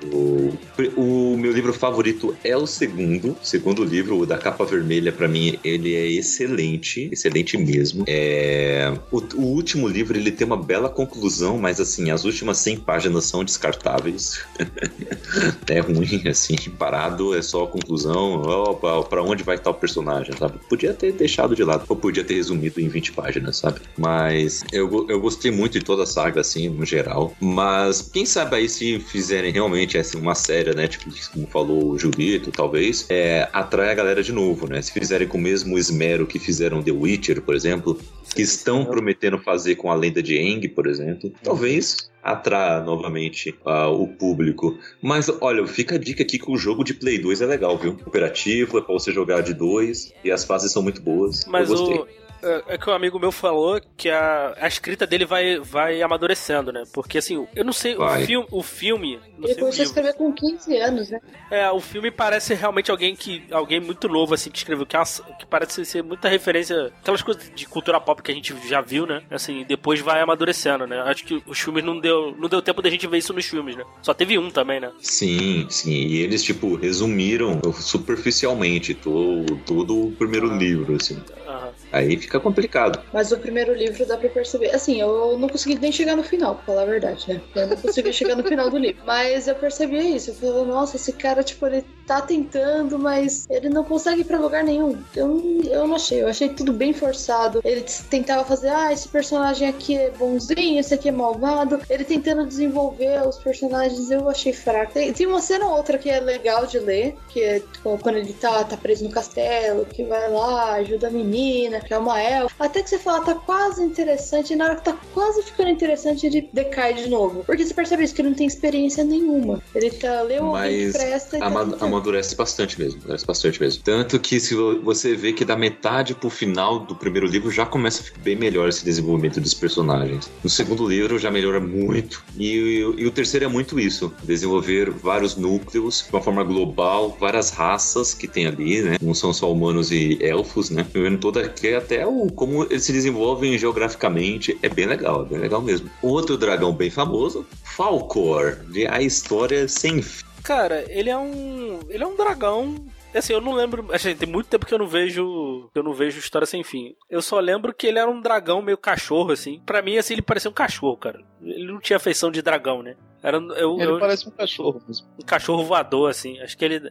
o, 0.96 1.32
o 1.32 1.36
meu 1.36 1.52
livro 1.52 1.72
favorito 1.72 2.36
é 2.44 2.56
o 2.56 2.66
segundo. 2.66 3.36
Segundo 3.42 3.84
livro, 3.84 4.18
o 4.18 4.26
da 4.26 4.38
capa 4.38 4.64
vermelha, 4.64 5.12
pra 5.12 5.28
mim, 5.28 5.58
ele 5.64 5.94
é 5.94 6.06
excelente. 6.06 7.08
Excelente 7.12 7.56
mesmo. 7.56 8.04
É, 8.06 8.92
o, 9.10 9.18
o 9.18 9.46
último 9.46 9.88
livro, 9.88 10.16
ele 10.16 10.30
tem 10.30 10.46
uma 10.46 10.56
bela 10.56 10.88
conclusão, 10.88 11.58
mas 11.58 11.80
assim, 11.80 12.10
as 12.10 12.24
últimas 12.24 12.58
100 12.58 12.80
páginas 12.80 13.24
são 13.24 13.44
descartáveis. 13.44 14.40
é 15.68 15.80
ruim, 15.80 16.28
assim, 16.28 16.56
parado, 16.78 17.34
é 17.34 17.42
só 17.42 17.64
a 17.64 17.68
conclusão. 17.68 18.42
Opa, 18.42 19.02
pra 19.04 19.22
onde 19.22 19.42
vai 19.42 19.56
o 19.70 19.74
personagem, 19.74 20.34
sabe? 20.36 20.58
Podia 20.68 20.92
ter 20.92 21.12
deixado 21.12 21.54
de 21.54 21.62
lado, 21.62 21.84
ou 21.88 21.96
podia 21.96 22.24
ter 22.24 22.34
resumido 22.34 22.80
em 22.80 22.88
20 22.88 23.12
páginas, 23.12 23.58
sabe? 23.58 23.80
Mas 23.96 24.62
eu, 24.72 25.06
eu 25.08 25.20
gostei 25.20 25.50
muito 25.50 25.78
de 25.78 25.84
toda 25.84 26.02
a 26.02 26.06
saga, 26.06 26.40
assim, 26.40 26.68
no 26.68 26.84
geral. 26.84 27.34
Mas 27.40 28.02
quem 28.02 28.26
sabe 28.26 28.56
aí 28.56 28.68
se 28.72 28.98
fizerem 28.98 29.52
realmente 29.52 29.98
assim, 29.98 30.18
uma 30.18 30.34
série, 30.34 30.74
né? 30.74 30.88
Tipo, 30.88 31.10
como 31.32 31.46
falou 31.46 31.90
o 31.90 31.98
Julito, 31.98 32.50
talvez, 32.50 33.06
é, 33.08 33.48
atrai 33.52 33.90
a 33.90 33.94
galera 33.94 34.22
de 34.22 34.32
novo, 34.32 34.68
né? 34.68 34.80
Se 34.82 34.92
fizerem 34.92 35.28
com 35.28 35.38
o 35.38 35.40
mesmo 35.40 35.78
esmero 35.78 36.26
que 36.26 36.38
fizeram 36.38 36.82
The 36.82 36.92
Witcher, 36.92 37.42
por 37.42 37.54
exemplo, 37.54 37.98
que 38.34 38.42
estão 38.42 38.84
prometendo 38.84 39.38
fazer 39.38 39.76
com 39.76 39.90
a 39.90 39.94
lenda 39.94 40.22
de 40.22 40.38
Aang, 40.38 40.68
por 40.68 40.86
exemplo, 40.86 41.32
talvez 41.42 42.10
atrar 42.22 42.84
novamente 42.84 43.54
ah, 43.64 43.88
o 43.88 44.06
público. 44.06 44.78
Mas 45.02 45.28
olha, 45.40 45.66
fica 45.66 45.96
a 45.96 45.98
dica 45.98 46.22
aqui 46.22 46.38
que 46.38 46.50
o 46.50 46.56
jogo 46.56 46.84
de 46.84 46.94
Play 46.94 47.18
2 47.18 47.42
é 47.42 47.46
legal, 47.46 47.76
viu? 47.76 47.94
Cooperativo, 47.94 48.78
é 48.78 48.80
pra 48.80 48.94
você 48.94 49.12
jogar 49.12 49.42
de 49.42 49.52
dois 49.52 50.12
e 50.24 50.30
as 50.30 50.44
fases 50.44 50.70
são 50.70 50.82
muito 50.82 51.02
boas. 51.02 51.44
Mas 51.46 51.68
eu 51.68 51.76
gostei. 51.76 51.98
o. 51.98 52.21
É, 52.42 52.74
é 52.74 52.78
que 52.78 52.88
um 52.90 52.92
amigo 52.92 53.18
meu 53.18 53.30
falou 53.30 53.80
que 53.96 54.08
a, 54.10 54.54
a 54.60 54.66
escrita 54.68 55.06
dele 55.06 55.24
vai, 55.24 55.58
vai 55.60 56.02
amadurecendo, 56.02 56.72
né? 56.72 56.82
Porque 56.92 57.18
assim, 57.18 57.46
eu 57.54 57.64
não 57.64 57.72
sei, 57.72 57.94
Vai. 57.94 58.22
o, 58.22 58.26
filme, 58.26 58.46
o 58.50 58.62
filme. 58.62 59.20
Ele 59.42 59.54
começou 59.54 59.82
a 59.82 59.86
escrever 59.86 60.14
com 60.14 60.32
15 60.32 60.76
anos, 60.78 61.10
né? 61.10 61.20
É, 61.50 61.70
o 61.70 61.80
filme 61.80 62.10
parece 62.10 62.54
realmente 62.54 62.90
alguém 62.90 63.14
que. 63.14 63.44
alguém 63.50 63.80
muito 63.80 64.08
novo, 64.08 64.34
assim, 64.34 64.50
que 64.50 64.58
escreveu, 64.58 64.84
que, 64.86 64.96
é 64.96 64.98
uma- 64.98 65.04
que 65.38 65.46
parece 65.46 65.84
ser 65.84 66.02
muita 66.02 66.28
referência. 66.28 66.92
Aquelas 67.00 67.22
coisas 67.22 67.50
de 67.54 67.66
cultura 67.66 68.00
pop 68.00 68.22
que 68.22 68.30
a 68.30 68.34
gente 68.34 68.54
já 68.68 68.80
viu, 68.80 69.06
né? 69.06 69.22
Assim, 69.30 69.64
depois 69.64 70.00
vai 70.00 70.20
amadurecendo, 70.20 70.86
né? 70.86 71.00
Acho 71.02 71.24
que 71.24 71.42
os 71.46 71.58
filmes 71.60 71.84
não 71.84 71.98
deu. 72.00 72.34
Não 72.38 72.48
deu 72.48 72.60
tempo 72.62 72.82
da 72.82 72.90
gente 72.90 73.06
ver 73.06 73.18
isso 73.18 73.32
nos 73.32 73.44
filmes, 73.46 73.76
né? 73.76 73.84
Só 74.02 74.12
teve 74.14 74.38
um 74.38 74.50
também, 74.50 74.80
né? 74.80 74.90
Sim, 75.00 75.66
sim. 75.70 75.90
E 75.92 76.18
eles, 76.22 76.42
tipo, 76.42 76.74
resumiram 76.74 77.60
superficialmente 77.72 78.94
todo, 78.94 79.56
todo 79.64 80.06
o 80.08 80.12
primeiro 80.12 80.50
Ah. 80.50 80.56
livro, 80.56 80.96
assim. 80.96 81.22
Aham. 81.46 81.72
Aí 81.92 82.16
fica 82.16 82.40
complicado. 82.40 83.02
Mas 83.12 83.32
o 83.32 83.38
primeiro 83.38 83.74
livro 83.74 84.06
dá 84.06 84.16
pra 84.16 84.28
perceber. 84.30 84.70
Assim, 84.70 85.00
eu 85.00 85.38
não 85.38 85.48
consegui 85.48 85.78
nem 85.78 85.92
chegar 85.92 86.16
no 86.16 86.22
final, 86.22 86.54
pra 86.54 86.64
falar 86.64 86.82
a 86.82 86.86
verdade, 86.86 87.28
né? 87.28 87.40
Eu 87.54 87.66
não 87.66 87.76
consegui 87.76 88.12
chegar 88.12 88.34
no 88.34 88.42
final 88.42 88.70
do 88.70 88.78
livro. 88.78 89.02
Mas 89.06 89.46
eu 89.46 89.54
percebia 89.54 90.02
isso. 90.02 90.30
Eu 90.30 90.34
falava, 90.34 90.64
nossa, 90.64 90.96
esse 90.96 91.12
cara, 91.12 91.42
tipo, 91.42 91.66
ele 91.66 91.84
tá 92.12 92.20
tentando, 92.20 92.98
mas 92.98 93.46
ele 93.48 93.70
não 93.70 93.84
consegue 93.84 94.20
ir 94.20 94.24
pra 94.24 94.38
lugar 94.38 94.62
nenhum. 94.62 94.98
Eu, 95.16 95.62
eu 95.64 95.86
não 95.86 95.96
achei. 95.96 96.22
Eu 96.22 96.28
achei 96.28 96.50
tudo 96.50 96.72
bem 96.72 96.92
forçado. 96.92 97.60
Ele 97.64 97.82
tentava 98.10 98.44
fazer, 98.44 98.68
ah, 98.68 98.92
esse 98.92 99.08
personagem 99.08 99.68
aqui 99.68 99.96
é 99.96 100.10
bonzinho, 100.10 100.78
esse 100.78 100.92
aqui 100.92 101.08
é 101.08 101.12
malvado. 101.12 101.80
Ele 101.88 102.04
tentando 102.04 102.46
desenvolver 102.46 103.26
os 103.26 103.38
personagens, 103.38 104.10
eu 104.10 104.28
achei 104.28 104.52
fraco. 104.52 104.92
Tem, 104.92 105.12
tem 105.12 105.26
uma 105.26 105.40
cena 105.40 105.66
ou 105.66 105.76
outra 105.76 105.96
que 105.96 106.10
é 106.10 106.20
legal 106.20 106.66
de 106.66 106.78
ler, 106.78 107.16
que 107.28 107.40
é 107.40 107.60
tipo, 107.60 107.98
quando 107.98 108.16
ele 108.16 108.32
tá, 108.34 108.64
tá 108.64 108.76
preso 108.76 109.04
no 109.04 109.10
castelo, 109.10 109.86
que 109.86 110.04
vai 110.04 110.30
lá, 110.30 110.74
ajuda 110.74 111.06
a 111.06 111.10
menina, 111.10 111.80
que 111.80 111.94
é 111.94 111.98
uma 111.98 112.20
elfa. 112.20 112.54
Até 112.58 112.82
que 112.82 112.90
você 112.90 112.98
fala, 112.98 113.24
tá 113.24 113.34
quase 113.34 113.82
interessante, 113.82 114.52
e 114.52 114.56
na 114.56 114.66
hora 114.66 114.76
que 114.76 114.84
tá 114.84 114.96
quase 115.14 115.42
ficando 115.42 115.70
interessante, 115.70 116.26
ele 116.26 116.48
decai 116.52 116.94
de 116.94 117.08
novo. 117.08 117.42
Porque 117.44 117.64
você 117.64 117.72
percebe 117.72 118.04
isso, 118.04 118.14
que 118.14 118.20
ele 118.20 118.30
não 118.30 118.36
tem 118.36 118.46
experiência 118.46 119.02
nenhuma. 119.02 119.62
Ele 119.74 119.90
tá, 119.90 120.22
leu 120.22 120.44
que 120.44 120.50
Mas 120.50 120.92
presta 120.92 121.36
e 121.36 121.40
tá 121.40 121.46
tentando. 121.48 122.01
Amadurece 122.02 122.34
bastante 122.36 122.78
mesmo. 122.78 122.98
Amadurece 123.00 123.26
bastante 123.26 123.60
mesmo. 123.60 123.82
Tanto 123.84 124.18
que 124.18 124.40
se 124.40 124.54
vo- 124.54 124.80
você 124.82 125.14
vê 125.14 125.32
que 125.32 125.44
da 125.44 125.56
metade 125.56 126.14
pro 126.14 126.28
final 126.28 126.80
do 126.80 126.94
primeiro 126.94 127.26
livro 127.26 127.50
já 127.50 127.64
começa 127.64 128.00
a 128.02 128.04
ficar 128.04 128.20
bem 128.20 128.36
melhor 128.36 128.68
esse 128.68 128.84
desenvolvimento 128.84 129.40
dos 129.40 129.54
personagens. 129.54 130.30
No 130.42 130.50
segundo 130.50 130.86
livro 130.86 131.18
já 131.18 131.30
melhora 131.30 131.60
muito. 131.60 132.22
E, 132.36 132.82
o- 132.84 132.98
e 132.98 133.06
o 133.06 133.10
terceiro 133.10 133.46
é 133.46 133.48
muito 133.48 133.78
isso: 133.78 134.12
desenvolver 134.24 134.90
vários 134.90 135.36
núcleos 135.36 136.04
de 136.08 136.14
uma 136.14 136.20
forma 136.22 136.42
global, 136.42 137.16
várias 137.20 137.50
raças 137.50 138.12
que 138.14 138.26
tem 138.26 138.46
ali, 138.46 138.82
né? 138.82 138.96
Não 139.00 139.14
são 139.14 139.32
só 139.32 139.50
humanos 139.50 139.90
e 139.92 140.18
elfos, 140.20 140.70
né? 140.70 140.84
Vendo 140.92 141.18
toda 141.18 141.40
aqui 141.40 141.72
até 141.74 142.06
o 142.06 142.26
como 142.32 142.64
eles 142.64 142.84
se 142.84 142.92
desenvolvem 142.92 143.56
geograficamente 143.58 144.58
é 144.62 144.68
bem 144.68 144.86
legal, 144.86 145.22
é 145.22 145.28
bem 145.28 145.38
legal 145.38 145.62
mesmo. 145.62 145.88
Outro 146.02 146.36
dragão 146.36 146.72
bem 146.72 146.90
famoso, 146.90 147.46
Falcor, 147.62 148.56
de 148.70 148.86
A 148.86 149.00
História 149.00 149.68
Sem 149.68 150.02
Fim. 150.02 150.24
Cara, 150.44 150.84
ele 150.88 151.08
é 151.10 151.16
um. 151.16 151.80
Ele 151.88 152.02
é 152.02 152.06
um 152.06 152.16
dragão. 152.16 152.74
Assim, 153.14 153.32
eu 153.34 153.40
não 153.40 153.52
lembro. 153.52 153.86
Assim, 153.92 154.14
tem 154.16 154.28
muito 154.28 154.46
tempo 154.48 154.64
que 154.66 154.72
eu 154.72 154.78
não 154.78 154.86
vejo. 154.86 155.68
que 155.72 155.78
eu 155.78 155.82
não 155.82 155.92
vejo 155.92 156.18
História 156.18 156.46
Sem 156.46 156.64
Fim. 156.64 156.94
Eu 157.10 157.20
só 157.22 157.38
lembro 157.38 157.72
que 157.74 157.86
ele 157.86 157.98
era 157.98 158.10
um 158.10 158.20
dragão 158.20 158.62
meio 158.62 158.78
cachorro, 158.78 159.32
assim. 159.32 159.60
Pra 159.66 159.82
mim, 159.82 159.96
assim, 159.98 160.14
ele 160.14 160.22
parecia 160.22 160.50
um 160.50 160.54
cachorro, 160.54 160.96
cara. 160.96 161.20
Ele 161.42 161.70
não 161.70 161.78
tinha 161.78 161.98
feição 161.98 162.30
de 162.30 162.40
dragão, 162.42 162.82
né? 162.82 162.96
Era 163.22 163.36
eu, 163.38 163.78
Ele 163.78 163.90
eu- 163.92 163.98
parece 164.00 164.26
um 164.28 164.32
cachorro 164.32 164.82
mesmo. 164.88 165.06
um 165.20 165.24
cachorro 165.24 165.64
voador, 165.64 166.10
assim. 166.10 166.40
Acho 166.40 166.56
que 166.56 166.64
ele. 166.64 166.90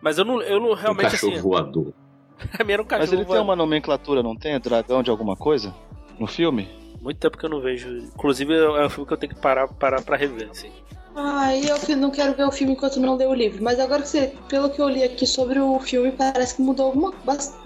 Mas 0.00 0.18
eu 0.18 0.24
não, 0.24 0.42
eu 0.42 0.60
não 0.60 0.70
um 0.70 0.74
realmente 0.74 1.10
cachorro 1.12 1.32
assim. 1.32 1.42
voador. 1.42 1.92
Pra 2.52 2.64
mim 2.64 2.72
era 2.72 2.82
um 2.82 2.84
cachorro 2.84 3.02
Mas 3.04 3.12
ele 3.12 3.22
tem 3.22 3.26
voador. 3.28 3.44
uma 3.44 3.56
nomenclatura, 3.56 4.22
não 4.22 4.36
tem? 4.36 4.58
Dragão 4.60 5.02
de 5.02 5.10
alguma 5.10 5.36
coisa? 5.36 5.74
No 6.18 6.26
filme? 6.26 6.68
Muito 7.00 7.18
tempo 7.18 7.36
que 7.38 7.44
eu 7.44 7.50
não 7.50 7.60
vejo. 7.60 7.88
Inclusive, 7.96 8.54
é 8.54 8.84
um 8.86 8.90
filme 8.90 9.06
que 9.06 9.12
eu 9.12 9.16
tenho 9.16 9.34
que 9.34 9.40
parar, 9.40 9.66
parar 9.68 10.02
pra 10.02 10.16
rever, 10.16 10.50
assim. 10.50 10.70
Ai, 11.14 11.62
eu 11.68 11.78
que 11.78 11.94
não 11.94 12.10
quero 12.10 12.34
ver 12.34 12.44
o 12.46 12.50
filme 12.50 12.72
enquanto 12.72 12.98
não 12.98 13.16
ler 13.16 13.28
o 13.28 13.34
livro. 13.34 13.62
Mas 13.62 13.78
agora 13.78 14.02
que 14.02 14.08
você, 14.08 14.32
pelo 14.48 14.70
que 14.70 14.80
eu 14.80 14.88
li 14.88 15.02
aqui 15.02 15.26
sobre 15.26 15.58
o 15.58 15.78
filme, 15.80 16.10
parece 16.12 16.56
que 16.56 16.62
mudou 16.62 16.86
alguma, 16.86 17.12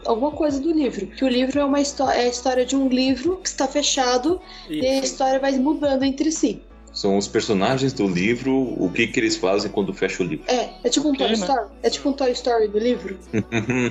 alguma 0.05 0.32
coisa 0.32 0.61
do 0.61 0.72
livro. 0.72 1.07
Que 1.07 1.24
o 1.24 1.28
livro 1.28 1.61
é 1.61 1.64
uma 1.64 1.80
história, 1.80 2.18
é 2.20 2.24
a 2.24 2.28
história 2.28 2.66
de 2.66 2.74
um 2.74 2.88
livro 2.88 3.36
que 3.36 3.49
está 3.49 3.68
fechado 3.68 4.40
e 4.68 4.84
a 4.86 4.99
história 4.99 5.38
vai 5.38 5.53
mudando 5.53 6.03
entre 6.03 6.32
si. 6.32 6.61
São 6.92 7.18
os 7.18 7.28
personagens 7.28 7.92
do 7.92 8.09
livro, 8.09 8.53
o 8.57 8.90
que, 8.90 9.07
que 9.07 9.20
eles 9.20 9.36
fazem 9.36 9.70
quando 9.70 9.92
fecha 9.92 10.22
o 10.22 10.26
livro. 10.26 10.47
É, 10.49 10.70
é 10.82 10.88
tipo 10.88 11.07
um 11.09 11.12
Toy 11.14 11.28
né? 11.28 11.34
Story. 11.34 11.66
É 11.82 11.90
tipo 11.90 12.09
um 12.09 12.12
Toy 12.14 12.30
Story 12.32 12.68
do 12.68 12.78
livro. 12.78 13.18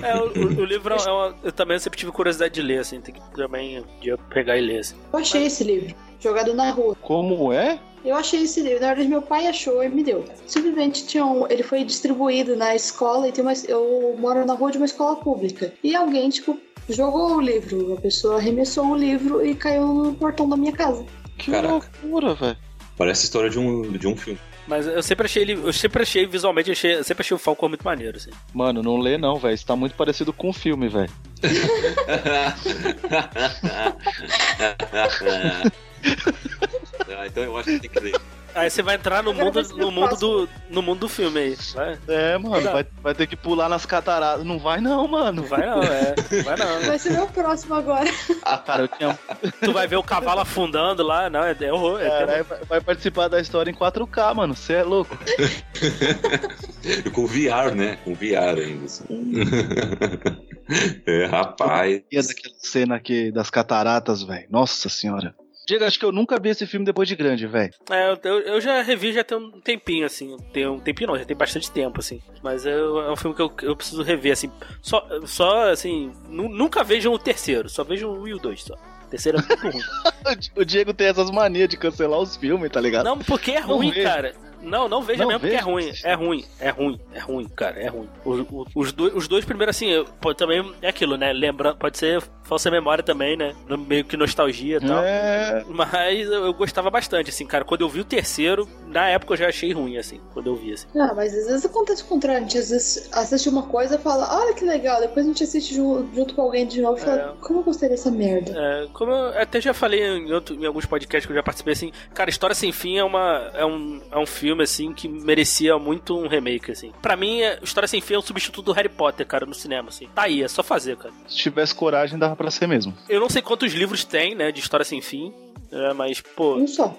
é, 0.02 0.16
o, 0.16 0.24
o- 0.44 0.60
o 0.62 0.64
livro 0.64 0.92
é 0.92 1.10
uma, 1.10 1.34
Eu 1.44 1.52
também 1.52 1.78
sempre 1.78 2.00
tive 2.00 2.10
curiosidade 2.10 2.52
de 2.54 2.62
ler, 2.62 2.80
assim. 2.80 3.00
Tem 3.00 3.14
que 3.14 3.20
também 3.36 3.84
dia 4.00 4.18
pegar 4.28 4.58
e 4.58 4.60
ler, 4.60 4.80
assim. 4.80 4.96
Eu 5.12 5.18
achei 5.20 5.46
esse 5.46 5.62
livro, 5.62 5.94
jogado 6.18 6.52
na 6.52 6.72
rua. 6.72 6.96
Como 7.00 7.52
é? 7.52 7.78
Eu 8.06 8.14
achei 8.14 8.44
esse 8.44 8.60
livro. 8.60 8.80
Na 8.80 8.88
verdade, 8.88 9.08
meu 9.08 9.20
pai 9.20 9.48
achou 9.48 9.82
e 9.82 9.88
me 9.88 10.04
deu. 10.04 10.24
Simplesmente 10.46 11.06
tinha 11.06 11.26
um, 11.26 11.44
ele 11.50 11.64
foi 11.64 11.82
distribuído 11.82 12.54
na 12.54 12.74
escola 12.74 13.28
e 13.28 13.32
tem 13.32 13.42
uma, 13.42 13.52
eu 13.66 14.14
moro 14.16 14.46
na 14.46 14.54
rua 14.54 14.70
de 14.70 14.78
uma 14.78 14.86
escola 14.86 15.16
pública. 15.16 15.72
E 15.82 15.96
alguém, 15.96 16.30
tipo, 16.30 16.56
jogou 16.88 17.36
o 17.36 17.40
livro. 17.40 17.94
A 17.94 18.00
pessoa 18.00 18.36
arremessou 18.36 18.86
o 18.86 18.96
livro 18.96 19.44
e 19.44 19.56
caiu 19.56 19.88
no 19.88 20.14
portão 20.14 20.48
da 20.48 20.56
minha 20.56 20.72
casa. 20.72 21.04
Que 21.36 21.50
Caraca. 21.50 21.90
loucura, 22.02 22.34
velho. 22.34 22.56
Parece 22.96 23.22
a 23.22 23.24
história 23.24 23.50
de 23.50 23.58
um, 23.58 23.82
de 23.92 24.06
um 24.06 24.16
filme. 24.16 24.38
Mas 24.68 24.86
eu 24.86 25.02
sempre 25.02 25.26
achei 25.26 25.42
ele. 25.42 25.54
Eu 25.54 25.72
sempre 25.72 26.02
achei 26.02 26.26
visualmente, 26.26 26.70
eu 26.70 26.72
achei, 26.72 26.94
eu 26.94 27.04
sempre 27.04 27.22
achei 27.22 27.34
o 27.34 27.38
Falcon 27.38 27.68
muito 27.68 27.84
maneiro, 27.84 28.16
assim. 28.16 28.30
Mano, 28.54 28.82
não 28.82 28.98
lê 28.98 29.18
não, 29.18 29.36
velho. 29.36 29.54
Isso 29.54 29.66
tá 29.66 29.74
muito 29.74 29.96
parecido 29.96 30.32
com 30.32 30.48
o 30.48 30.52
filme, 30.52 30.88
velho. 30.88 31.10
ah, 37.08 37.26
então 37.26 37.42
eu 37.42 37.56
acho 37.56 37.70
que 37.70 37.80
tem 37.80 37.90
que 37.90 38.00
ler. 38.00 38.20
Aí 38.56 38.70
você 38.70 38.82
vai 38.82 38.94
entrar 38.94 39.22
no 39.22 39.34
mundo, 39.34 39.62
no 39.76 39.90
mundo 39.90 40.16
do. 40.16 40.48
no 40.70 40.80
mundo 40.80 41.00
do 41.00 41.08
filme 41.10 41.38
aí. 41.38 41.58
Vai. 41.74 41.98
É, 42.08 42.38
mano, 42.38 42.72
vai, 42.72 42.86
vai 43.02 43.14
ter 43.14 43.26
que 43.26 43.36
pular 43.36 43.68
nas 43.68 43.84
cataratas. 43.84 44.46
Não 44.46 44.58
vai 44.58 44.80
não, 44.80 45.06
mano. 45.06 45.42
Não 45.42 45.48
vai 45.48 45.66
não, 45.66 45.82
é. 45.82 46.14
Não 46.32 46.42
vai 46.42 46.56
não. 46.56 46.80
Vai 46.86 46.98
ser 46.98 47.12
meu 47.12 47.26
próximo 47.26 47.74
agora. 47.74 48.10
Ah, 48.42 48.56
cara, 48.56 48.84
eu 48.84 48.88
tinha... 48.88 49.18
Tu 49.62 49.72
vai 49.74 49.86
ver 49.86 49.96
o 49.96 50.02
cavalo 50.02 50.40
afundando 50.40 51.02
lá, 51.02 51.28
não, 51.28 51.44
é, 51.44 51.54
é 51.60 51.70
horror. 51.70 52.00
É, 52.00 52.08
Caralho, 52.08 52.44
vai, 52.44 52.64
vai 52.64 52.80
participar 52.80 53.28
da 53.28 53.38
história 53.38 53.70
em 53.70 53.74
4K, 53.74 54.34
mano. 54.34 54.54
Você 54.54 54.72
é 54.72 54.82
louco. 54.82 55.18
Com 57.12 57.26
VR, 57.26 57.74
né? 57.74 57.98
Com 58.04 58.14
VR 58.14 58.58
ainda. 58.58 58.86
assim. 58.86 59.04
é, 61.06 61.26
rapaz. 61.26 62.02
E 62.10 62.22
daquela 62.22 62.54
cena 62.58 62.96
aqui 62.96 63.30
das 63.30 63.50
cataratas, 63.50 64.22
velho. 64.22 64.46
Nossa 64.48 64.88
senhora. 64.88 65.34
Diego, 65.66 65.84
acho 65.84 65.98
que 65.98 66.04
eu 66.04 66.12
nunca 66.12 66.38
vi 66.38 66.50
esse 66.50 66.66
filme 66.66 66.86
depois 66.86 67.08
de 67.08 67.16
grande, 67.16 67.46
velho. 67.46 67.72
É, 67.90 68.16
eu, 68.24 68.40
eu- 68.40 68.60
já 68.60 68.80
revi 68.82 69.12
já 69.12 69.24
tem 69.24 69.36
um 69.36 69.50
tempinho, 69.60 70.06
assim. 70.06 70.36
Tem 70.52 70.66
um 70.66 70.78
tempinho 70.78 71.08
não, 71.08 71.18
já 71.18 71.24
tem 71.24 71.36
bastante 71.36 71.70
tempo, 71.70 71.98
assim. 72.00 72.20
Mas 72.42 72.64
é, 72.64 72.72
é 72.72 73.10
um 73.10 73.16
filme 73.16 73.34
que 73.34 73.42
eu, 73.42 73.52
eu 73.62 73.74
preciso 73.76 74.02
rever, 74.02 74.32
assim. 74.32 74.50
Só, 74.80 75.06
só 75.26 75.70
assim, 75.70 76.12
nu- 76.28 76.48
nunca 76.48 76.84
vejam 76.84 77.12
o 77.12 77.18
terceiro, 77.18 77.68
só 77.68 77.82
vejam 77.82 78.12
o 78.12 78.28
e 78.28 78.32
o 78.34 78.38
dois 78.38 78.62
só. 78.62 78.74
O 78.74 79.08
terceiro 79.08 79.38
é 79.38 79.42
muito 79.42 79.62
ruim. 79.62 79.82
O 80.56 80.64
Diego 80.64 80.92
tem 80.92 81.06
essas 81.06 81.30
manias 81.30 81.68
de 81.68 81.76
cancelar 81.76 82.18
os 82.18 82.36
filmes, 82.36 82.68
tá 82.70 82.80
ligado? 82.80 83.04
Não, 83.04 83.16
porque 83.18 83.52
é 83.52 83.60
ruim, 83.60 83.92
cara. 83.92 84.34
Não, 84.62 84.88
não 84.88 85.02
veja 85.02 85.22
Não 85.22 85.28
mesmo 85.28 85.40
porque 85.40 85.54
é 85.56 85.60
ruim. 85.60 85.92
É 86.04 86.14
ruim, 86.14 86.44
é 86.60 86.70
ruim, 86.70 87.00
é 87.12 87.18
ruim, 87.18 87.48
cara, 87.48 87.80
é 87.80 87.86
ruim. 87.88 88.08
Os, 88.24 88.40
os- 88.40 88.66
os 88.74 88.92
dois, 88.92 89.14
os 89.14 89.28
dois 89.28 89.44
primeiros, 89.44 89.76
assim, 89.76 90.04
pode, 90.20 90.36
também 90.38 90.74
é 90.82 90.88
aquilo, 90.88 91.16
né? 91.16 91.32
Lembrando, 91.32 91.76
pode 91.76 91.98
ser 91.98 92.22
falsa 92.42 92.70
memória 92.70 93.02
também, 93.02 93.36
né? 93.36 93.54
No- 93.68 93.76
Meio 93.78 94.04
que 94.04 94.16
nostalgia 94.16 94.78
e 94.78 94.80
tal. 94.86 95.02
É. 95.04 95.64
Mas 95.68 96.26
eu, 96.28 96.46
eu 96.46 96.54
gostava 96.54 96.90
bastante, 96.90 97.30
assim, 97.30 97.46
cara. 97.46 97.64
Quando 97.64 97.82
eu 97.82 97.88
vi 97.88 98.00
o 98.00 98.04
terceiro, 98.04 98.68
na 98.86 99.08
época 99.08 99.34
eu 99.34 99.36
já 99.38 99.48
achei 99.48 99.72
ruim, 99.72 99.96
assim, 99.98 100.20
quando 100.32 100.48
eu 100.48 100.56
vi, 100.56 100.72
assim. 100.72 100.86
Ah, 100.98 101.12
mas 101.14 101.34
às 101.34 101.46
vezes 101.46 101.64
acontece 101.66 102.02
o 102.02 102.06
contrário. 102.06 102.38
A 102.38 102.42
gente 102.42 102.58
às 102.58 102.70
vezes 102.70 103.08
assiste 103.12 103.48
uma 103.48 103.62
coisa 103.64 103.96
e 103.96 103.98
fala, 103.98 104.28
olha 104.42 104.54
que 104.54 104.64
legal. 104.64 105.00
Depois 105.00 105.24
a 105.24 105.28
gente 105.28 105.42
assiste 105.44 105.74
ju- 105.74 106.06
junto 106.14 106.34
com 106.34 106.42
alguém 106.42 106.66
de 106.66 106.80
novo 106.80 106.98
e 106.98 107.00
fala, 107.00 107.34
É. 107.38 107.44
como 107.46 107.60
eu 107.60 107.64
gostei 107.64 107.88
dessa 107.88 108.10
merda. 108.10 108.52
É, 108.56 108.86
como 108.92 109.12
eu 109.12 109.38
até 109.40 109.60
já 109.60 109.72
falei 109.74 110.02
em, 110.04 110.32
outro- 110.32 110.54
em 110.54 110.64
alguns 110.66 110.86
podcasts 110.86 111.26
que 111.26 111.32
eu 111.32 111.36
já 111.36 111.42
participei, 111.42 111.72
assim, 111.74 111.92
cara, 112.14 112.30
História 112.30 112.54
Sem 112.54 112.72
Fim 112.72 112.96
é, 112.98 113.04
uma, 113.04 113.50
é, 113.54 113.64
um, 113.64 114.00
é 114.10 114.18
um 114.18 114.26
filme, 114.26 114.45
assim, 114.62 114.92
que 114.92 115.08
merecia 115.08 115.78
muito 115.78 116.16
um 116.18 116.26
remake, 116.28 116.70
assim. 116.72 116.92
Pra 117.02 117.16
mim, 117.16 117.40
é- 117.42 117.58
História 117.62 117.86
Sem 117.88 118.00
Fim 118.00 118.14
é 118.14 118.18
um 118.18 118.22
substituto 118.22 118.66
do 118.66 118.72
Harry 118.72 118.88
Potter, 118.88 119.26
cara, 119.26 119.44
no 119.46 119.54
cinema, 119.54 119.88
assim. 119.88 120.08
Tá 120.14 120.22
aí, 120.22 120.42
é 120.42 120.48
só 120.48 120.62
fazer, 120.62 120.96
cara. 120.96 121.12
Se 121.28 121.36
tivesse 121.36 121.74
coragem, 121.74 122.18
dava 122.18 122.36
pra 122.36 122.50
ser 122.50 122.66
mesmo. 122.66 122.94
Eu 123.08 123.20
não 123.20 123.28
sei 123.28 123.42
quantos 123.42 123.72
livros 123.72 124.04
tem, 124.04 124.34
né, 124.34 124.50
de 124.52 124.60
História 124.60 124.84
Sem 124.84 125.00
Fim, 125.00 125.32
é, 125.70 125.92
mas, 125.92 126.20
pô, 126.20 126.56
Um 126.56 126.66
só. 126.66 126.96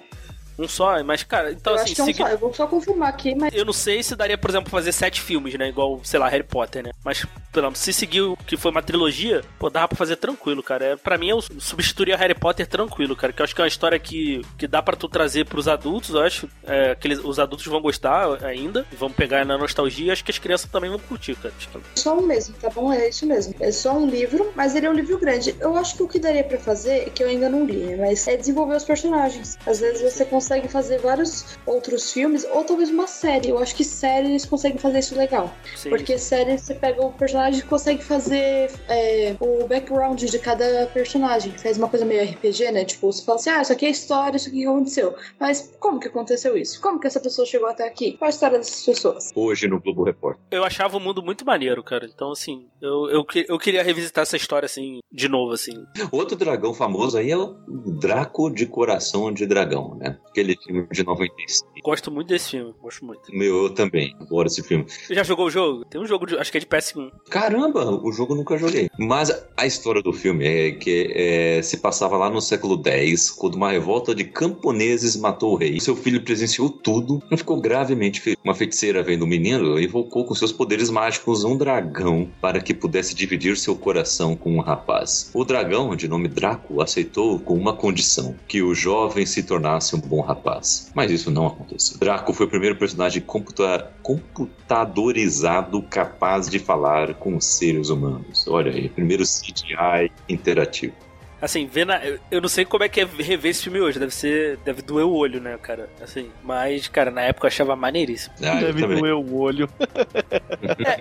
Um 0.57 0.67
só, 0.67 1.03
mas, 1.03 1.23
cara, 1.23 1.51
então 1.51 1.73
eu 1.73 1.79
assim. 1.79 1.85
acho 1.91 1.95
que 1.95 2.01
é 2.01 2.03
um 2.03 2.07
segui- 2.07 2.17
só. 2.23 2.27
Eu 2.29 2.37
vou 2.37 2.53
só 2.53 2.65
confirmar 2.67 3.09
aqui, 3.09 3.35
mas 3.35 3.53
Eu 3.53 3.63
não 3.65 3.73
sei 3.73 4.01
se 4.01 4.15
daria, 4.15 4.37
por 4.37 4.49
exemplo, 4.49 4.69
fazer 4.69 4.91
sete 4.91 5.21
filmes, 5.21 5.53
né? 5.55 5.69
Igual, 5.69 5.99
sei 6.03 6.19
lá, 6.19 6.27
Harry 6.29 6.43
Potter, 6.43 6.83
né? 6.83 6.91
Mas, 7.03 7.25
pelo 7.51 7.67
menos, 7.67 7.79
se 7.79 7.93
seguir 7.93 8.21
o 8.21 8.35
que 8.37 8.57
foi 8.57 8.71
uma 8.71 8.81
trilogia, 8.81 9.43
pô, 9.59 9.69
dava 9.69 9.87
pra 9.89 9.97
fazer 9.97 10.15
tranquilo, 10.15 10.63
cara. 10.63 10.85
É, 10.85 10.95
pra 10.95 11.17
mim, 11.17 11.29
eu 11.29 11.41
substituiria 11.59 12.17
Harry 12.17 12.33
Potter 12.33 12.65
tranquilo, 12.67 13.15
cara. 13.15 13.31
Que 13.33 13.41
eu 13.41 13.43
acho 13.43 13.53
que 13.53 13.61
é 13.61 13.63
uma 13.63 13.67
história 13.67 13.99
que, 13.99 14.41
que 14.57 14.67
dá 14.67 14.81
pra 14.81 14.95
tu 14.95 15.07
trazer 15.07 15.45
pros 15.45 15.67
adultos, 15.67 16.11
eu 16.15 16.21
acho. 16.21 16.49
É, 16.65 16.95
que 16.95 17.07
eles- 17.07 17.19
os 17.23 17.39
adultos 17.39 17.65
vão 17.67 17.81
gostar 17.81 18.43
ainda, 18.43 18.85
vão 18.97 19.11
pegar 19.11 19.45
na 19.45 19.57
nostalgia. 19.57 20.11
Acho 20.13 20.23
que 20.23 20.31
as 20.31 20.39
crianças 20.39 20.69
também 20.71 20.89
vão 20.89 20.99
curtir, 20.99 21.35
cara. 21.35 21.53
É 21.59 21.99
só 21.99 22.17
um 22.17 22.21
mesmo, 22.25 22.55
tá 22.59 22.69
bom? 22.69 22.91
É 22.91 23.09
isso 23.09 23.25
mesmo. 23.27 23.53
É 23.59 23.71
só 23.71 23.93
um 23.93 24.07
livro, 24.07 24.51
mas 24.55 24.75
ele 24.75 24.85
é 24.85 24.89
um 24.89 24.93
livro 24.93 25.17
grande. 25.19 25.55
Eu 25.59 25.75
acho 25.77 25.95
que 25.95 26.03
o 26.03 26.07
que 26.07 26.19
daria 26.19 26.43
pra 26.43 26.57
fazer, 26.57 27.11
que 27.11 27.23
eu 27.23 27.27
ainda 27.27 27.47
não 27.47 27.65
li, 27.65 27.95
mas 27.95 28.27
é 28.27 28.35
desenvolver 28.35 28.75
os 28.75 28.83
personagens. 28.83 29.57
Às 29.65 29.79
vezes 29.79 30.01
você 30.01 30.25
consegue 30.25 30.46
fazer 30.67 30.99
vários 30.99 31.57
outros 31.65 32.11
filmes, 32.11 32.45
ou 32.51 32.63
talvez 32.63 32.89
uma 32.89 33.07
série. 33.07 33.49
Eu 33.49 33.59
acho 33.59 33.75
que 33.75 33.83
série 33.83 34.27
eles 34.27 34.45
conseguem 34.45 34.77
fazer 34.77 34.99
isso 34.99 35.15
legal. 35.15 35.53
Sim, 35.75 35.89
Porque 35.89 36.17
série 36.17 36.57
você 36.57 36.73
pega 36.73 37.05
o 37.05 37.11
personagem 37.11 37.59
e 37.59 37.63
consegue 37.63 38.03
fazer 38.03 38.71
é, 38.87 39.35
o 39.39 39.67
background 39.67 40.23
de 40.23 40.39
cada 40.39 40.87
personagem. 40.93 41.51
Faz 41.57 41.77
uma 41.77 41.89
coisa 41.89 42.05
meio 42.05 42.23
RPG, 42.23 42.71
né? 42.71 42.85
Tipo, 42.85 43.11
você 43.11 43.23
fala 43.23 43.37
assim, 43.37 43.49
ah, 43.49 43.61
isso 43.61 43.73
aqui 43.73 43.85
é 43.85 43.89
história, 43.89 44.37
isso 44.37 44.49
aqui 44.49 44.65
aconteceu. 44.65 45.15
Mas 45.39 45.75
como 45.79 45.99
que 45.99 46.07
aconteceu 46.07 46.57
isso? 46.57 46.81
Como 46.81 46.99
que 46.99 47.07
essa 47.07 47.19
pessoa 47.19 47.45
chegou 47.45 47.67
até 47.67 47.87
aqui? 47.87 48.13
Qual 48.13 48.27
a 48.27 48.29
história 48.29 48.57
dessas 48.57 48.85
pessoas? 48.85 49.31
Hoje 49.35 49.67
no 49.67 49.79
Globo 49.79 50.03
Repórter. 50.03 50.41
Eu 50.51 50.63
achava 50.63 50.97
o 50.97 50.99
mundo 50.99 51.21
muito 51.21 51.45
maneiro, 51.45 51.83
cara. 51.83 52.05
Então, 52.05 52.31
assim, 52.31 52.67
eu, 52.81 53.09
eu, 53.09 53.25
eu 53.47 53.59
queria 53.59 53.83
revisitar 53.83 54.23
essa 54.23 54.37
história, 54.37 54.65
assim, 54.65 54.99
de 55.11 55.27
novo, 55.27 55.53
assim. 55.53 55.85
Outro 56.11 56.37
dragão 56.37 56.73
famoso 56.73 57.17
aí 57.17 57.31
é 57.31 57.37
o 57.37 57.55
Draco 57.99 58.49
de 58.49 58.65
Coração 58.65 59.31
de 59.33 59.45
Dragão, 59.45 59.95
né? 59.95 60.17
Aquele 60.37 60.55
filme 60.55 60.85
de 60.91 61.03
95. 61.03 61.71
Gosto 61.83 62.11
muito 62.11 62.27
desse 62.27 62.51
filme, 62.51 62.71
gosto 62.79 63.03
muito. 63.03 63.21
Meu, 63.33 63.63
eu 63.63 63.69
também. 63.71 64.15
Adoro 64.21 64.47
esse 64.47 64.61
filme. 64.61 64.85
Você 64.87 65.15
já 65.15 65.23
jogou 65.23 65.47
o 65.47 65.49
jogo? 65.49 65.83
Tem 65.85 65.99
um 65.99 66.05
jogo, 66.05 66.27
de, 66.27 66.37
acho 66.37 66.51
que 66.51 66.57
é 66.57 66.59
de 66.59 66.67
PS1. 66.67 67.11
Caramba, 67.27 67.89
o 68.03 68.11
jogo 68.11 68.33
eu 68.33 68.37
nunca 68.37 68.55
joguei. 68.55 68.87
Mas 68.99 69.31
a 69.57 69.65
história 69.65 69.99
do 69.99 70.13
filme 70.13 70.45
é 70.45 70.71
que 70.73 71.11
é, 71.15 71.61
se 71.63 71.77
passava 71.77 72.17
lá 72.17 72.29
no 72.29 72.39
século 72.39 72.79
X, 72.85 73.31
quando 73.31 73.55
uma 73.55 73.71
revolta 73.71 74.13
de 74.13 74.25
camponeses 74.25 75.15
matou 75.15 75.53
o 75.53 75.55
rei. 75.55 75.79
Seu 75.79 75.95
filho 75.95 76.21
presenciou 76.21 76.69
tudo 76.69 77.19
e 77.31 77.37
ficou 77.37 77.59
gravemente 77.59 78.21
ferido. 78.21 78.39
Uma 78.43 78.53
feiticeira 78.53 79.01
vendo 79.01 79.23
o 79.23 79.27
menino 79.27 79.79
invocou 79.79 80.23
com 80.23 80.35
seus 80.35 80.51
poderes 80.51 80.91
mágicos 80.91 81.43
um 81.43 81.57
dragão 81.57 82.29
para 82.39 82.61
que 82.61 82.75
pudesse 82.75 83.15
dividir 83.15 83.57
seu 83.57 83.75
coração 83.75 84.35
com 84.35 84.55
um 84.55 84.61
rapaz. 84.61 85.31
O 85.33 85.43
dragão, 85.43 85.95
de 85.95 86.07
nome 86.07 86.27
Draco, 86.27 86.79
aceitou 86.79 87.39
com 87.39 87.55
uma 87.55 87.73
condição: 87.73 88.35
que 88.47 88.61
o 88.61 88.75
jovem 88.75 89.25
se 89.25 89.41
tornasse 89.41 89.95
um 89.95 89.99
bom 89.99 90.26
rapaz. 90.27 90.91
Mas 90.93 91.09
isso 91.11 91.31
não 91.31 91.47
aconteceu. 91.47 91.97
Draco 91.97 92.33
foi 92.33 92.45
o 92.45 92.49
primeiro 92.49 92.75
personagem 92.75 93.21
computa- 93.21 93.91
computadorizado 94.03 95.81
capaz 95.83 96.49
de 96.49 96.59
falar 96.59 97.13
com 97.15 97.35
os 97.37 97.45
seres 97.45 97.89
humanos. 97.89 98.47
Olha 98.47 98.71
aí, 98.71 98.89
primeiro 98.89 99.23
CGI 99.23 100.11
interativo. 100.29 100.93
Assim, 101.39 101.67
vendo. 101.71 101.91
eu- 102.31 102.41
não 102.41 102.49
sei 102.49 102.65
como 102.65 102.83
é 102.83 102.89
que 102.89 102.99
é 102.99 103.05
rever 103.05 103.51
esse 103.51 103.61
filme 103.61 103.79
hoje. 103.79 103.99
Deve 103.99 104.11
ser. 104.11 104.57
Deve 104.65 104.81
doer 104.81 105.05
o 105.05 105.13
olho, 105.13 105.39
né, 105.39 105.55
cara? 105.61 105.87
Assim. 106.01 106.31
Mas, 106.43 106.87
cara, 106.87 107.11
na 107.11 107.21
época 107.21 107.45
eu 107.45 107.49
achava 107.49 107.75
maneiríssimo. 107.75 108.33
Ah, 108.41 108.55
Deve 108.55 108.81
também. 108.81 108.97
doer 108.97 109.13
o 109.13 109.35
olho. 109.35 109.69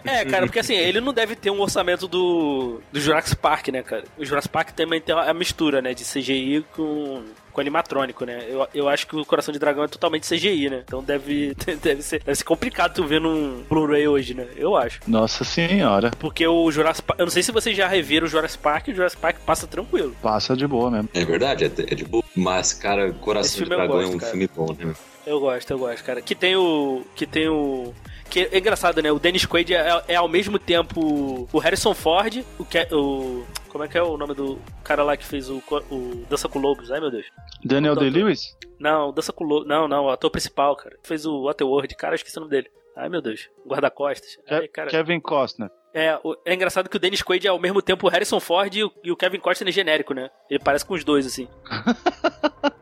É, 0.05 0.20
é, 0.20 0.24
cara, 0.27 0.45
porque 0.45 0.59
assim, 0.59 0.74
ele 0.74 1.01
não 1.01 1.14
deve 1.14 1.35
ter 1.37 1.51
um 1.51 1.59
orçamento 1.61 2.07
do. 2.07 2.83
do 2.93 3.01
Jurassic 3.01 3.37
Park, 3.41 3.68
né, 3.68 3.83
cara? 3.83 4.05
O 4.18 4.24
Jurassic 4.27 4.53
Park 4.53 4.72
também 4.72 5.01
tem 5.01 5.14
a 5.14 5.33
mistura, 5.33 5.81
né? 5.81 5.95
De 5.95 6.05
CGI 6.05 6.62
com. 6.77 7.22
Com 7.57 7.62
animatrônico, 7.62 8.26
né? 8.26 8.44
Eu, 8.46 8.68
eu 8.74 8.86
acho 8.86 9.07
que 9.07 9.16
o 9.16 9.24
Coração 9.24 9.50
de 9.50 9.59
Dragão 9.59 9.82
é 9.82 9.88
totalmente 9.88 10.28
CGI, 10.28 10.68
né? 10.68 10.82
Então 10.86 11.02
deve, 11.02 11.57
deve, 11.82 12.02
ser, 12.02 12.22
deve 12.22 12.36
ser 12.36 12.44
complicado 12.44 12.92
tu 12.92 13.07
ver 13.07 13.18
num 13.18 13.62
Blu-ray 13.66 14.07
hoje, 14.07 14.34
né? 14.34 14.46
Eu 14.57 14.76
acho. 14.76 15.00
Nossa 15.07 15.42
senhora. 15.42 16.11
Porque 16.18 16.46
o 16.46 16.70
Jurassic 16.70 17.07
Park. 17.07 17.18
Eu 17.18 17.24
não 17.24 17.30
sei 17.32 17.42
se 17.42 17.50
vocês 17.52 17.74
já 17.74 17.88
reviram 17.88 18.26
o 18.26 18.28
Jurassic 18.28 18.62
Park, 18.62 18.88
o 18.88 18.94
Jurassic 18.94 19.22
Park 19.22 19.38
passa 19.46 19.66
tranquilo. 19.66 20.14
Passa 20.20 20.54
de 20.54 20.66
boa 20.66 20.90
mesmo. 20.90 21.09
É 21.14 21.24
verdade, 21.24 21.64
é, 21.64 21.68
é 21.68 21.94
de 21.94 22.04
boa. 22.04 22.22
Mas, 22.34 22.74
cara, 22.74 23.11
Coração 23.14 23.64
de 23.64 23.70
Dragão 23.70 24.00
é 24.00 24.02
gosto, 24.02 24.14
um 24.16 24.18
cara. 24.18 24.32
filme 24.32 24.50
bom, 24.54 24.76
né? 24.78 24.92
Eu 25.26 25.40
gosto, 25.40 25.70
eu 25.70 25.78
gosto, 25.78 26.04
cara. 26.04 26.20
Que 26.20 26.34
tem 26.34 26.57
o. 26.57 27.07
Que 27.14 27.26
tem 27.26 27.48
o. 27.48 27.94
Que 28.31 28.49
é 28.53 28.59
engraçado, 28.59 29.01
né? 29.03 29.11
O 29.11 29.18
Dennis 29.18 29.47
Quaid 29.47 29.74
é, 29.74 30.03
é 30.09 30.16
ao 30.16 30.29
mesmo 30.29 30.59
tempo 30.59 31.49
o 31.53 31.59
Harrison 31.59 31.95
Ford, 31.95 32.45
o 32.59 32.64
que 32.64 32.79
é, 32.79 32.89
o 32.93 33.45
como 33.68 33.85
é 33.85 33.89
que 33.89 33.99
é 33.99 34.03
o 34.03 34.16
nome 34.16 34.35
do 34.35 34.59
cara 34.83 35.03
lá 35.03 35.16
que 35.16 35.24
fez 35.24 35.51
o, 35.51 35.62
o 35.91 36.24
Dança 36.31 36.49
com 36.49 36.59
Lobos? 36.59 36.91
Ai 36.91 36.99
meu 36.99 37.11
Deus. 37.11 37.27
Daniel. 37.62 37.95
Day-Lewis? 37.95 38.57
Não, 38.81 39.12
Dança 39.12 39.35
com 39.35 39.45
Lobos. 39.45 39.68
Não, 39.68 39.87
não, 39.87 40.07
o 40.07 40.11
ator 40.11 40.31
principal, 40.31 40.74
cara. 40.77 40.97
Fez 41.03 41.27
o 41.27 41.45
Waterworld, 41.45 41.95
cara, 41.95 42.14
eu 42.14 42.16
esqueci 42.16 42.39
o 42.39 42.41
nome 42.41 42.51
dele. 42.51 42.70
Ai 42.97 43.11
meu 43.11 43.20
Deus. 43.20 43.51
Guarda-costas. 43.66 44.39
Ke-. 44.47 44.87
Kevin 44.89 45.20
Costner. 45.20 45.70
É, 45.93 46.18
é 46.45 46.55
engraçado 46.55 46.89
que 46.89 46.97
o 46.97 47.01
Dennis 47.01 47.22
Quaid 47.22 47.47
é 47.47 47.51
ao 47.51 47.59
mesmo 47.59 47.83
tempo 47.83 48.07
o 48.07 48.11
Harrison 48.11 48.41
Ford 48.41 48.74
e 48.74 48.85
o, 48.85 48.93
e 49.05 49.12
o 49.12 49.16
Kevin 49.16 49.41
Costner 49.41 49.72
genérico, 49.72 50.14
né? 50.14 50.31
Ele 50.49 50.59
parece 50.59 50.85
com 50.85 50.95
os 50.95 51.05
dois, 51.05 51.27
assim. 51.27 51.47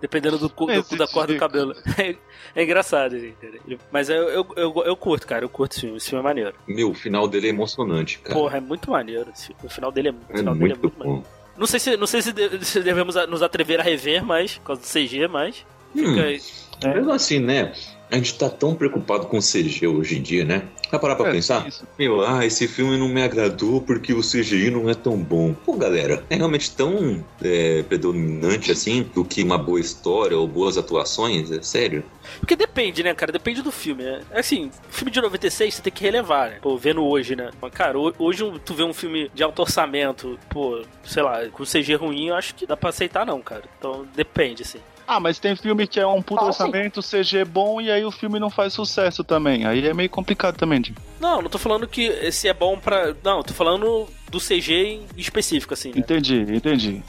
Dependendo 0.00 0.38
do, 0.38 0.48
cu- 0.48 0.66
do- 0.66 0.96
da 0.96 1.06
cor 1.06 1.26
do 1.26 1.36
cabelo. 1.36 1.74
É, 1.98 2.16
é 2.54 2.64
engraçado, 2.64 3.14
cara. 3.40 3.58
Mas 3.92 4.08
eu, 4.08 4.28
eu, 4.28 4.46
eu, 4.56 4.82
eu 4.86 4.96
curto, 4.96 5.26
cara. 5.26 5.44
Eu 5.44 5.48
curto 5.48 5.72
esse 5.72 5.80
filme. 5.82 5.96
Esse 5.98 6.08
filme 6.10 6.20
é 6.20 6.24
maneiro. 6.24 6.54
Meu, 6.66 6.90
o 6.90 6.94
final 6.94 7.28
dele 7.28 7.46
é 7.48 7.50
emocionante, 7.50 8.18
cara. 8.18 8.34
Porra, 8.34 8.56
é 8.56 8.60
muito 8.60 8.90
maneiro. 8.90 9.30
O 9.62 9.68
final 9.68 9.92
dele 9.92 10.08
é, 10.08 10.12
o 10.12 10.16
é 10.30 10.36
final 10.38 10.54
dele 10.54 10.72
é 10.72 10.76
muito 10.76 10.82
muito 10.82 10.98
maneiro. 10.98 11.22
bom. 11.22 11.40
Não 11.56 11.66
sei 11.66 11.78
se, 11.78 11.96
não 11.96 12.06
sei 12.06 12.22
se, 12.22 12.32
de- 12.32 12.64
se 12.64 12.80
devemos 12.80 13.14
nos 13.28 13.42
atrever 13.42 13.78
a 13.80 13.82
rever, 13.82 14.24
mas, 14.24 14.56
por 14.58 14.64
causa 14.68 14.80
do 14.82 14.86
CG, 14.88 15.28
mas. 15.28 15.64
Hum, 15.94 16.14
Fica 16.14 16.22
aí. 16.22 16.40
É. 16.82 16.94
Mesmo 16.94 17.12
assim, 17.12 17.38
né? 17.38 17.72
A 18.10 18.16
gente 18.16 18.36
tá 18.36 18.48
tão 18.50 18.74
preocupado 18.74 19.26
com 19.26 19.38
CG 19.38 19.86
hoje 19.86 20.18
em 20.18 20.22
dia, 20.22 20.44
né? 20.44 20.64
Vai 20.90 20.98
parar 20.98 21.14
pra 21.14 21.28
É, 21.28 21.32
pensar? 21.32 21.68
isso. 21.68 21.86
Meu, 21.96 22.20
ah, 22.26 22.44
esse 22.44 22.66
filme 22.66 22.96
não 22.98 23.08
me 23.08 23.22
agradou 23.22 23.80
porque 23.80 24.12
o 24.12 24.20
CGI 24.20 24.70
não 24.70 24.90
é 24.90 24.94
tão 24.94 25.16
bom. 25.16 25.54
Pô, 25.54 25.74
galera, 25.74 26.24
é 26.28 26.34
realmente 26.34 26.74
tão 26.74 27.24
é, 27.40 27.84
predominante 27.84 28.72
assim 28.72 29.04
do 29.14 29.24
que 29.24 29.42
uma 29.44 29.56
boa 29.56 29.78
história 29.78 30.36
ou 30.36 30.48
boas 30.48 30.76
atuações? 30.76 31.52
É 31.52 31.62
sério? 31.62 32.02
Porque 32.40 32.56
depende, 32.56 33.02
né, 33.04 33.14
cara? 33.14 33.30
Depende 33.30 33.62
do 33.62 33.70
filme, 33.70 34.02
né? 34.02 34.22
Assim, 34.32 34.70
filme 34.88 35.12
de 35.12 35.20
96 35.20 35.74
você 35.74 35.82
tem 35.82 35.92
que 35.92 36.02
relevar, 36.02 36.50
né? 36.50 36.58
Pô, 36.60 36.76
vendo 36.76 37.04
hoje, 37.04 37.36
né? 37.36 37.50
Mas, 37.62 37.72
cara, 37.72 37.96
ho- 37.96 38.12
hoje 38.18 38.44
tu 38.64 38.74
vê 38.74 38.82
um 38.82 38.92
filme 38.92 39.30
de 39.32 39.42
alto 39.44 39.62
orçamento, 39.62 40.36
pô, 40.48 40.82
sei 41.04 41.22
lá, 41.22 41.46
com 41.52 41.64
CG 41.64 41.94
ruim, 41.94 42.28
eu 42.28 42.34
acho 42.34 42.54
que 42.56 42.66
dá 42.66 42.76
pra 42.76 42.90
aceitar 42.90 43.24
não, 43.24 43.40
cara. 43.40 43.62
Então 43.78 44.04
depende, 44.16 44.62
assim. 44.62 44.78
Ah, 45.12 45.18
mas 45.18 45.40
tem 45.40 45.56
filme 45.56 45.88
que 45.88 45.98
é 45.98 46.06
um 46.06 46.22
puto 46.22 46.44
Ah, 46.44 46.52
sim. 46.52 46.62
orçamento, 46.62 47.00
CG 47.02 47.44
bom, 47.44 47.80
e 47.80 47.90
aí 47.90 48.04
o 48.04 48.12
filme 48.12 48.38
não 48.38 48.48
faz 48.48 48.72
sucesso 48.72 49.24
também. 49.24 49.66
Aí 49.66 49.84
é 49.84 49.92
meio 49.92 50.08
complicado 50.08 50.56
também, 50.56 50.80
de... 50.80 50.94
Não, 51.18 51.42
não 51.42 51.50
tô 51.50 51.58
falando 51.58 51.88
que 51.88 52.02
esse 52.02 52.46
é 52.46 52.54
bom 52.54 52.78
pra. 52.78 53.12
Não, 53.24 53.42
tô 53.42 53.52
falando 53.52 54.06
do 54.30 54.38
CG 54.38 54.72
em 54.72 55.02
específico, 55.16 55.74
assim, 55.74 55.88
né? 55.88 55.94
Entendi, 55.98 56.46
entendi. 56.54 57.02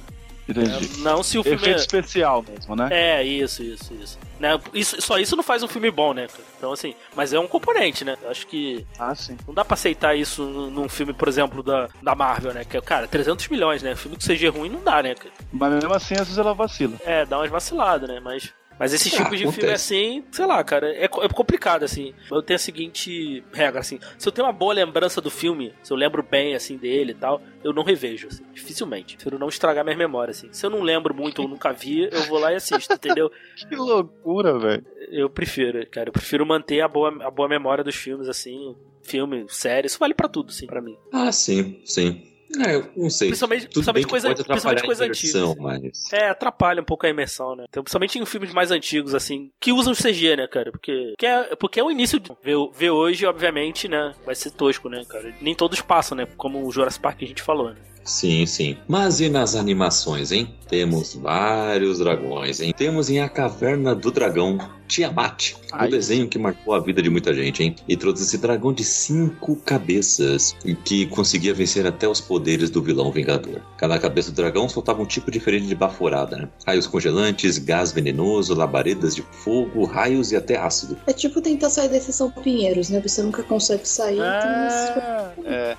Entendi. 0.52 1.00
É, 1.00 1.04
Não 1.04 1.24
se 1.24 1.38
o 1.38 1.44
filme 1.44 1.58
Efeito 1.58 1.78
é... 1.78 1.80
especial 1.80 2.44
mesmo, 2.48 2.76
né? 2.76 2.90
É, 2.92 3.24
isso, 3.24 3.64
isso, 3.64 3.94
isso. 3.94 4.20
Né? 4.40 4.60
isso. 4.74 5.02
Só 5.02 5.18
isso 5.18 5.36
não 5.36 5.44
faz 5.44 5.64
um 5.64 5.68
filme 5.68 5.90
bom, 5.92 6.14
né? 6.14 6.28
Então, 6.58 6.72
assim, 6.72 6.94
mas 7.16 7.34
é 7.34 7.40
um 7.40 7.48
componente, 7.48 8.04
né? 8.06 8.18
Acho 8.30 8.46
que 8.48 8.86
Ah, 9.00 9.14
sim. 9.16 9.38
não 9.48 9.54
dá 9.54 9.64
pra 9.64 9.74
aceitar 9.76 10.16
isso 10.16 10.44
num 10.44 10.90
filme, 10.90 11.14
por 11.14 11.28
exemplo, 11.28 11.62
da, 11.64 11.88
da 12.02 12.16
Marvel, 12.16 12.54
né? 12.54 12.64
Que 12.66 12.78
é, 12.78 12.82
cara, 12.82 13.08
300 13.08 13.48
milhões, 13.50 13.82
né? 13.84 13.96
Filme 13.96 14.18
com 14.18 14.24
CG 14.24 14.48
ruim 14.50 14.70
não 14.70 14.84
dá, 14.84 15.02
né? 15.02 15.16
cara? 15.16 15.32
Mas 15.52 15.74
mesmo 15.74 15.94
assim, 15.94 16.14
às 16.16 16.22
vezes 16.22 16.38
ela 16.38 16.54
vacila. 16.54 16.94
É, 17.06 17.26
dá 17.26 17.38
umas 17.40 17.50
vaciladas, 17.50 18.10
né? 18.10 18.20
Mas. 18.20 18.52
Mas 18.82 18.94
esse 18.94 19.10
Ah, 19.10 19.12
tipo 19.18 19.30
de 19.30 19.44
filme 19.44 19.52
acontece. 19.54 19.74
assim, 19.94 20.24
sei 20.32 20.46
lá, 20.48 20.64
cara, 20.64 20.92
é, 20.92 21.04
é 21.06 21.08
complicado, 21.08 21.84
assim. 21.84 22.16
Eu 22.32 22.42
tenho 22.42 22.56
a 22.56 22.60
seguinte 22.60 23.44
regra, 23.54 23.80
assim. 23.80 24.00
Se 24.18 24.28
eu 24.28 24.32
tenho 24.32 24.48
uma 24.48 24.52
boa 24.54 24.74
lembrança 24.74 25.22
do 25.22 25.30
filme, 25.30 25.72
se 25.84 25.94
eu 25.94 25.98
lembro 25.98 26.24
bem, 26.24 26.56
assim, 26.56 26.78
dele 26.78 27.12
e 27.12 27.16
tal, 27.16 27.40
eu 27.64 27.72
não 27.72 27.84
revejo, 27.84 28.28
assim, 28.28 28.44
dificilmente. 28.52 29.16
Prefiro 29.18 29.38
não 29.38 29.50
estragar 29.50 29.84
minha 29.86 29.96
memória, 29.96 30.32
assim. 30.32 30.50
Se 30.52 30.66
eu 30.66 30.72
não 30.72 30.82
lembro 30.82 31.14
muito 31.14 31.44
ou 31.44 31.48
nunca 31.48 31.72
vi, 31.72 32.10
eu 32.12 32.24
vou 32.24 32.40
lá 32.40 32.52
e 32.52 32.56
assisto, 32.56 32.92
entendeu? 32.94 33.32
Que 33.70 33.76
loucura, 33.76 34.58
velho. 34.58 34.84
Eu 35.12 35.30
prefiro, 35.30 35.86
cara. 35.92 36.10
Eu 36.10 36.14
prefiro 36.14 36.44
manter 36.44 36.82
a 36.82 36.88
boa, 36.88 37.10
a 37.24 37.30
boa 37.30 37.48
memória 37.48 37.84
dos 37.84 37.96
filmes, 37.96 38.28
assim. 38.28 38.76
Filme, 39.04 39.46
série, 39.48 39.86
isso 39.86 40.00
vale 40.00 40.16
pra 40.16 40.28
tudo, 40.28 40.50
assim, 40.50 40.66
pra 40.66 40.82
mim. 40.82 40.98
Ah, 41.14 41.32
sim, 41.32 41.82
sim. 41.86 42.31
É, 42.60 42.76
eu 42.76 42.92
não 42.96 43.10
sei. 43.10 43.30
Principalmente, 43.30 43.68
Tudo 43.68 43.74
principalmente 43.74 44.04
que 44.04 44.10
coisa, 44.10 44.36
principalmente 44.36 44.84
coisa 44.84 45.06
imersão, 45.06 45.52
antiga. 45.52 45.62
mas... 45.64 46.14
É, 46.14 46.30
atrapalha 46.30 46.82
um 46.82 46.86
pouco 46.86 47.06
a 47.06 47.10
imersão, 47.10 47.56
né? 47.56 47.66
Então, 47.70 47.84
principalmente 47.84 48.20
em 48.20 48.26
filmes 48.26 48.54
mais 48.54 48.72
antigos, 48.72 49.16
assim, 49.16 49.50
que 49.60 49.72
usam 49.72 49.94
CG, 49.94 50.36
né, 50.36 50.48
cara? 50.48 50.72
Porque, 50.72 51.12
porque, 51.12 51.26
é, 51.26 51.56
porque 51.56 51.80
é 51.80 51.84
o 51.84 51.92
início 51.92 52.20
de. 52.20 52.32
Ver, 52.44 52.58
ver 52.74 52.92
hoje, 52.92 53.26
obviamente, 53.26 53.88
né? 53.88 54.14
Vai 54.26 54.36
ser 54.36 54.52
tosco, 54.52 54.90
né, 54.90 55.04
cara? 55.08 55.34
Nem 55.42 55.56
todos 55.56 55.82
passam, 55.82 56.18
né? 56.18 56.28
Como 56.38 56.66
o 56.66 56.72
Jurassic 56.72 57.02
Park 57.02 57.18
que 57.20 57.26
a 57.26 57.28
gente 57.28 57.42
falou, 57.42 57.70
né? 57.70 57.76
Sim, 58.04 58.46
sim. 58.46 58.78
Mas 58.88 59.20
e 59.20 59.30
nas 59.30 59.56
animações, 59.56 60.32
hein? 60.32 60.54
Temos 60.68 61.14
vários 61.16 62.00
dragões, 62.00 62.62
hein? 62.62 62.74
Temos 62.76 63.10
em 63.10 63.20
A 63.20 63.28
Caverna 63.30 63.94
do 63.94 64.10
Dragão 64.10 64.58
Tiamat, 64.88 65.54
o 65.54 65.58
Ai. 65.72 65.90
desenho 65.90 66.28
que 66.28 66.38
marcou 66.38 66.74
a 66.74 66.80
vida 66.80 67.02
de 67.02 67.10
muita 67.10 67.34
gente, 67.34 67.64
hein? 67.64 67.76
E 67.88 67.96
trouxe 67.96 68.24
esse 68.24 68.38
dragão 68.38 68.74
de 68.74 68.84
cinco 68.84 69.56
cabeças 69.58 70.56
que 70.84 71.06
conseguia 71.08 71.54
vencer 71.54 71.86
até 71.88 72.08
os 72.08 72.20
poderes 72.20 72.70
do 72.70 72.82
vilão 72.82 73.12
Vingador. 73.12 73.62
Cada 73.78 73.98
cabeça 74.00 74.32
do 74.32 74.36
dragão 74.36 74.68
soltava 74.68 75.02
um 75.02 75.06
tipo 75.06 75.30
diferente 75.32 75.68
de 75.68 75.76
baforada, 75.76 76.38
né? 76.38 76.50
Raios 76.66 76.88
congelantes, 76.88 77.58
gás 77.58 77.92
venenoso, 77.92 78.54
labaredas 78.54 79.16
de 79.16 79.22
fogo, 79.22 79.86
raios 79.86 80.32
e 80.32 80.36
até 80.36 80.58
ácido. 80.58 80.98
É 81.08 81.14
tipo 81.14 81.42
tentar 81.42 81.70
sair 81.70 81.90
da 81.90 81.98
exceção 81.98 82.32
Pinheiros, 82.32 82.90
né? 82.90 83.02
Você 83.02 83.22
nunca 83.24 83.44
consegue 83.44 83.88
sair. 83.88 84.22
Ah, 84.22 85.32
é. 85.46 85.78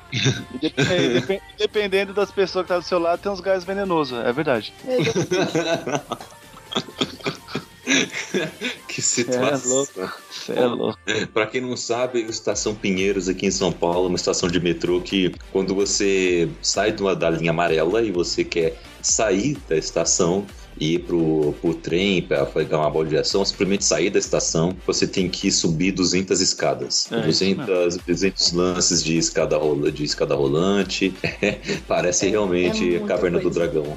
E 0.54 0.58
dep- 0.58 0.78
e 0.78 1.20
dep- 1.20 1.42
Das 2.14 2.30
pessoas 2.30 2.64
que 2.64 2.68
tá 2.68 2.78
do 2.78 2.84
seu 2.84 2.98
lado, 2.98 3.20
tem 3.20 3.30
uns 3.32 3.40
gás 3.40 3.64
venenosos. 3.64 4.18
É 4.24 4.32
verdade. 4.32 4.72
É, 4.86 4.96
que 8.88 9.02
situação. 9.02 9.86
É 10.48 10.64
louco. 10.64 10.98
Pra 11.32 11.46
quem 11.46 11.60
não 11.60 11.76
sabe, 11.76 12.20
a 12.24 12.28
Estação 12.28 12.74
Pinheiros 12.74 13.28
aqui 13.28 13.46
em 13.46 13.50
São 13.50 13.72
Paulo 13.72 14.06
é 14.06 14.08
uma 14.08 14.16
estação 14.16 14.48
de 14.48 14.60
metrô 14.60 15.00
que 15.00 15.34
quando 15.50 15.74
você 15.74 16.48
sai 16.60 16.92
de 16.92 17.02
uma- 17.02 17.14
da 17.14 17.30
linha 17.30 17.50
amarela 17.50 18.02
e 18.02 18.10
você 18.10 18.44
quer 18.44 18.80
sair 19.02 19.56
da 19.68 19.76
estação 19.76 20.46
ir 20.78 21.00
pro, 21.00 21.54
pro 21.60 21.74
trem 21.74 22.22
para 22.22 22.44
pegar 22.46 22.78
uma 22.78 22.90
bola 22.90 23.06
de 23.06 23.16
ação, 23.16 23.44
simplesmente 23.44 23.84
sair 23.84 24.10
da 24.10 24.18
estação, 24.18 24.74
você 24.86 25.06
tem 25.06 25.28
que 25.28 25.50
subir 25.50 25.92
200 25.92 26.40
escadas. 26.40 27.10
É, 27.10 27.28
isso 27.28 27.44
200, 27.44 27.96
200 28.06 28.52
lances 28.52 29.02
de 29.02 29.16
escada, 29.16 29.56
rola, 29.56 29.90
de 29.90 30.04
escada 30.04 30.34
rolante. 30.34 31.12
Parece 31.86 32.26
É- 32.26 32.30
realmente 32.30 32.96
é 32.96 33.00
Caverna 33.00 33.38
do 33.38 33.44
coisa. 33.44 33.60
Dragão. 33.60 33.96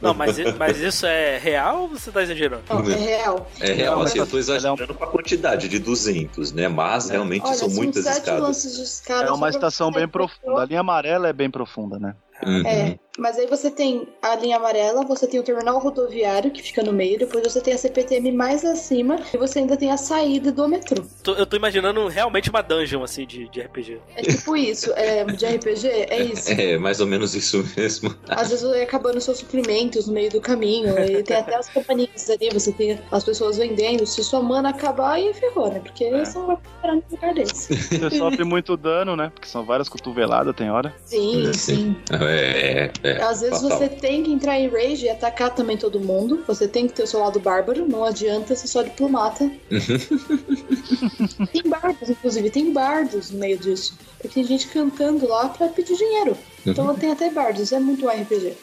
Não, 0.00 0.14
mas, 0.14 0.36
mas 0.56 0.78
isso 0.78 1.04
é 1.06 1.38
real 1.38 1.82
ou 1.82 1.88
você 1.88 2.10
tá 2.10 2.22
exagerando? 2.22 2.62
Não, 2.68 2.90
é 2.90 2.94
real. 2.96 3.46
É 3.60 3.72
real, 3.72 3.96
Não, 3.96 4.02
assim, 4.02 4.18
eu 4.18 4.26
tô 4.26 4.38
exagerando 4.38 4.94
com 4.94 5.04
a 5.04 5.06
quantidade 5.06 5.68
de 5.68 5.78
200, 5.78 6.52
né? 6.52 6.68
Mas 6.68 7.10
realmente 7.10 7.44
Olha, 7.44 7.54
são 7.54 7.68
são 7.68 7.76
muitas 7.82 8.04
sete 8.04 8.18
escadas. 8.18 8.42
lances 8.42 8.76
de 8.76 8.82
escada. 8.82 9.28
É 9.28 9.32
uma 9.32 9.48
estação 9.50 9.90
bem 9.90 10.08
profunda. 10.08 10.62
A 10.62 10.64
linha 10.64 10.80
amarela 10.80 11.28
é 11.28 11.32
bem 11.32 11.50
profunda, 11.50 11.98
né? 11.98 12.14
Uhum. 12.44 12.66
É, 12.66 12.98
mas 13.18 13.38
aí 13.38 13.46
você 13.46 13.70
tem 13.70 14.06
a 14.20 14.36
linha 14.36 14.56
amarela, 14.58 15.02
você 15.06 15.26
tem 15.26 15.40
o 15.40 15.42
terminal 15.42 15.78
rodoviário 15.78 16.50
que 16.50 16.62
fica 16.62 16.82
no 16.82 16.92
meio, 16.92 17.18
depois 17.18 17.42
você 17.50 17.62
tem 17.62 17.72
a 17.72 17.78
CPTM 17.78 18.30
mais 18.32 18.62
acima 18.62 19.18
e 19.32 19.38
você 19.38 19.60
ainda 19.60 19.74
tem 19.74 19.90
a 19.90 19.96
saída 19.96 20.52
do 20.52 20.68
metrô. 20.68 21.02
Tô- 21.22 21.32
eu 21.32 21.46
tô 21.46 21.56
imaginando 21.56 22.06
realmente 22.08 22.50
uma 22.50 22.60
dungeon, 22.62 23.02
assim, 23.02 23.26
de, 23.26 23.48
de 23.48 23.60
RPG. 23.62 23.98
É 24.16 24.20
tipo 24.22 24.54
isso, 24.54 24.92
é, 24.92 25.24
de 25.24 25.46
RPG, 25.46 25.88
é 25.88 26.22
isso. 26.24 26.52
É, 26.60 26.76
mais 26.76 27.00
ou 27.00 27.06
menos 27.06 27.34
isso 27.34 27.64
mesmo. 27.74 28.14
Às 28.28 28.50
vezes 28.50 28.68
vai 28.68 28.82
acabando 28.82 29.18
seus 29.18 29.40
suprimentos 29.66 30.06
no 30.06 30.12
meio 30.12 30.30
do 30.30 30.40
caminho, 30.40 30.98
e 30.98 31.22
tem 31.22 31.36
até 31.36 31.56
as 31.56 31.68
companhias 31.68 32.30
ali, 32.30 32.48
você 32.52 32.72
tem 32.72 32.98
as 33.10 33.24
pessoas 33.24 33.58
vendendo. 33.58 34.06
Se 34.06 34.22
sua 34.22 34.40
mana 34.42 34.70
acabar, 34.70 35.14
aí 35.14 35.34
ferrou, 35.34 35.70
né? 35.70 35.80
Porque 35.80 36.08
você 36.10 36.38
não 36.38 36.46
vai 36.46 36.58
parar 36.80 36.94
num 36.94 37.02
lugar 37.10 37.34
desse. 37.34 37.74
Você 37.74 38.10
sofre 38.18 38.44
muito 38.44 38.76
dano, 38.76 39.16
né? 39.16 39.30
Porque 39.34 39.48
são 39.48 39.64
várias 39.64 39.88
cotoveladas, 39.88 40.54
tem 40.54 40.70
hora. 40.70 40.94
Sim, 41.04 41.48
É, 41.48 41.52
sim. 41.52 41.96
É, 42.12 42.90
é, 43.02 43.10
é. 43.10 43.22
Às 43.22 43.40
vezes 43.40 43.60
fatal. 43.60 43.78
você 43.78 43.88
tem 43.88 44.22
que 44.22 44.32
entrar 44.32 44.58
em 44.58 44.68
rage 44.68 45.06
e 45.06 45.10
atacar 45.10 45.54
também 45.54 45.76
todo 45.76 45.98
mundo. 45.98 46.44
Você 46.46 46.68
tem 46.68 46.86
que 46.86 46.94
ter 46.94 47.02
o 47.02 47.06
seu 47.06 47.20
lado 47.20 47.40
bárbaro, 47.40 47.86
não 47.86 48.04
adianta 48.04 48.54
ser 48.54 48.68
só 48.68 48.82
diplomata. 48.82 49.50
tem 51.52 51.62
bardos, 51.66 52.08
inclusive, 52.10 52.50
tem 52.50 52.72
bardos 52.72 53.30
no 53.30 53.38
meio 53.38 53.58
disso. 53.58 53.98
Porque 54.16 54.28
tem 54.28 54.44
gente 54.44 54.68
cantando 54.68 55.26
lá 55.28 55.48
pra 55.48 55.68
pedir 55.68 55.96
dinheiro. 55.96 56.36
Então 56.66 56.94
tem 56.96 57.12
até 57.12 57.30
bardos, 57.30 57.72
é 57.72 57.78
muito 57.78 58.08
RPG. 58.08 58.54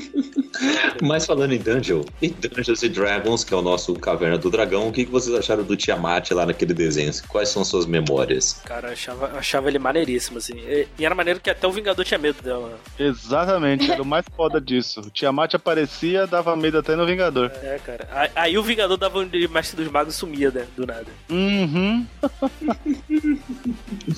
Mas 1.02 1.24
falando 1.24 1.52
em 1.52 1.58
Dungeon, 1.58 2.02
e 2.20 2.28
Dungeons 2.28 2.82
and 2.82 2.88
Dragons, 2.88 3.44
que 3.44 3.54
é 3.54 3.56
o 3.56 3.62
nosso 3.62 3.94
Caverna 3.94 4.36
do 4.36 4.50
Dragão, 4.50 4.88
o 4.88 4.92
que 4.92 5.06
vocês 5.06 5.34
acharam 5.34 5.64
do 5.64 5.76
Tiamat 5.76 6.30
lá 6.32 6.44
naquele 6.44 6.74
desenho? 6.74 7.12
Quais 7.28 7.48
são 7.48 7.64
suas 7.64 7.86
memórias? 7.86 8.60
Cara, 8.64 8.88
eu 8.88 8.92
achava, 8.92 9.26
eu 9.28 9.38
achava 9.38 9.68
ele 9.68 9.78
maneiríssimo, 9.78 10.38
assim. 10.38 10.54
E, 10.58 10.86
e 10.98 11.04
era 11.04 11.14
maneiro 11.14 11.40
que 11.40 11.48
até 11.48 11.66
o 11.66 11.72
Vingador 11.72 12.04
tinha 12.04 12.18
medo 12.18 12.42
dela. 12.42 12.78
Exatamente, 12.98 13.90
era 13.90 14.02
o 14.02 14.06
mais 14.06 14.26
foda 14.36 14.60
disso. 14.60 15.00
O 15.00 15.10
Tiamat 15.10 15.54
aparecia, 15.54 16.26
dava 16.26 16.54
medo 16.56 16.78
até 16.78 16.94
no 16.94 17.06
Vingador. 17.06 17.50
É, 17.62 17.78
cara. 17.84 18.08
Aí, 18.12 18.30
aí 18.34 18.58
o 18.58 18.62
Vingador 18.62 18.96
dava 18.96 19.18
um 19.20 19.26
de 19.26 19.48
Mestre 19.48 19.82
dos 19.82 19.90
Magos 19.90 20.14
e 20.14 20.16
sumia, 20.18 20.50
né? 20.50 20.66
Do 20.76 20.86
nada. 20.86 21.06
Uhum. 21.30 22.06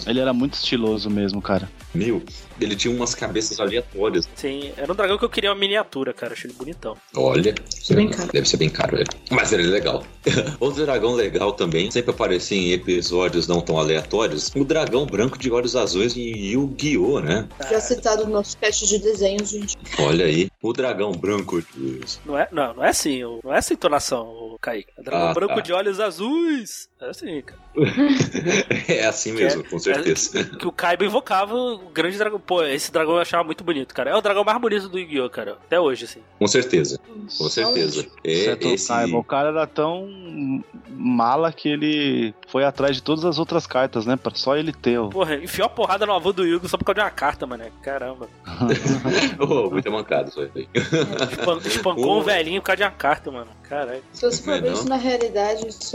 Ele 0.06 0.20
era 0.20 0.32
muito 0.32 0.45
estiloso 0.54 1.10
mesmo, 1.10 1.42
cara. 1.42 1.68
Meu, 1.94 2.22
ele 2.60 2.76
tinha 2.76 2.94
umas 2.94 3.14
cabeças 3.14 3.58
aleatórias. 3.60 4.28
Sim, 4.34 4.72
era 4.76 4.90
um 4.92 4.94
dragão 4.96 5.18
que 5.18 5.24
eu 5.24 5.30
queria 5.30 5.50
uma 5.50 5.58
miniatura, 5.58 6.12
cara. 6.12 6.32
Achei 6.32 6.50
ele 6.50 6.56
bonitão. 6.58 6.96
Olha, 7.14 7.54
bem 7.90 8.08
caro. 8.08 8.30
deve 8.32 8.48
ser 8.48 8.56
bem 8.56 8.68
caro 8.70 8.96
ele. 8.96 9.08
Mas 9.30 9.52
ele 9.52 9.64
é 9.64 9.66
legal. 9.66 10.04
Outro 10.60 10.84
dragão 10.84 11.14
legal 11.14 11.52
também, 11.52 11.90
sempre 11.90 12.10
aparecia 12.10 12.58
em 12.58 12.72
episódios 12.72 13.46
não 13.46 13.60
tão 13.60 13.78
aleatórios, 13.78 14.50
o 14.54 14.64
dragão 14.64 15.06
branco 15.06 15.38
de 15.38 15.50
olhos 15.50 15.76
azuis 15.76 16.16
em 16.16 16.34
Yu-Gi-Oh, 16.52 17.20
né? 17.20 17.48
Já 17.70 17.80
citado 17.80 18.24
no 18.24 18.32
nosso 18.32 18.56
cast 18.58 18.86
de 18.86 18.98
desenhos, 18.98 19.50
gente. 19.50 19.76
Olha 19.98 20.24
aí, 20.26 20.48
o 20.62 20.72
dragão 20.72 21.12
branco 21.12 21.60
de 21.60 22.00
Não 22.24 22.38
é, 22.38 22.48
não, 22.52 22.74
não 22.74 22.84
é 22.84 22.90
assim, 22.90 23.22
não 23.42 23.52
é 23.54 23.58
essa 23.58 23.72
entonação, 23.72 24.26
o 24.26 24.58
Kaique. 24.60 24.90
É 24.98 25.02
dragão 25.02 25.28
Ah, 25.28 25.34
branco 25.34 25.54
tá. 25.56 25.60
de 25.60 25.72
olhos 25.72 26.00
azuis. 26.00 26.88
É 27.00 27.10
assim, 27.10 27.42
cara. 27.42 27.60
É 28.88 29.06
assim 29.06 29.32
mesmo, 29.32 29.64
com 29.64 29.78
certeza. 29.78 30.44
Que 30.44 30.66
o 30.66 30.72
Kaiba 30.72 31.04
invocava 31.04 31.54
o 31.54 31.90
grande 31.90 32.16
dragão. 32.16 32.38
Pô, 32.46 32.62
esse 32.62 32.92
dragão 32.92 33.14
eu 33.14 33.20
achava 33.20 33.42
muito 33.42 33.64
bonito, 33.64 33.92
cara. 33.94 34.10
É 34.10 34.14
o 34.14 34.20
dragão 34.20 34.44
mais 34.44 34.60
bonito 34.60 34.88
do 34.88 34.98
Yu-Gi-Oh, 34.98 35.28
cara. 35.28 35.58
Até 35.66 35.80
hoje, 35.80 36.04
assim. 36.04 36.20
Com 36.38 36.46
certeza, 36.46 36.98
com 37.38 37.48
certeza. 37.48 38.06
É, 38.24 38.56
esse... 38.72 38.88
Kaiba, 38.88 39.18
o 39.18 39.24
cara 39.24 39.48
era 39.48 39.66
tão 39.66 40.08
mala 40.88 41.52
que 41.52 41.68
ele 41.68 42.34
foi 42.48 42.64
atrás 42.64 42.94
de 42.96 43.02
todas 43.02 43.24
as 43.24 43.38
outras 43.38 43.66
cartas, 43.66 44.06
né? 44.06 44.16
Pra 44.16 44.32
só 44.34 44.56
ele 44.56 44.72
ter. 44.72 44.98
ó. 44.98 45.08
Porra, 45.08 45.34
enfiou 45.36 45.66
a 45.66 45.70
porrada 45.70 46.06
no 46.06 46.12
avô 46.12 46.32
do 46.32 46.46
Yugo 46.46 46.68
só 46.68 46.76
por 46.78 46.84
causa 46.84 47.00
de 47.00 47.04
uma 47.04 47.10
carta, 47.10 47.46
mano. 47.46 47.64
Caramba. 47.82 48.28
Oh, 49.38 49.70
muito 49.70 49.90
mancado 49.90 50.28
isso 50.30 50.40
aí. 50.40 50.68
Espan- 50.74 51.58
espancou 51.64 52.20
um 52.20 52.22
velhinho 52.22 52.60
por 52.60 52.66
causa 52.66 52.76
de 52.78 52.82
uma 52.84 52.90
carta, 52.90 53.30
mano. 53.30 53.48
Caralho. 53.62 54.02
Se 54.12 54.22
você 54.22 54.42
for 54.42 54.54
é 54.54 54.60
ver 54.60 54.72
isso 54.72 54.88
na 54.88 54.96
realidade, 54.96 55.66
isso... 55.66 55.94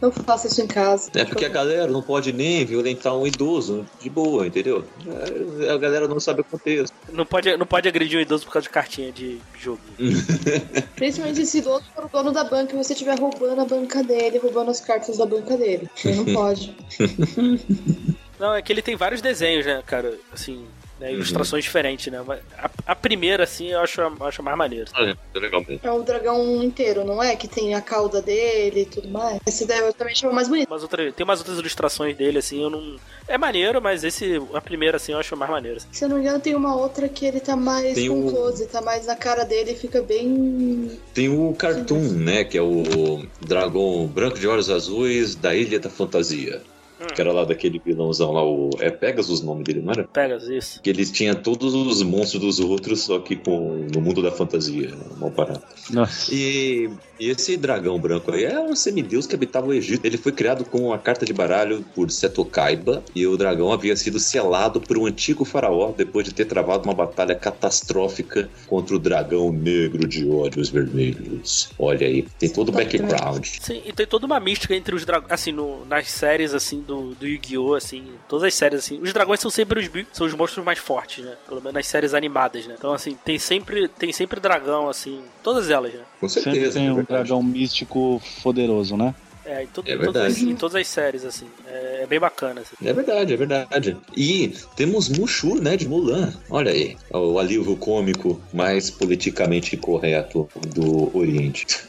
não 0.00 0.10
faça 0.10 0.48
isso 0.48 0.60
em 0.60 0.66
casa. 0.66 1.10
É 1.14 1.24
porque 1.24 1.44
a 1.44 1.48
galera 1.48 1.86
não 1.86 2.02
pode 2.02 2.32
nem 2.32 2.64
violentar 2.64 3.14
um 3.16 3.26
idoso 3.26 3.86
de 4.00 4.10
boa, 4.10 4.46
entendeu? 4.46 4.84
É, 5.06 5.67
A 5.68 5.76
galera 5.78 6.08
não 6.08 6.18
sabe 6.18 6.40
o 6.40 6.44
contexto. 6.44 6.94
Não 7.12 7.26
pode, 7.26 7.56
não 7.56 7.66
pode 7.66 7.88
agredir 7.88 8.18
um 8.18 8.22
idoso 8.22 8.44
por 8.44 8.52
causa 8.52 8.64
de 8.64 8.70
cartinha 8.70 9.12
de 9.12 9.38
jogo. 9.58 9.80
Principalmente 10.96 11.44
se 11.46 11.60
o 11.60 11.68
outro 11.68 11.88
for 11.94 12.04
o 12.04 12.08
dono 12.08 12.32
da 12.32 12.44
banca 12.44 12.74
e 12.74 12.76
você 12.76 12.92
estiver 12.92 13.18
roubando 13.18 13.60
a 13.60 13.64
banca 13.64 14.02
dele, 14.02 14.38
roubando 14.38 14.70
as 14.70 14.80
cartas 14.80 15.18
da 15.18 15.26
banca 15.26 15.56
dele. 15.56 15.88
Você 15.94 16.12
não 16.12 16.24
pode. 16.24 16.76
Não, 18.38 18.54
é 18.54 18.62
que 18.62 18.72
ele 18.72 18.82
tem 18.82 18.94
vários 18.94 19.20
desenhos, 19.20 19.66
né, 19.66 19.82
cara? 19.84 20.16
Assim, 20.32 20.64
né, 21.00 21.12
ilustrações 21.12 21.64
diferentes, 21.64 22.12
né? 22.12 22.22
Mas 22.26 22.40
A, 22.56 22.70
a 22.86 22.96
primeira, 22.96 23.44
assim, 23.44 23.68
eu 23.68 23.80
acho, 23.80 24.00
eu 24.00 24.16
acho 24.26 24.42
mais 24.42 24.56
maneiro. 24.56 24.90
Olha, 24.94 25.16
é 25.34 25.38
legal 25.38 25.64
mesmo. 25.66 25.80
É 25.82 25.90
o 25.92 26.02
dragão 26.02 26.62
inteiro, 26.62 27.04
não 27.04 27.22
é? 27.22 27.36
Que 27.36 27.46
tem 27.48 27.74
a 27.74 27.80
cauda 27.80 28.20
dele 28.22 28.82
e 28.82 28.86
tudo 28.86 29.08
mais. 29.08 29.38
Esse 29.46 29.66
daí 29.66 29.78
eu 29.80 29.92
também 29.92 30.14
chamo 30.14 30.32
mais 30.34 30.48
bonito. 30.48 30.68
Umas 30.68 30.82
outras, 30.82 31.14
tem 31.14 31.24
umas 31.24 31.38
outras 31.40 31.58
ilustrações 31.58 32.16
dele, 32.16 32.38
assim, 32.38 32.62
eu 32.62 32.70
não. 32.70 32.96
É 33.26 33.36
maneiro, 33.38 33.80
mas 33.80 34.04
esse, 34.04 34.40
a 34.54 34.60
primeira, 34.60 34.96
assim, 34.96 35.12
eu 35.12 35.18
acho 35.18 35.36
mais 35.36 35.50
maneiro. 35.50 35.76
assim. 35.78 35.88
Se 35.92 36.04
eu 36.04 36.08
não 36.08 36.16
me 36.16 36.22
engano, 36.22 36.40
tem 36.40 36.54
uma 36.54 36.74
outra 36.76 37.08
que 37.08 37.26
ele 37.26 37.40
tá 37.40 37.54
mais 37.54 37.94
Tem 37.94 38.08
com 38.08 38.26
o- 38.26 38.30
close, 38.30 38.66
tá 38.66 38.80
mais 38.80 39.06
na 39.06 39.14
cara 39.16 39.44
dele 39.44 39.72
e 39.72 39.76
fica 39.76 40.00
bem. 40.02 40.98
Tem 41.14 41.28
o 41.28 41.54
Cartoon, 41.54 42.00
né? 42.12 42.44
Que 42.44 42.56
é 42.58 42.62
o 42.62 43.24
dragão 43.40 44.06
branco 44.06 44.38
de 44.38 44.46
olhos 44.48 44.70
azuis 44.70 45.34
da 45.34 45.54
Ilha 45.54 45.78
da 45.78 45.90
Fantasia. 45.90 46.62
Que 47.14 47.20
era 47.20 47.32
lá 47.32 47.44
daquele 47.44 47.78
vilãozão 47.78 48.32
lá, 48.32 48.44
o. 48.44 48.70
É 48.80 48.90
Pegasus 48.90 49.40
o 49.40 49.46
nome 49.46 49.62
dele, 49.62 49.80
não 49.80 49.92
era? 49.92 50.04
Pega 50.04 50.36
isso. 50.36 50.82
Que 50.82 50.90
eles 50.90 51.10
tinham 51.10 51.34
todos 51.34 51.74
os 51.74 52.02
monstros 52.02 52.42
dos 52.42 52.60
outros, 52.60 53.02
só 53.02 53.18
que 53.20 53.36
com 53.36 53.86
no 53.94 54.00
mundo 54.00 54.22
da 54.22 54.32
fantasia. 54.32 54.92
Mal 55.18 55.30
parado. 55.30 55.62
Nossa. 55.90 56.34
E, 56.34 56.90
e 57.18 57.30
esse 57.30 57.56
dragão 57.56 57.98
branco 57.98 58.32
aí 58.32 58.44
é 58.44 58.60
um 58.60 58.76
semideus 58.76 59.26
que 59.26 59.34
habitava 59.34 59.66
o 59.66 59.74
Egito. 59.74 60.04
Ele 60.04 60.16
foi 60.16 60.32
criado 60.32 60.64
com 60.64 60.92
a 60.92 60.98
carta 60.98 61.24
de 61.24 61.32
baralho 61.32 61.84
por 61.94 62.10
Seto 62.10 62.44
Kaiba 62.44 63.02
e 63.14 63.26
o 63.26 63.36
dragão 63.36 63.72
havia 63.72 63.96
sido 63.96 64.18
selado 64.18 64.80
por 64.80 64.96
um 64.96 65.06
antigo 65.06 65.44
faraó 65.44 65.92
depois 65.92 66.24
de 66.24 66.32
ter 66.32 66.44
travado 66.44 66.84
uma 66.84 66.94
batalha 66.94 67.34
catastrófica 67.34 68.48
contra 68.66 68.94
o 68.94 68.98
dragão 68.98 69.52
negro 69.52 70.06
de 70.06 70.28
olhos 70.28 70.68
vermelhos. 70.68 71.70
Olha 71.78 72.06
aí, 72.06 72.22
tem 72.38 72.48
todo 72.48 72.68
o 72.68 72.72
background. 72.72 73.46
Sim, 73.60 73.82
e 73.84 73.92
tem 73.92 74.06
toda 74.06 74.26
uma 74.26 74.38
mística 74.38 74.74
entre 74.74 74.94
os 74.94 75.04
dragões, 75.04 75.32
assim, 75.32 75.52
no, 75.52 75.84
nas 75.86 76.08
séries, 76.08 76.54
assim, 76.54 76.80
do, 76.80 77.14
do 77.14 77.26
Yu-Gi-Oh!, 77.26 77.74
assim, 77.74 78.04
todas 78.28 78.44
as 78.44 78.54
séries, 78.54 78.80
assim, 78.80 79.00
os 79.00 79.12
dragões 79.12 79.40
são 79.40 79.50
sempre 79.50 79.80
os, 79.80 80.06
são 80.12 80.26
os 80.26 80.34
monstros 80.34 80.64
mais 80.64 80.78
fortes, 80.78 81.24
né? 81.24 81.34
Pelo 81.46 81.60
menos 81.60 81.74
nas 81.74 81.86
séries 81.86 82.14
animadas, 82.14 82.66
né? 82.66 82.74
Então, 82.78 82.92
assim, 82.92 83.16
tem 83.24 83.38
sempre, 83.38 83.88
tem 83.88 84.12
sempre 84.12 84.40
dragão, 84.40 84.88
assim, 84.88 85.20
todas 85.42 85.70
elas, 85.70 85.92
né? 85.92 86.00
Com 86.20 86.28
Sempre 86.28 86.52
certeza. 86.52 86.78
tem 86.78 86.88
é 86.88 86.92
um 86.92 87.02
dragão 87.04 87.42
místico 87.42 88.20
poderoso, 88.42 88.96
né? 88.96 89.14
É, 89.44 89.62
em, 89.62 89.66
to- 89.68 89.82
É 89.86 89.94
em 89.94 89.98
todas, 89.98 90.22
as, 90.26 90.38
em 90.42 90.54
todas 90.54 90.74
as 90.74 90.86
séries, 90.86 91.24
assim. 91.24 91.46
É, 91.66 92.00
é 92.02 92.06
bem 92.06 92.20
bacana. 92.20 92.60
Assim. 92.60 92.76
É 92.86 92.92
verdade, 92.92 93.32
é 93.32 93.36
verdade. 93.36 93.96
E 94.14 94.52
temos 94.76 95.08
Mushu, 95.08 95.54
né, 95.54 95.74
de 95.74 95.88
Mulan. 95.88 96.34
Olha 96.50 96.70
aí, 96.70 96.98
o 97.10 97.38
alívio 97.38 97.74
cômico 97.76 98.38
mais 98.52 98.90
politicamente 98.90 99.74
correto 99.78 100.46
do 100.74 101.16
Oriente. 101.16 101.66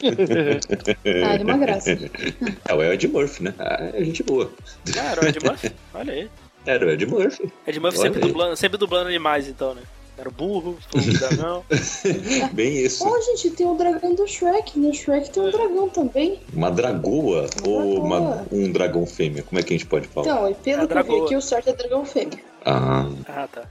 Ah, 1.24 1.34
ele 1.34 1.42
é 1.42 1.44
uma 1.44 1.58
graça. 1.58 1.90
É 2.66 2.74
o 2.74 2.82
Ed 2.82 3.08
Murphy, 3.08 3.42
né? 3.44 3.54
Ah, 3.58 3.90
é 3.92 4.04
gente 4.04 4.22
boa. 4.22 4.50
Ah, 4.96 5.12
era 5.12 5.24
o 5.24 5.28
Ed 5.28 5.38
Murphy? 5.44 5.72
Olha 5.94 6.12
aí. 6.14 6.30
Era 6.64 6.86
o 6.86 6.90
Ed 6.90 7.04
Murphy. 7.06 7.52
Ed 7.66 7.80
Murphy 7.80 7.98
sempre 7.98 8.20
dublando, 8.20 8.56
sempre 8.56 8.78
dublando 8.78 9.08
animais, 9.08 9.48
então, 9.48 9.74
né? 9.74 9.82
Era 10.20 10.28
o 10.28 10.32
burro, 10.32 10.76
o 10.94 11.18
dragão. 11.18 11.64
Bem 12.52 12.76
isso. 12.84 13.08
Oh, 13.08 13.20
gente, 13.22 13.50
tem 13.56 13.66
o 13.66 13.74
dragão 13.74 14.14
do 14.14 14.26
Shrek. 14.28 14.78
No 14.78 14.92
Shrek 14.92 15.30
tem 15.30 15.42
um 15.42 15.50
dragão 15.50 15.88
também. 15.88 16.40
Uma 16.52 16.70
dragoa 16.70 17.46
ou 17.66 18.02
uma- 18.04 18.46
um 18.52 18.70
dragão 18.70 19.06
fêmea? 19.06 19.42
Como 19.42 19.58
é 19.58 19.62
que 19.62 19.72
a 19.72 19.78
gente 19.78 19.86
pode 19.88 20.06
falar? 20.08 20.26
Então, 20.26 20.50
e 20.50 20.54
pelo 20.56 20.82
É 20.82 20.86
que 20.86 20.92
eu 20.92 21.04
vi 21.04 21.24
aqui, 21.24 21.36
o 21.36 21.40
certo 21.40 21.70
é 21.70 21.72
dragão 21.72 22.04
fêmea. 22.04 22.38
Ah, 22.66 23.08
Ah, 23.26 23.48
tá. 23.50 23.62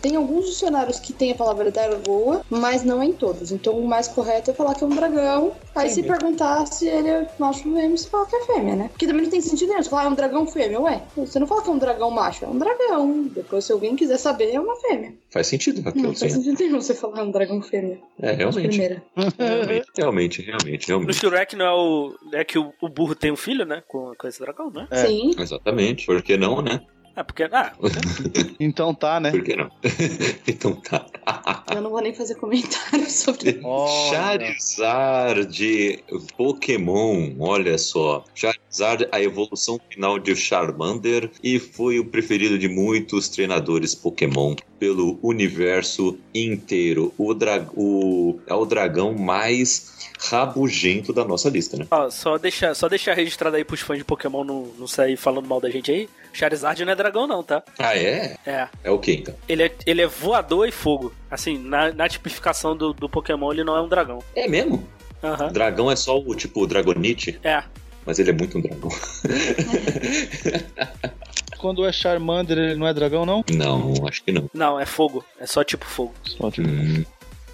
Tem 0.00 0.16
alguns 0.16 0.46
dicionários 0.46 0.98
que 0.98 1.12
tem 1.12 1.32
a 1.32 1.34
palavra 1.34 1.70
dragoa, 1.70 2.42
mas 2.50 2.82
não 2.84 3.02
em 3.02 3.12
todos. 3.12 3.52
Então 3.52 3.74
o 3.78 3.86
mais 3.86 4.08
correto 4.08 4.50
é 4.50 4.54
falar 4.54 4.74
que 4.74 4.84
é 4.84 4.86
um 4.86 4.90
dragão. 4.90 5.52
Aí 5.74 5.88
se 5.88 6.02
Fêmea. 6.02 6.18
perguntar 6.18 6.66
se 6.66 6.86
ele 6.88 7.08
é 7.08 7.28
macho 7.38 7.68
ou 7.68 7.74
fêmea, 7.76 7.96
você 7.96 8.08
fala 8.08 8.26
que 8.26 8.36
é 8.36 8.44
fêmea, 8.44 8.76
né? 8.76 8.88
Porque 8.88 9.06
também 9.06 9.22
não 9.22 9.30
tem 9.30 9.40
sentido 9.40 9.68
nenhum. 9.68 9.82
Você 9.82 9.90
fala, 9.90 10.02
ah, 10.02 10.06
é 10.06 10.08
um 10.08 10.14
dragão 10.14 10.46
fêmea. 10.46 10.80
Ué, 10.80 11.02
você 11.16 11.38
não 11.38 11.46
fala 11.46 11.62
que 11.62 11.68
é 11.70 11.72
um 11.72 11.78
dragão 11.78 12.10
macho, 12.10 12.44
é 12.44 12.48
um 12.48 12.58
dragão. 12.58 13.22
Depois, 13.34 13.64
se 13.64 13.72
alguém 13.72 13.96
quiser 13.96 14.18
saber, 14.18 14.52
é 14.52 14.60
uma 14.60 14.76
fêmea. 14.76 15.14
faz 15.30 15.46
sentido, 15.46 15.80
Raquel, 15.82 16.02
Não 16.02 16.14
faz 16.14 16.32
sim. 16.32 16.42
sentido 16.42 16.58
nenhum 16.68 16.80
você 16.80 16.94
falar 16.94 17.20
é 17.20 17.22
um 17.22 17.30
dragão 17.30 17.62
fêmea. 17.62 17.98
É, 18.20 18.32
realmente. 18.32 18.68
primeira. 18.68 19.02
Realmente, 19.38 19.90
realmente, 19.96 20.42
realmente, 20.42 20.88
No 20.88 20.96
realmente. 20.98 21.16
Shrek 21.18 21.56
não 21.56 21.64
é 21.66 21.72
o. 21.72 22.14
É 22.34 22.44
que 22.44 22.58
o, 22.58 22.72
o 22.80 22.88
burro 22.88 23.14
tem 23.14 23.30
um 23.32 23.36
filho, 23.36 23.64
né? 23.64 23.82
Com, 23.88 24.12
com 24.16 24.28
esse 24.28 24.40
dragão, 24.40 24.70
né? 24.70 24.86
É. 24.90 25.06
Sim. 25.06 25.30
Exatamente. 25.38 26.06
Por 26.06 26.22
que 26.22 26.36
não, 26.36 26.60
né? 26.62 26.80
Ah, 27.14 27.24
porque. 27.24 27.44
Ah, 27.44 27.72
Então 28.58 28.94
tá, 28.94 29.20
né? 29.20 29.30
Por 29.30 29.42
que 29.42 29.56
não? 29.56 29.70
então 30.46 30.74
tá. 30.76 31.06
Eu 31.74 31.82
não 31.82 31.90
vou 31.90 32.00
nem 32.00 32.14
fazer 32.14 32.36
comentário 32.36 33.08
sobre 33.10 33.60
Olha. 33.62 34.10
Charizard 34.10 35.46
de 35.46 36.02
Pokémon, 36.36 37.32
olha 37.38 37.76
só. 37.76 38.24
Charizard, 38.34 39.08
a 39.10 39.20
evolução 39.20 39.80
final 39.90 40.18
de 40.18 40.34
Charmander 40.36 41.30
e 41.42 41.58
foi 41.58 41.98
o 41.98 42.04
preferido 42.04 42.58
de 42.58 42.68
muitos 42.68 43.28
treinadores 43.28 43.94
Pokémon 43.94 44.54
pelo 44.78 45.18
universo 45.22 46.18
inteiro. 46.34 47.12
O, 47.18 47.34
dra 47.34 47.66
o 47.74 48.38
é 48.46 48.54
o 48.54 48.64
dragão 48.64 49.14
mais 49.14 50.08
rabugento 50.30 51.12
da 51.12 51.24
nossa 51.24 51.48
lista, 51.48 51.76
né? 51.76 51.86
ó, 51.90 52.08
só 52.10 52.38
deixar 52.38 52.74
só 52.74 52.88
deixar 52.88 53.14
registrado 53.14 53.56
aí 53.56 53.64
pros 53.64 53.80
fãs 53.80 53.98
de 53.98 54.04
Pokémon 54.04 54.44
não, 54.44 54.68
não 54.78 54.86
sair 54.86 55.16
falando 55.16 55.46
mal 55.46 55.60
da 55.60 55.70
gente 55.70 55.90
aí. 55.90 56.08
Charizard 56.32 56.84
não 56.84 56.92
é 56.92 56.96
dragão, 56.96 57.26
não, 57.26 57.42
tá? 57.42 57.62
Ah, 57.78 57.96
é? 57.96 58.36
É. 58.46 58.68
É 58.84 58.90
o 58.90 58.98
que 58.98 59.12
então? 59.12 59.34
Ele 59.48 59.64
é, 59.64 59.74
ele 59.86 60.02
é 60.02 60.06
voador 60.06 60.68
e 60.68 60.72
fogo. 60.72 61.12
Assim, 61.30 61.58
na, 61.58 61.92
na 61.92 62.08
tipificação 62.08 62.76
do, 62.76 62.92
do 62.92 63.08
Pokémon, 63.08 63.52
ele 63.52 63.64
não 63.64 63.76
é 63.76 63.80
um 63.82 63.88
dragão. 63.88 64.20
É 64.34 64.48
mesmo? 64.48 64.86
Aham. 65.22 65.52
Dragão 65.52 65.90
é 65.90 65.96
só 65.96 66.18
o 66.18 66.34
tipo 66.34 66.66
Dragonite, 66.66 67.38
É. 67.44 67.62
mas 68.04 68.18
ele 68.18 68.30
é 68.30 68.32
muito 68.32 68.58
um 68.58 68.60
dragão. 68.60 68.90
Quando 71.58 71.86
é 71.86 71.92
Charmander, 71.92 72.58
ele 72.58 72.74
não 72.74 72.88
é 72.88 72.94
dragão, 72.94 73.24
não? 73.24 73.44
Não, 73.52 73.92
acho 74.08 74.24
que 74.24 74.32
não. 74.32 74.50
Não, 74.52 74.80
é 74.80 74.84
fogo. 74.86 75.24
É 75.38 75.46
só 75.46 75.62
tipo 75.62 75.84
fogo. 75.84 76.12
Só 76.24 76.50
tipo. 76.50 76.68
Hum, 76.68 77.04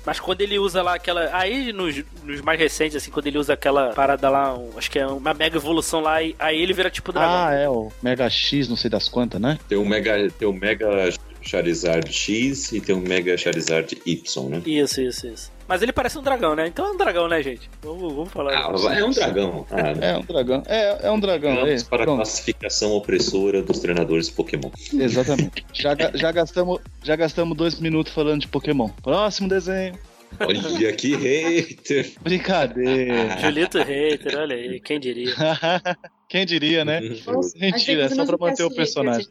Mas 0.09 0.19
quando 0.19 0.41
ele 0.41 0.59
usa 0.59 0.81
lá 0.81 0.95
aquela. 0.95 1.29
Aí 1.37 1.71
nos, 1.71 2.03
nos 2.25 2.41
mais 2.41 2.59
recentes, 2.59 2.97
assim, 2.97 3.11
quando 3.11 3.27
ele 3.27 3.37
usa 3.37 3.53
aquela 3.53 3.93
parada 3.93 4.31
lá, 4.31 4.57
um- 4.59 4.71
acho 4.79 4.91
que 4.91 4.99
é 4.99 5.07
uma 5.07 5.35
mega 5.35 5.59
evolução 5.59 6.01
lá, 6.01 6.23
e- 6.23 6.35
aí 6.39 6.59
ele 6.63 6.73
vira 6.73 6.89
tipo 6.91 7.13
dragão. 7.13 7.47
Ah, 7.47 7.53
é 7.53 7.69
o 7.69 7.93
Mega 8.03 8.29
X, 8.31 8.69
não 8.71 8.77
sei 8.77 8.89
das 8.89 9.07
quantas, 9.07 9.39
né? 9.39 9.59
tem 9.69 9.77
o 9.77 9.85
Mega, 9.85 10.31
tem 10.39 10.49
o 10.49 10.53
Mega 10.55 11.11
Charizard 11.43 12.11
X 12.11 12.73
e 12.73 12.81
tem 12.81 12.95
o 12.95 13.01
Mega 13.01 13.37
Charizard 13.37 14.01
Y, 14.07 14.49
né? 14.49 14.63
Isso, 14.65 15.01
isso, 15.03 15.27
isso. 15.27 15.53
Mas 15.69 15.83
ele 15.83 15.93
parece 15.93 16.19
um 16.19 16.23
dragão, 16.23 16.57
né? 16.57 16.67
Então 16.67 16.87
é 16.87 16.91
um 16.91 16.97
dragão, 16.97 17.29
né, 17.29 17.43
gente? 17.43 17.69
Vamos, 17.83 18.13
vamos 18.13 18.33
falar. 18.33 18.53
Ah, 18.55 18.99
é 18.99 19.05
um 19.05 19.11
dragão. 19.11 19.67
Ah, 19.71 19.89
É 20.01 20.17
um 20.17 20.23
dragão. 20.23 20.63
É, 20.67 21.07
é 21.07 21.11
um 21.11 21.21
dragão. 21.21 21.55
Vamos 21.57 21.83
é. 21.83 21.85
para 21.85 22.05
a 22.05 22.07
classificação 22.07 22.93
opressora 22.93 23.63
dos 23.63 23.79
treinadores 23.79 24.31
Pokémon. 24.31 24.71
Exatamente. 24.95 25.67
Já, 25.75 25.95
já, 26.15 26.33
gastamos, 26.33 26.81
já 27.05 27.15
gastamos 27.15 27.57
dois 27.57 27.79
minutos 27.79 28.13
falando 28.15 28.41
de 28.41 28.49
Pokémon. 28.49 28.89
Próximo 29.03 29.49
desenho. 29.49 29.99
Olha 30.41 30.93
que 30.93 31.17
hater! 31.17 32.13
Brincadeira. 32.21 33.39
Julito 33.41 33.79
Hater, 33.79 34.39
olha 34.39 34.57
aí, 34.57 34.81
quem 34.81 35.01
diria? 35.01 35.35
Quem 36.29 36.45
diria, 36.45 36.85
né? 36.85 37.01
Mentira, 37.57 38.05
é 38.05 38.09
só 38.11 38.27
pra 38.27 38.37
manter 38.39 38.63
o 38.63 38.71
personagem. 38.71 39.27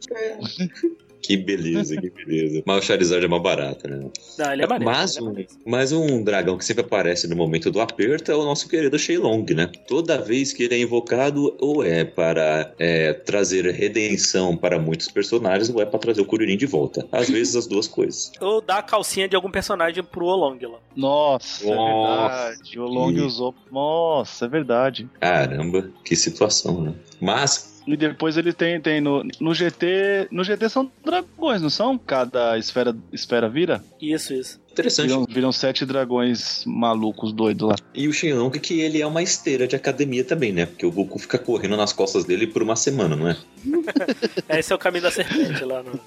Que 1.28 1.36
beleza, 1.36 1.94
que 2.00 2.08
beleza. 2.08 2.62
Mas 2.64 2.78
o 2.78 2.86
Charizard 2.86 3.22
é 3.22 3.28
mais 3.28 3.42
barato, 3.42 3.86
né? 3.86 4.00
Não, 4.38 4.52
ele 4.54 4.62
é 4.62 4.66
maneiro. 4.66 4.90
Mas 4.90 5.16
ele 5.18 5.26
é 5.26 5.30
um, 5.30 5.46
mas 5.66 5.92
um 5.92 6.24
dragão 6.24 6.56
que 6.56 6.64
sempre 6.64 6.82
aparece 6.82 7.28
no 7.28 7.36
momento 7.36 7.70
do 7.70 7.82
aperto 7.82 8.32
é 8.32 8.34
o 8.34 8.44
nosso 8.44 8.66
querido 8.66 8.98
Shenlong, 8.98 9.44
né? 9.54 9.70
Toda 9.86 10.16
vez 10.22 10.54
que 10.54 10.62
ele 10.62 10.76
é 10.76 10.80
invocado, 10.80 11.54
ou 11.60 11.84
é 11.84 12.02
para 12.02 12.72
é, 12.78 13.12
trazer 13.12 13.66
redenção 13.66 14.56
para 14.56 14.78
muitos 14.78 15.08
personagens, 15.08 15.68
ou 15.68 15.82
é 15.82 15.84
para 15.84 15.98
trazer 15.98 16.22
o 16.22 16.24
Kuririn 16.24 16.56
de 16.56 16.64
volta. 16.64 17.06
Às 17.12 17.28
vezes 17.28 17.54
as 17.56 17.66
duas 17.66 17.86
coisas. 17.86 18.32
Ou 18.40 18.62
dá 18.62 18.78
a 18.78 18.82
calcinha 18.82 19.28
de 19.28 19.36
algum 19.36 19.50
personagem 19.50 20.02
pro 20.02 20.24
Olong 20.24 20.58
lá. 20.66 20.78
Nossa, 20.96 21.62
é 21.66 21.74
Nossa, 21.74 22.48
verdade. 22.48 22.80
O 22.80 22.84
Long 22.86 23.12
que- 23.12 23.20
usou. 23.20 23.54
Nossa, 23.70 24.46
é 24.46 24.48
verdade. 24.48 25.06
Caramba, 25.20 25.90
que 26.02 26.16
situação, 26.16 26.80
né? 26.80 26.94
Mas 27.20 27.77
E 27.92 27.96
depois 27.96 28.36
ele 28.36 28.52
tem, 28.52 28.78
tem 28.80 29.00
no, 29.00 29.24
no 29.40 29.54
GT. 29.54 30.28
No 30.30 30.44
GT 30.44 30.68
são 30.68 30.90
dragões, 31.04 31.62
não 31.62 31.70
são? 31.70 31.96
Cada 31.96 32.58
esfera, 32.58 32.94
esfera 33.12 33.48
vira? 33.48 33.82
Isso, 34.00 34.34
isso. 34.34 34.60
interessante. 34.70 35.08
Viram, 35.08 35.26
viram 35.26 35.52
sete 35.52 35.86
dragões 35.86 36.64
malucos 36.66 37.32
doidos 37.32 37.70
lá. 37.70 37.76
E 37.94 38.06
o 38.06 38.12
Shenlong 38.12 38.50
que 38.58 38.80
ele 38.80 39.00
é 39.00 39.06
uma 39.06 39.22
esteira 39.22 39.66
de 39.66 39.74
academia 39.74 40.22
também, 40.22 40.52
né? 40.52 40.66
Porque 40.66 40.84
o 40.84 40.92
Goku 40.92 41.18
fica 41.18 41.38
correndo 41.38 41.76
nas 41.76 41.92
costas 41.92 42.24
dele 42.24 42.46
por 42.46 42.62
uma 42.62 42.76
semana, 42.76 43.16
não 43.16 43.28
é? 43.28 43.36
Esse 44.58 44.72
é 44.72 44.76
o 44.76 44.78
caminho 44.78 45.04
da 45.04 45.10
serpente 45.10 45.64
lá 45.64 45.82
no. 45.82 45.98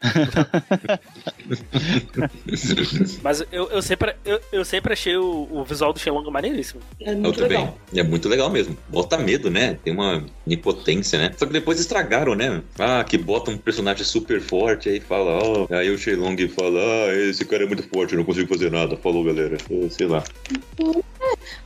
Mas 3.22 3.44
eu, 3.52 3.68
eu, 3.70 3.82
sempre, 3.82 4.14
eu, 4.24 4.40
eu 4.50 4.64
sempre 4.64 4.92
achei 4.92 5.16
o, 5.16 5.46
o 5.50 5.64
visual 5.64 5.92
do 5.92 5.98
Shenlong 5.98 6.28
maneiríssimo. 6.30 6.80
É 7.00 7.12
Eu 7.12 7.18
muito 7.18 7.38
também. 7.38 7.58
legal. 7.58 7.78
É 7.94 8.02
muito 8.02 8.28
legal 8.28 8.50
mesmo. 8.50 8.76
Bota 8.88 9.18
medo, 9.18 9.50
né? 9.50 9.78
Tem 9.84 9.92
uma 9.92 10.24
impotência, 10.46 11.18
né? 11.18 11.32
Só 11.36 11.46
que 11.46 11.52
depois 11.52 11.78
estragaram, 11.78 12.34
né? 12.34 12.62
Ah, 12.78 13.04
que 13.04 13.18
bota 13.18 13.50
um 13.50 13.58
personagem 13.58 14.04
super 14.04 14.40
forte, 14.40 14.88
aí 14.88 15.00
fala, 15.00 15.38
ó. 15.42 15.66
Aí 15.70 15.90
o 15.90 15.98
Shenlong 15.98 16.36
fala, 16.48 16.80
ah, 16.80 17.14
esse 17.14 17.44
cara 17.44 17.64
é 17.64 17.66
muito 17.66 17.82
forte, 17.88 18.14
eu 18.14 18.18
não 18.18 18.24
consigo 18.24 18.48
fazer 18.48 18.70
nada. 18.70 18.96
Falou, 18.96 19.24
galera. 19.24 19.56
Eh, 19.70 19.88
Sei 19.90 20.06
lá. 20.06 20.22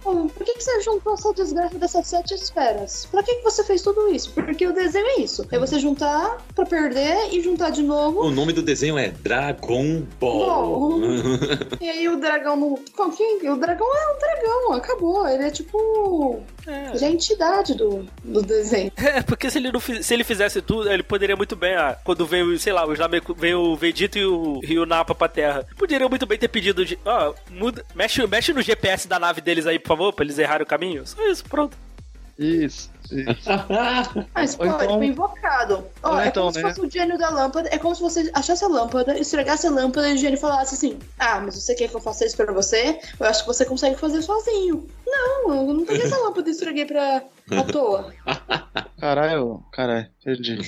Pô, 0.03 0.15
por 0.29 0.45
que, 0.45 0.55
que 0.55 0.63
você 0.63 0.81
juntou 0.83 1.15
essa 1.15 1.33
desgraça 1.33 1.79
dessas 1.79 2.07
sete 2.07 2.35
esferas? 2.35 3.07
Pra 3.11 3.23
que, 3.23 3.35
que 3.37 3.43
você 3.43 3.63
fez 3.65 3.83
tudo 3.83 4.09
isso? 4.09 4.33
Porque 4.33 4.67
o 4.67 4.73
desenho 4.73 5.07
é 5.07 5.21
isso. 5.21 5.47
É 5.51 5.59
você 5.59 5.79
juntar 5.79 6.39
pra 6.55 6.67
perder 6.67 7.33
e 7.33 7.41
juntar 7.41 7.71
de 7.71 7.83
novo. 7.83 8.21
O 8.23 8.31
nome 8.31 8.53
do 8.53 8.63
desenho 8.63 8.99
é 8.99 9.09
Dragon 9.11 10.03
Ball. 10.21 11.01
E 11.81 11.89
aí 11.89 12.09
o 12.09 12.19
dragão 12.19 12.57
não. 12.57 12.79
Qual 12.97 13.11
que- 13.11 13.49
O 13.49 13.57
dragão 13.57 13.87
é 13.87 14.15
um 14.15 14.19
dragão, 14.19 14.73
acabou. 14.73 15.27
Ele 15.29 15.45
é 15.45 15.51
tipo. 15.51 16.41
É. 16.67 16.95
Ele 16.97 17.05
é 17.05 17.09
a 17.09 17.11
entidade 17.11 17.75
do, 17.75 18.07
do 18.25 18.43
desenho. 18.43 18.91
É, 18.97 19.23
porque 19.23 19.51
se 19.51 19.59
ele, 19.59 19.71
não, 19.71 19.81
se 19.81 20.15
ele 20.15 20.25
fizesse 20.25 20.63
tudo, 20.63 20.91
ele 20.91 21.03
poderia 21.03 21.37
muito 21.37 21.55
bem, 21.55 21.75
ah, 21.75 21.97
quando 22.05 22.25
veio, 22.27 22.59
sei 22.59 22.73
lá, 22.73 22.87
os 22.87 22.99
Nameku- 22.99 23.35
veio 23.35 23.61
o 23.61 23.77
Vegeta 23.77 24.19
e 24.19 24.25
o, 24.25 24.61
e 24.67 24.79
o 24.79 24.87
Nappa 24.87 25.15
pra 25.15 25.29
Terra, 25.29 25.67
poderiam 25.77 26.09
muito 26.09 26.25
bem 26.27 26.39
ter 26.39 26.49
pedido 26.49 26.85
de, 26.85 26.99
ó, 27.05 27.35
muda, 27.51 27.85
mexe, 27.95 28.27
mexe 28.27 28.53
no 28.53 28.63
GPS 28.63 29.07
da 29.07 29.19
nave 29.19 29.41
deles 29.41 29.67
aí, 29.67 29.79
por 29.79 29.89
favor, 29.89 30.13
pra 30.13 30.25
eles 30.25 30.39
errarem 30.39 30.65
o 30.65 30.67
caminho. 30.67 31.07
Só 31.07 31.23
isso, 31.29 31.45
pronto. 31.45 31.77
Isso. 32.39 32.91
Mas, 34.35 34.55
pô, 34.57 34.65
Ou 34.65 34.69
então- 34.71 34.81
é 34.81 34.87
tipo 34.89 35.05
invocado. 35.05 35.87
É 36.23 36.29
então, 36.29 36.43
como 36.45 36.53
se 36.55 36.63
né? 36.63 36.69
fosse 36.69 36.81
o 36.87 36.91
gênio 36.91 37.19
da 37.19 37.31
lâmpada. 37.31 37.69
É 37.73 37.79
como 37.79 37.95
se 37.95 38.01
você 38.01 38.31
achasse 38.35 38.65
a 38.65 38.69
lâmpada, 38.69 39.19
esfregasse 39.19 39.67
a 39.67 39.71
lâmpada 39.71 40.09
e 40.09 40.15
o 40.15 40.19
gênio 40.19 40.39
falasse 40.39 40.75
assim: 40.75 40.99
Ah, 41.19 41.41
mas 41.41 41.55
você 41.55 41.75
quer 41.75 41.89
que 41.89 41.95
eu 41.97 42.01
faça 42.01 42.25
isso 42.25 42.37
pra 42.37 42.53
você? 42.53 42.99
Eu 43.21 43.27
acho 43.27 43.43
que 43.43 43.47
você 43.47 43.65
consegue 43.65 43.97
fazer 43.97 44.23
sozinho. 44.23 44.89
Não, 45.07 45.55
eu 45.55 45.75
não 45.75 45.85
peguei 45.85 46.05
essa 46.07 46.19
lâmpada 46.19 46.49
e 46.49 46.53
esfreguei 46.53 46.87
pra, 46.87 47.23
à 47.51 47.63
toa. 47.65 48.13
Caralho, 48.99 49.63
caralho, 49.71 50.09
entendi. 50.21 50.59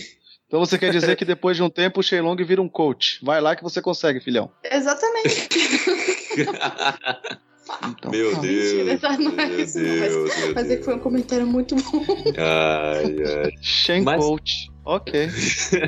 Então 0.46 0.60
você 0.60 0.78
quer 0.78 0.90
dizer 0.92 1.16
que 1.16 1.24
depois 1.24 1.56
de 1.56 1.62
um 1.62 1.70
tempo 1.70 2.00
o 2.00 2.02
Shenlong 2.02 2.36
vira 2.44 2.60
um 2.62 2.68
coach. 2.68 3.18
Vai 3.24 3.40
lá 3.40 3.56
que 3.56 3.62
você 3.62 3.80
consegue, 3.82 4.20
filhão. 4.20 4.50
Exatamente. 4.62 5.48
Então, 7.88 8.10
Meu 8.10 8.32
tá. 8.32 8.40
Deus. 8.40 8.72
Mentira, 8.74 8.98
tá? 8.98 9.18
Não 9.18 9.32
é 9.38 9.46
meu 9.46 9.60
isso, 9.60 9.78
não, 9.80 9.88
mas- 9.96 10.12
Deus, 10.12 10.36
meu 10.38 10.54
Mas 10.54 10.70
é 10.70 10.76
que 10.76 10.82
foi 10.84 10.92
um 10.94 10.96
Deus. 10.96 11.02
comentário 11.02 11.46
muito 11.46 11.74
bom. 11.76 12.04
Ai, 12.38 13.16
ai. 13.44 13.52
Shen 13.60 14.02
Mas- 14.04 14.24
Coach. 14.24 14.70
Ok. 14.88 15.28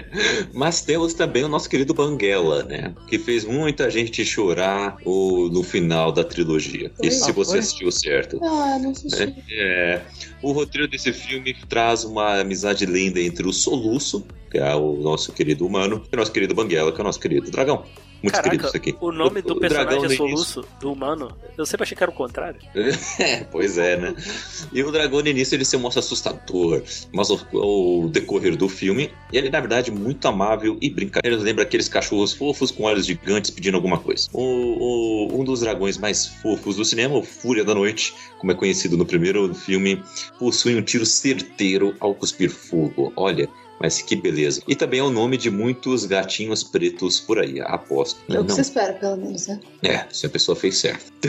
Mas 0.53 0.81
temos 0.83 1.14
também 1.14 1.45
o 1.45 1.49
nosso 1.49 1.68
querido 1.70 1.95
Banguela, 1.95 2.64
né? 2.64 2.93
Que 3.07 3.16
fez 3.16 3.45
muita 3.45 3.89
gente 3.89 4.24
chorar 4.24 4.97
o, 5.05 5.49
no 5.51 5.62
final 5.62 6.11
da 6.11 6.24
trilogia. 6.24 6.91
Foi? 6.97 7.07
Isso 7.07 7.24
se 7.24 7.31
Ah, 7.31 7.35
você 7.35 7.51
foi? 7.53 7.59
assistiu 7.61 7.93
certo. 7.93 8.41
Ah, 8.43 8.76
não 8.81 8.91
assisti. 8.91 9.35
É, 9.53 10.03
o 10.43 10.51
roteiro 10.51 10.89
desse 10.89 11.12
filme 11.12 11.55
traz 11.68 12.03
uma 12.05 12.41
amizade 12.41 12.87
linda 12.87 13.20
entre 13.20 13.47
o 13.47 13.53
Soluço, 13.53 14.26
que 14.51 14.59
é 14.59 14.74
o 14.74 14.95
nosso 14.97 15.33
querido 15.33 15.64
humano, 15.64 16.03
e 16.11 16.16
o 16.16 16.18
nosso 16.18 16.33
querido 16.33 16.53
Banguela, 16.55 16.91
que 16.91 16.99
é 16.99 17.03
o 17.03 17.05
nosso 17.05 17.20
querido 17.20 17.49
dragão. 17.53 17.85
Muito 18.22 18.32
Caraca, 18.34 18.50
querido 18.50 18.66
isso 18.66 18.76
aqui. 18.76 18.96
O 19.00 19.12
nome 19.12 19.42
do 19.42 19.54
o 19.54 19.60
personagem 19.60 19.94
é 20.02 20.04
início. 20.06 20.16
soluço, 20.16 20.64
do 20.80 20.92
humano. 20.92 21.30
Eu 21.56 21.64
sempre 21.64 21.84
achei 21.84 21.96
que 21.96 22.02
era 22.02 22.10
o 22.10 22.14
contrário. 22.14 22.58
É, 23.20 23.44
pois 23.44 23.78
é, 23.78 23.96
né? 23.96 24.14
E 24.72 24.82
o 24.82 24.90
dragão 24.92 25.20
no 25.20 25.28
início 25.28 25.54
ele 25.54 25.64
se 25.64 25.76
mostra 25.76 26.00
assustador, 26.00 26.82
mas 27.12 27.30
ao, 27.30 27.38
ao 27.54 28.08
decorrer 28.08 28.56
do 28.56 28.68
filme, 28.68 29.10
ele 29.32 29.50
na 29.50 29.60
verdade 29.60 29.90
muito 29.90 30.26
amável 30.26 30.76
e 30.80 30.90
brincadeiro. 30.90 31.36
Ele 31.36 31.44
lembra 31.44 31.62
aqueles 31.64 31.88
cachorros 31.88 32.32
fofos 32.32 32.70
com 32.70 32.84
olhos 32.84 33.06
gigantes 33.06 33.50
pedindo 33.50 33.76
alguma 33.76 33.98
coisa. 33.98 34.28
O, 34.32 34.40
o- 35.32 35.40
um 35.40 35.44
dos 35.44 35.60
dragões 35.60 35.96
mais 35.98 36.26
fofos 36.26 36.76
do 36.76 36.84
cinema, 36.84 37.14
o 37.16 37.22
Fúria 37.22 37.64
da 37.64 37.74
Noite, 37.74 38.14
como 38.38 38.50
é 38.52 38.54
conhecido 38.54 38.96
no 38.96 39.04
primeiro 39.06 39.52
filme, 39.54 40.02
possui 40.38 40.74
um 40.76 40.82
tiro 40.82 41.04
certeiro 41.06 41.94
ao 42.00 42.14
cuspir 42.14 42.50
fogo. 42.50 43.12
Olha. 43.16 43.48
Mas 43.81 44.03
que 44.03 44.16
beleza. 44.16 44.62
E 44.66 44.74
também 44.74 45.01
é 45.01 45.03
o 45.03 45.11
nome 45.11 45.37
de 45.37 45.51
muitos 45.51 46.05
gatinhos 46.05 46.64
pretos 46.64 47.20
por 47.20 47.39
aí, 47.39 47.61
aposto. 47.61 48.20
É 48.29 48.41
o 48.41 48.45
que 48.45 48.53
você 48.53 48.62
espera, 48.62 48.95
pelo 48.95 49.16
menos, 49.16 49.47
né? 49.47 49.61
é, 49.83 50.07
se 50.11 50.26
a 50.26 50.31
pessoa 50.31 50.57
fez 50.57 50.79
certo. 50.79 51.12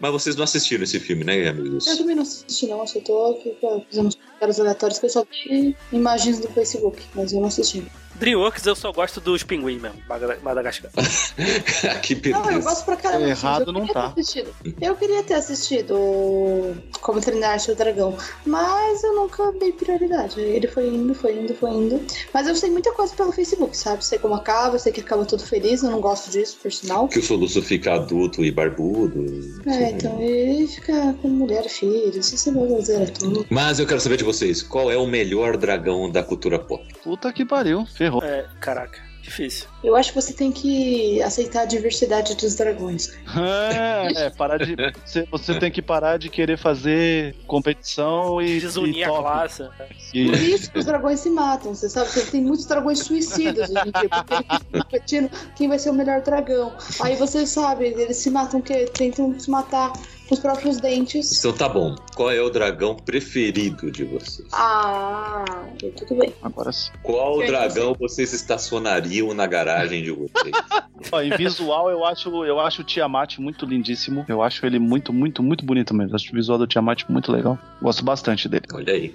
Mas 0.00 0.12
vocês 0.12 0.36
não 0.36 0.44
assistiram 0.44 0.84
esse 0.84 1.00
filme, 1.00 1.24
né, 1.24 1.48
amigos? 1.48 1.86
Eu 1.86 1.96
também 1.96 2.14
não 2.14 2.22
assisti, 2.22 2.66
não. 2.66 2.80
Eu 2.80 2.86
só 2.86 3.00
tô 3.00 3.26
aqui 3.32 3.56
fazendo 3.60 4.14
comentários 4.14 4.60
aleatórios 4.60 4.98
que 4.98 5.06
eu 5.06 5.10
só 5.10 5.24
vi 5.24 5.76
imagens 5.92 6.40
do 6.40 6.48
Facebook, 6.48 7.02
mas 7.14 7.32
eu 7.32 7.40
não 7.40 7.48
assisti. 7.48 7.82
Dreamworks 8.16 8.66
eu 8.66 8.74
só 8.74 8.92
gosto 8.92 9.20
dos 9.20 9.42
pinguins 9.42 9.80
mesmo, 9.80 10.00
Madagascar. 10.42 10.90
que 12.02 12.14
Não, 12.30 12.40
eu 12.40 12.46
beleza. 12.46 12.68
gosto 12.68 12.84
pra 12.84 12.96
caramba. 12.96 13.28
Errado 13.28 13.64
eu 13.66 13.72
não 13.72 13.80
queria 13.82 13.94
tá. 13.94 14.10
ter 14.10 14.20
assistido. 14.20 14.54
Eu 14.80 14.96
queria 14.96 15.22
ter 15.22 15.34
assistido 15.34 15.94
o 15.94 16.76
Como 17.00 17.20
Treinar 17.20 17.60
Seu 17.60 17.74
Dragão, 17.74 18.16
mas 18.44 19.02
eu 19.04 19.14
nunca 19.14 19.52
dei 19.52 19.72
prioridade. 19.72 20.40
Ele 20.40 20.66
foi 20.66 20.88
indo, 20.88 21.14
foi 21.14 21.38
indo, 21.38 21.54
foi 21.54 21.70
indo. 21.70 22.00
Mas 22.32 22.46
eu 22.46 22.54
sei 22.54 22.70
muita 22.70 22.92
coisa 22.92 23.14
pelo 23.14 23.32
Facebook, 23.32 23.76
sabe? 23.76 24.04
Sei 24.04 24.18
como 24.18 24.34
acaba, 24.34 24.78
sei 24.78 24.92
que 24.92 25.00
acaba 25.00 25.24
tudo 25.24 25.44
feliz, 25.44 25.82
eu 25.82 25.90
não 25.90 26.00
gosto 26.00 26.30
disso, 26.30 26.58
por 26.62 26.72
sinal. 26.72 27.08
Que 27.08 27.18
o 27.18 27.22
soluço 27.22 27.62
fica 27.62 27.94
adulto 27.94 28.44
e 28.44 28.50
barbudo. 28.50 29.24
É, 29.66 29.90
então 29.90 30.20
ele 30.20 30.66
fica 30.66 31.14
com 31.20 31.28
mulher 31.28 31.66
e 31.66 31.68
filhos, 31.68 32.32
isso 32.32 32.48
é 32.48 32.52
brasileiro 32.52 33.12
tudo. 33.12 33.46
Mas 33.50 33.78
eu 33.78 33.86
quero 33.86 34.00
saber 34.00 34.16
de 34.16 34.24
vocês, 34.24 34.62
qual 34.62 34.90
é 34.90 34.96
o 34.96 35.06
melhor 35.06 35.56
dragão 35.56 36.10
da 36.10 36.22
cultura 36.22 36.58
pop? 36.58 36.84
Puta 37.02 37.32
que 37.32 37.44
pariu. 37.44 37.86
Ferrou. 38.06 38.22
É, 38.22 38.46
caraca, 38.60 39.00
difícil. 39.22 39.68
Eu 39.86 39.94
acho 39.94 40.12
que 40.12 40.20
você 40.20 40.32
tem 40.32 40.50
que 40.50 41.22
aceitar 41.22 41.62
a 41.62 41.64
diversidade 41.64 42.34
dos 42.34 42.56
dragões. 42.56 43.12
É, 44.16 44.30
parar 44.30 44.56
de. 44.58 44.74
Você, 45.04 45.26
você 45.30 45.58
tem 45.58 45.70
que 45.70 45.80
parar 45.82 46.18
de 46.18 46.28
querer 46.28 46.56
fazer 46.58 47.36
competição 47.46 48.40
e. 48.42 48.58
Desunir 48.60 48.96
e 48.96 49.04
a 49.04 49.08
classe. 49.08 49.68
E- 50.12 50.26
Por 50.26 50.34
isso 50.40 50.70
que 50.72 50.78
os 50.78 50.84
dragões 50.86 51.20
se 51.20 51.30
matam, 51.30 51.74
você 51.74 51.88
sabe? 51.88 52.10
Porque 52.10 52.30
tem 52.30 52.42
muitos 52.42 52.66
dragões 52.66 53.00
suicidas 53.00 53.68
hoje 53.70 53.78
em 53.88 54.00
dia, 54.00 54.08
porque 54.08 54.34
eles 54.34 54.82
competindo 54.84 55.30
quem 55.54 55.68
vai 55.68 55.78
ser 55.78 55.90
o 55.90 55.94
melhor 55.94 56.20
dragão. 56.22 56.72
Aí 57.00 57.14
você 57.16 57.46
sabe, 57.46 57.86
eles 57.86 58.16
se 58.16 58.30
matam 58.30 58.60
o 58.60 58.62
quê? 58.62 58.86
Tentam 58.92 59.38
se 59.38 59.50
matar 59.50 59.92
com 60.28 60.34
os 60.34 60.40
próprios 60.40 60.78
dentes. 60.80 61.38
Então 61.38 61.52
tá 61.52 61.68
bom. 61.68 61.94
Qual 62.14 62.30
é 62.30 62.40
o 62.40 62.50
dragão 62.50 62.96
preferido 62.96 63.90
de 63.92 64.04
vocês? 64.04 64.48
Ah, 64.52 65.44
tudo 65.96 66.16
bem. 66.16 66.32
Agora 66.42 66.72
sim. 66.72 66.90
Qual 67.02 67.38
dragão 67.46 67.94
vocês 67.98 68.32
estacionariam 68.32 69.32
na 69.34 69.46
garagem 69.46 69.75
de 69.84 70.10
vocês? 70.10 70.54
Ó, 71.12 71.20
em 71.20 71.30
visual, 71.36 71.90
eu 71.90 72.04
acho, 72.04 72.44
eu 72.44 72.58
acho 72.60 72.82
o 72.82 72.84
Tiamat 72.84 73.38
muito 73.38 73.66
lindíssimo. 73.66 74.24
Eu 74.28 74.42
acho 74.42 74.64
ele 74.64 74.78
muito, 74.78 75.12
muito, 75.12 75.42
muito 75.42 75.64
bonito 75.64 75.92
mesmo. 75.94 76.14
Acho 76.16 76.30
o 76.32 76.34
visual 76.34 76.58
do 76.58 76.66
Tiamat 76.66 77.04
muito 77.08 77.30
legal. 77.30 77.58
Gosto 77.82 78.04
bastante 78.04 78.48
dele. 78.48 78.64
Olha 78.72 78.92
aí. 78.92 79.14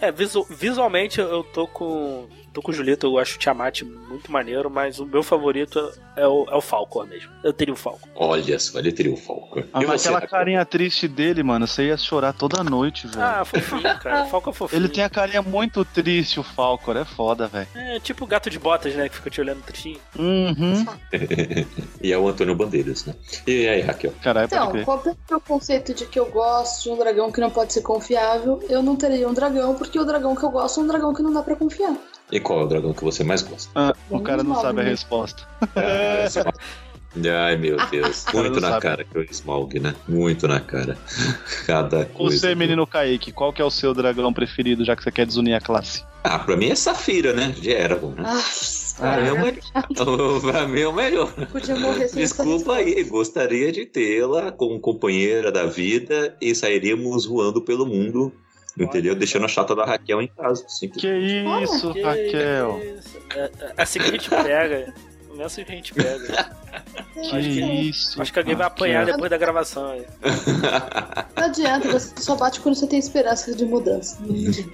É, 0.00 0.10
visu- 0.10 0.46
visualmente 0.50 1.20
eu 1.20 1.44
tô 1.44 1.66
com. 1.66 2.26
Tô 2.52 2.60
com 2.62 2.70
o 2.70 2.74
Julito, 2.74 3.06
eu 3.06 3.18
acho 3.18 3.36
o 3.36 3.38
Tiamat 3.38 3.82
muito 3.82 4.30
maneiro, 4.30 4.70
mas 4.70 4.98
o 4.98 5.06
meu 5.06 5.22
favorito 5.22 5.78
é 6.16 6.26
o, 6.26 6.46
é 6.50 6.56
o 6.56 6.60
Falcor 6.60 7.06
mesmo. 7.06 7.30
Eu 7.44 7.52
teria 7.52 7.72
o 7.72 7.76
Falcor. 7.76 8.08
Olha 8.14 8.58
só, 8.58 8.78
ele 8.78 8.92
teria 8.92 9.12
o 9.12 9.16
Falcon. 9.16 9.62
Ah, 9.72 9.82
E 9.82 9.86
mas 9.86 10.04
aquela 10.06 10.20
carinha 10.26 10.64
triste 10.64 11.06
dele, 11.08 11.42
mano, 11.42 11.66
você 11.66 11.86
ia 11.86 11.96
chorar 11.96 12.32
toda 12.32 12.62
noite, 12.64 13.06
velho. 13.06 13.22
Ah, 13.22 13.44
fofinho, 13.44 13.82
cara. 13.98 14.24
O 14.24 14.28
Falcor 14.28 14.52
é 14.52 14.56
fofinho. 14.56 14.80
ele 14.80 14.88
tem 14.88 15.04
a 15.04 15.08
carinha 15.10 15.42
muito 15.42 15.84
triste, 15.84 16.40
o 16.40 16.42
Falcor. 16.42 16.96
É 16.96 17.04
foda, 17.04 17.46
velho. 17.46 17.68
É 17.74 18.00
tipo 18.00 18.24
o 18.24 18.26
gato 18.26 18.50
de 18.50 18.58
botas, 18.58 18.94
né? 18.94 19.08
Que 19.08 19.14
fica 19.16 19.30
te 19.30 19.40
olhando 19.40 19.62
tristinho. 19.62 19.98
Uhum. 20.18 20.86
E 22.02 22.12
é 22.12 22.18
o 22.18 22.26
Antônio 22.26 22.54
Bandeiras, 22.54 23.04
né? 23.04 23.14
E 23.46 23.68
aí, 23.68 23.80
Raquel? 23.82 24.12
Caralho, 24.22 24.48
pode 24.48 24.62
Então, 24.80 24.84
qual 24.84 25.02
é 25.06 25.10
o 25.10 25.16
meu 25.30 25.40
conceito 25.40 25.92
de 25.94 26.06
que 26.06 26.18
eu 26.18 26.26
gosto 26.30 26.84
de 26.84 26.90
um 26.90 26.96
dragão 26.98 27.30
que 27.30 27.40
não 27.40 27.50
pode 27.50 27.72
ser 27.74 27.82
confiável? 27.82 28.58
Eu 28.68 28.82
não 28.82 28.96
teria 28.96 29.28
um 29.28 29.34
dragão, 29.34 29.74
porque 29.74 29.98
o 29.98 30.04
dragão 30.04 30.34
que 30.34 30.42
eu 30.42 30.50
gosto 30.50 30.80
é 30.80 30.82
um 30.82 30.86
dragão 30.86 31.12
que 31.12 31.22
não 31.22 31.32
dá 31.32 31.42
pra 31.42 31.54
confiar. 31.56 31.94
E 32.32 32.38
qual 32.40 32.60
é 32.60 32.64
o 32.64 32.66
dragão 32.66 32.92
que 32.92 33.02
você 33.04 33.24
mais 33.24 33.42
gosta? 33.42 33.70
Ah, 33.74 33.94
o 34.08 34.20
cara 34.20 34.42
não 34.42 34.60
sabe 34.60 34.80
a 34.80 34.84
resposta. 34.84 35.42
Ai, 37.26 37.56
meu 37.56 37.76
Deus. 37.90 38.24
Muito 38.32 38.60
na 38.60 38.68
sabe. 38.70 38.82
cara 38.82 39.04
que 39.04 39.16
é 39.16 39.20
o 39.20 39.24
Smaug, 39.24 39.80
né? 39.80 39.94
Muito 40.08 40.46
na 40.46 40.60
cara. 40.60 40.96
Cada 41.66 42.04
coisa. 42.06 42.38
Você, 42.38 42.54
menino 42.54 42.86
Kaique, 42.86 43.32
qual 43.32 43.52
que 43.52 43.60
é 43.60 43.64
o 43.64 43.70
seu 43.70 43.92
dragão 43.92 44.32
preferido, 44.32 44.84
já 44.84 44.94
que 44.94 45.02
você 45.02 45.10
quer 45.10 45.26
desunir 45.26 45.54
a 45.54 45.60
classe? 45.60 46.04
Ah, 46.22 46.38
pra 46.38 46.56
mim 46.56 46.70
é 46.70 46.74
Safira, 46.74 47.32
né? 47.32 47.48
De 47.58 47.70
Eragon, 47.70 48.10
né? 48.10 48.22
Ah, 48.26 48.42
Pra 49.00 49.16
mim 49.22 49.28
é 49.28 49.32
o 49.32 49.40
melhor. 49.40 50.40
pra 50.52 50.68
mim 50.68 50.80
é 50.80 50.88
o 50.88 50.92
melhor. 50.92 51.32
podia 51.50 51.74
morrer 51.74 52.06
sem 52.08 52.22
Desculpa 52.22 52.74
aí, 52.74 53.02
gostaria 53.04 53.72
de 53.72 53.86
tê-la 53.86 54.52
como 54.52 54.78
companheira 54.78 55.50
da 55.50 55.64
vida 55.64 56.36
e 56.40 56.54
sairíamos 56.54 57.24
voando 57.24 57.62
pelo 57.62 57.86
mundo, 57.86 58.30
entendeu? 58.84 59.14
Deixando 59.14 59.44
a 59.44 59.48
chata 59.48 59.74
da 59.74 59.84
Raquel 59.84 60.22
em 60.22 60.28
casa. 60.28 60.64
Simples. 60.68 61.00
Que 61.00 61.08
isso, 61.08 61.92
Que 61.92 62.02
Raquel? 62.02 62.80
isso. 62.98 63.18
É, 63.34 63.50
é 63.76 63.82
assim 63.82 63.98
que 63.98 64.06
a 64.06 64.12
gente 64.12 64.28
pega. 64.30 64.94
Não 65.40 65.44
é 65.44 65.46
assim 65.46 65.64
que 65.64 65.72
a 65.72 65.74
gente 65.74 65.94
pega. 65.94 66.54
Que 67.14 67.38
isso. 67.38 68.20
Acho 68.20 68.32
que 68.32 68.38
alguém 68.38 68.54
vai 68.54 68.66
apanhar 68.66 69.00
Raquel. 69.00 69.14
depois 69.14 69.30
da 69.30 69.38
gravação. 69.38 69.90
aí. 69.90 70.04
Não 71.36 71.44
adianta, 71.44 71.88
você 71.90 72.12
só 72.20 72.36
bate 72.36 72.60
quando 72.60 72.74
você 72.74 72.86
tem 72.86 72.98
esperança 72.98 73.54
de 73.54 73.64
mudança. 73.64 74.18
Não 74.20 74.34
adianta. 74.34 74.70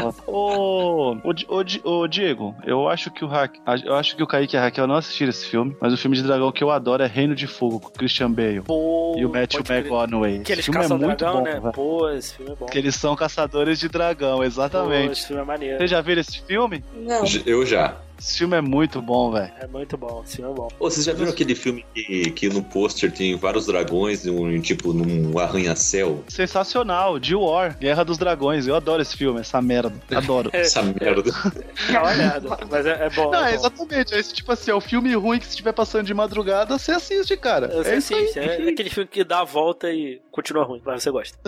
Ô, 0.26 1.12
ô, 1.12 1.16
ô, 1.48 1.62
Di- 1.64 1.80
ô, 1.84 2.06
Diego, 2.06 2.54
eu 2.64 2.88
acho 2.88 3.10
que 3.10 3.24
o 3.24 3.28
Ra... 3.28 3.48
eu 3.84 3.94
acho 3.94 4.16
que 4.16 4.22
o 4.22 4.26
Kaique 4.26 4.54
e 4.56 4.58
a 4.58 4.62
Raquel 4.62 4.86
não 4.86 4.94
assistiram 4.96 5.30
esse 5.30 5.46
filme, 5.46 5.76
mas 5.80 5.92
o 5.92 5.96
filme 5.96 6.16
de 6.16 6.22
dragão 6.22 6.50
que 6.52 6.62
eu 6.62 6.70
adoro 6.70 7.02
é 7.02 7.06
Reino 7.06 7.34
de 7.34 7.46
Fogo, 7.46 7.80
com 7.80 7.88
o 7.88 7.92
Christian 7.92 8.30
Bale 8.30 8.62
Pô, 8.62 9.14
e 9.18 9.24
o 9.24 9.28
Matthew. 9.30 9.62
McConaughey. 9.68 10.40
Que 10.40 10.52
eles 10.52 10.60
esse 10.60 10.62
filme 10.66 10.78
é 10.78 10.82
caçam 10.82 10.98
muito 10.98 11.18
dragão, 11.18 11.38
bom, 11.38 11.44
né? 11.44 11.60
velho. 11.60 11.72
Pô, 11.72 12.10
esse 12.10 12.34
filme 12.36 12.52
é 12.52 12.54
bom. 12.54 12.66
Que 12.66 12.78
eles 12.78 12.94
são 12.94 13.14
caçadores 13.16 13.78
de 13.78 13.88
dragão, 13.88 14.38
Pô, 14.38 14.44
exatamente. 14.44 15.12
esse 15.12 15.26
filme 15.26 15.42
é 15.42 15.44
maneiro. 15.44 15.78
Vocês 15.78 15.90
já 15.90 16.00
viram 16.00 16.20
esse 16.20 16.40
filme? 16.42 16.84
Não. 16.94 17.24
Eu 17.44 17.66
já. 17.66 17.96
Esse 18.20 18.36
filme 18.36 18.54
é 18.54 18.60
muito 18.60 19.00
bom, 19.00 19.32
velho. 19.32 19.50
É 19.58 19.66
muito 19.66 19.96
bom, 19.96 20.22
esse 20.22 20.36
filme 20.36 20.52
é 20.52 20.54
bom. 20.54 20.68
Ô, 20.78 20.90
vocês 20.90 21.06
já 21.06 21.14
viram 21.14 21.30
aquele 21.30 21.54
filme 21.54 21.86
que, 21.94 22.30
que 22.32 22.48
no 22.50 22.62
pôster 22.62 23.10
tem 23.10 23.34
vários 23.34 23.64
dragões, 23.64 24.26
um, 24.26 24.60
tipo 24.60 24.92
num 24.92 25.38
arranha-céu? 25.38 26.22
Sensacional, 26.28 27.18
de 27.18 27.34
War, 27.34 27.78
Guerra 27.78 28.04
dos 28.04 28.18
Dragões. 28.18 28.66
Eu 28.66 28.76
adoro 28.76 29.00
esse 29.00 29.16
filme, 29.16 29.40
essa 29.40 29.62
merda. 29.62 29.94
Adoro. 30.14 30.50
Essa 30.60 30.82
merda. 30.82 31.30
É 31.88 31.98
uma 31.98 32.14
merda, 32.14 32.58
mas 32.70 32.84
é, 32.84 33.06
é 33.06 33.10
bom. 33.10 33.30
Não, 33.30 33.44
é 33.44 33.54
é 33.54 33.56
bom. 33.56 33.58
exatamente. 33.58 34.14
É 34.14 34.18
esse 34.18 34.34
tipo 34.34 34.52
assim, 34.52 34.70
é 34.70 34.74
o 34.74 34.80
filme 34.80 35.14
ruim 35.14 35.38
que 35.38 35.46
se 35.46 35.52
estiver 35.52 35.72
passando 35.72 36.04
de 36.04 36.12
madrugada, 36.12 36.76
você 36.78 36.92
assiste, 36.92 37.34
cara. 37.38 37.68
Você 37.68 37.90
é 37.90 37.96
isso 37.96 38.14
aí. 38.14 38.22
assiste, 38.24 38.38
é 38.38 38.68
aquele 38.68 38.90
filme 38.90 39.08
que 39.08 39.24
dá 39.24 39.40
a 39.40 39.44
volta 39.44 39.90
e 39.90 40.20
continua 40.30 40.64
ruim, 40.64 40.80
mas 40.84 41.02
você 41.02 41.10
gosta. 41.10 41.38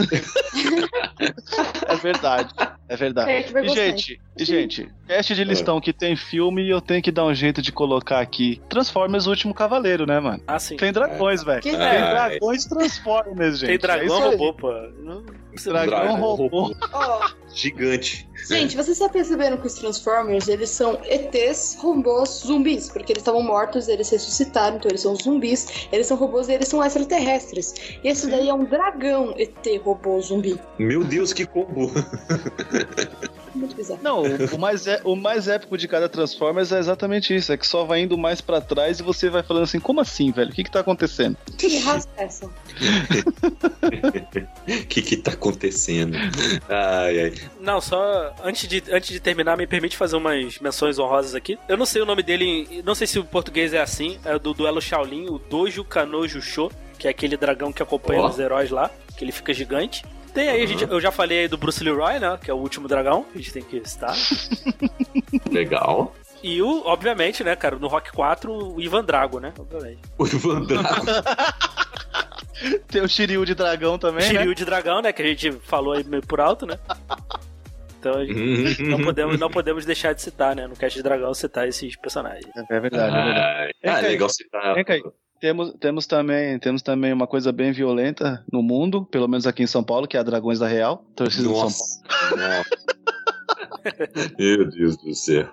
É 1.89 1.97
verdade. 1.97 2.53
É 2.89 2.97
verdade. 2.97 3.30
É, 3.30 3.64
E, 3.64 3.68
gente, 3.68 4.20
e, 4.39 4.45
gente, 4.45 4.89
teste 5.07 5.35
de 5.35 5.45
listão 5.45 5.80
que 5.80 5.93
tem 5.93 6.16
filme 6.16 6.62
e 6.62 6.70
eu 6.70 6.80
tenho 6.80 7.03
que 7.03 7.11
dar 7.12 7.24
um 7.24 7.35
jeito 7.35 7.62
de 7.62 7.72
colocar 7.72 8.20
aqui 8.20 8.61
Transformers 8.68 9.26
o 9.26 9.30
Último 9.30 9.55
Cavaleiro, 9.55 10.07
né, 10.07 10.20
mano? 10.20 10.43
Ah, 10.47 10.59
sim. 10.59 10.76
Tem 10.76 10.93
dragões, 10.93 11.43
velho. 11.43 11.62
Que- 11.62 11.70
Tem 11.70 11.80
É. 11.80 12.11
dragões 12.11 12.64
Transformers, 12.66 13.59
gente. 13.59 13.66
Tem 13.68 13.74
É 13.76 13.78
dragão 13.78 14.16
aí. 14.24 14.30
robô, 14.37 14.53
pô. 14.55 14.72
Não, 14.99 15.24
Dragão 15.64 15.86
Dragão 15.86 16.16
robô. 16.16 16.74
Ó, 16.92 17.30
Gigante. 17.55 18.28
gente, 18.48 18.76
vocês 18.76 18.98
já 18.98 19.09
perceberam 19.09 19.57
que 19.59 19.66
os 19.66 19.74
Transformers, 19.74 20.48
eles 20.48 20.70
são 20.70 20.98
ETs, 21.05 21.76
robôs, 21.78 22.42
zumbis, 22.46 22.88
porque 22.88 23.12
eles 23.12 23.20
estavam 23.20 23.42
mortos, 23.42 23.88
eles 23.88 24.09
ressuscitaram, 24.09 24.76
então 24.76 24.90
eles 24.90 25.03
são 25.03 25.14
zumbis, 25.14 25.86
eles 25.92 26.07
são 26.07 26.16
robôs 26.16 26.48
e 26.48 26.53
eles 26.53 26.68
são 26.68 26.82
extraterrestres. 26.82 27.74
E 28.03 28.09
esse 28.09 28.26
daí 28.28 28.48
é 28.48 28.55
um 28.55 28.64
dragão 28.64 29.34
ET, 29.36 29.66
robô, 29.84 30.20
zumbi. 30.20 30.59
Meu 30.78 31.05
Deus, 31.05 31.32
que 31.32 31.44
combo. 31.44 31.90
muito 33.55 33.74
bizarro. 33.74 34.00
Não, 34.03 34.22
o, 34.22 34.59
mais 34.59 34.86
é, 34.86 35.00
o 35.05 35.16
mais 35.16 35.48
épico 35.48 35.76
de 35.76 35.88
cada 35.88 36.09
Transformers 36.09 36.72
é 36.72 36.78
exatamente 36.78 37.34
isso. 37.34 37.53
É 37.53 37.57
que 37.57 37.66
só 37.66 37.84
vai 37.84 38.00
indo 38.00 38.16
mais 38.16 38.40
pra 38.40 38.61
trás 38.61 39.00
e 39.00 39.03
você 39.03 39.28
vai 39.28 39.42
falando 39.42 39.64
assim, 39.64 39.80
como 39.80 40.00
assim, 40.00 40.30
velho? 40.30 40.50
O 40.50 40.55
que 40.55 40.64
que 40.64 40.70
tá 40.70 40.80
acontecendo? 40.80 41.36
Que 41.59 41.78
raça 41.78 42.09
é 42.16 42.24
essa? 42.24 42.46
O 42.46 42.53
que 44.88 45.03
que 45.03 45.16
tá 45.16 45.32
acontecendo? 45.32 46.16
Ai, 46.68 47.20
ai. 47.20 47.34
Não, 47.61 47.80
só 47.80 48.34
antes 48.42 48.68
de, 48.68 48.82
antes 48.90 49.11
de 49.11 49.20
terminar, 49.20 49.57
me 49.57 49.66
permite 49.66 49.96
fazer 49.96 50.16
umas 50.16 50.59
menções 50.59 50.98
honrosas 50.98 51.34
aqui. 51.34 51.59
Eu 51.68 51.76
não 51.76 51.86
sei 51.86 52.03
o 52.03 52.07
nome 52.07 52.22
dele, 52.22 52.82
não 52.84 52.94
sei 52.94 53.07
se 53.07 53.18
o 53.18 53.24
português 53.24 53.72
é 53.72 53.80
assim, 53.80 54.18
é 54.24 54.38
do 54.38 54.55
duelo 54.55 54.80
Shaolin, 54.80 55.28
o 55.28 55.38
Dojo 55.38 55.84
Kanojo 55.84 56.40
Sho, 56.40 56.70
que 56.98 57.07
é 57.07 57.11
aquele 57.11 57.36
dragão 57.36 57.72
que 57.72 57.82
acompanha 57.82 58.20
Ó. 58.20 58.28
os 58.28 58.38
heróis 58.38 58.70
lá, 58.70 58.90
que 59.16 59.24
ele 59.24 59.32
fica 59.32 59.53
gigante. 59.53 60.05
Tem 60.35 60.49
aí, 60.49 60.62
a 60.62 60.66
gente, 60.66 60.85
eu 60.85 61.01
já 61.01 61.12
falei 61.12 61.41
aí 61.41 61.49
do 61.49 61.59
Bruce 61.59 61.83
Leroy, 61.85 62.18
né? 62.18 62.39
Que 62.43 62.51
é 62.51 62.55
o 62.55 62.59
último 62.59 62.89
dragão, 62.89 63.26
a 63.35 63.39
gente 63.39 63.53
tem 63.53 63.62
que 63.62 63.87
citar. 63.89 64.14
Legal. 65.51 66.14
E 66.43 66.61
o, 66.62 66.83
obviamente, 66.87 67.45
né, 67.45 67.55
cara, 67.55 67.76
no 67.76 67.87
Rock 67.87 68.11
4, 68.12 68.51
o 68.74 68.80
Ivan 68.80 69.05
Drago, 69.05 69.39
né? 69.39 69.53
Obviamente. 69.59 70.01
O 70.18 70.26
Ivan 70.26 70.62
Drago. 70.62 70.89
Tem 72.89 73.03
o 73.03 73.09
Shiryu 73.09 73.45
de 73.45 73.55
dragão 73.55 73.99
também, 73.99 74.22
Shiryu 74.22 74.49
né? 74.51 74.55
de 74.55 74.64
dragão, 74.64 75.03
né? 75.03 75.12
Que 75.12 75.22
a 75.22 75.26
gente 75.26 75.53
falou 75.53 75.95
aí 75.95 76.05
meio 76.05 76.22
por 76.24 76.41
alto, 76.41 76.64
né? 76.66 76.78
Então 77.99 78.14
a 78.18 78.24
gente 78.24 78.83
Hum. 78.83 78.87
não 78.89 79.03
podemos, 79.03 79.39
não 79.39 79.51
podemos 79.51 79.85
deixar 79.85 80.12
de 80.12 80.22
citar, 80.22 80.55
né? 80.57 80.66
No 80.66 80.76
cast 80.76 80.97
de 80.97 81.03
dragão, 81.03 81.33
citar 81.35 81.68
esses 81.68 81.97
personagens. 81.97 82.47
É 82.70 82.80
verdade, 82.80 83.16
é 83.16 83.24
verdade. 83.24 83.39
Ai, 83.39 83.70
Vem 83.83 83.93
Ah, 83.93 84.01
cá, 84.01 84.09
legal 84.09 84.28
citar. 84.28 84.74
Vem 84.74 84.85
cá 84.85 84.93
aí. 84.95 85.03
Temos, 85.43 85.74
temos, 85.80 86.07
também, 86.07 86.57
temos 86.61 86.82
também 86.82 87.12
uma 87.12 87.26
coisa 87.26 87.51
bem 87.51 87.72
violenta 87.72 88.45
no 88.53 88.62
mundo, 88.62 89.05
pelo 89.05 89.26
menos 89.26 89.45
aqui 89.45 89.64
em 89.64 89.66
São 89.66 89.82
Paulo, 89.82 90.07
que 90.07 90.16
é 90.16 90.20
a 90.20 90.22
Dragões 90.22 90.61
da 90.61 90.68
Real, 90.68 91.05
torcida 91.16 91.49
de 91.49 91.53
São 91.53 91.62
Paulo. 91.62 92.38
Nossa. 92.40 93.01
Meu 94.38 94.68
Deus 94.70 94.96
do 94.96 95.14
céu. 95.14 95.46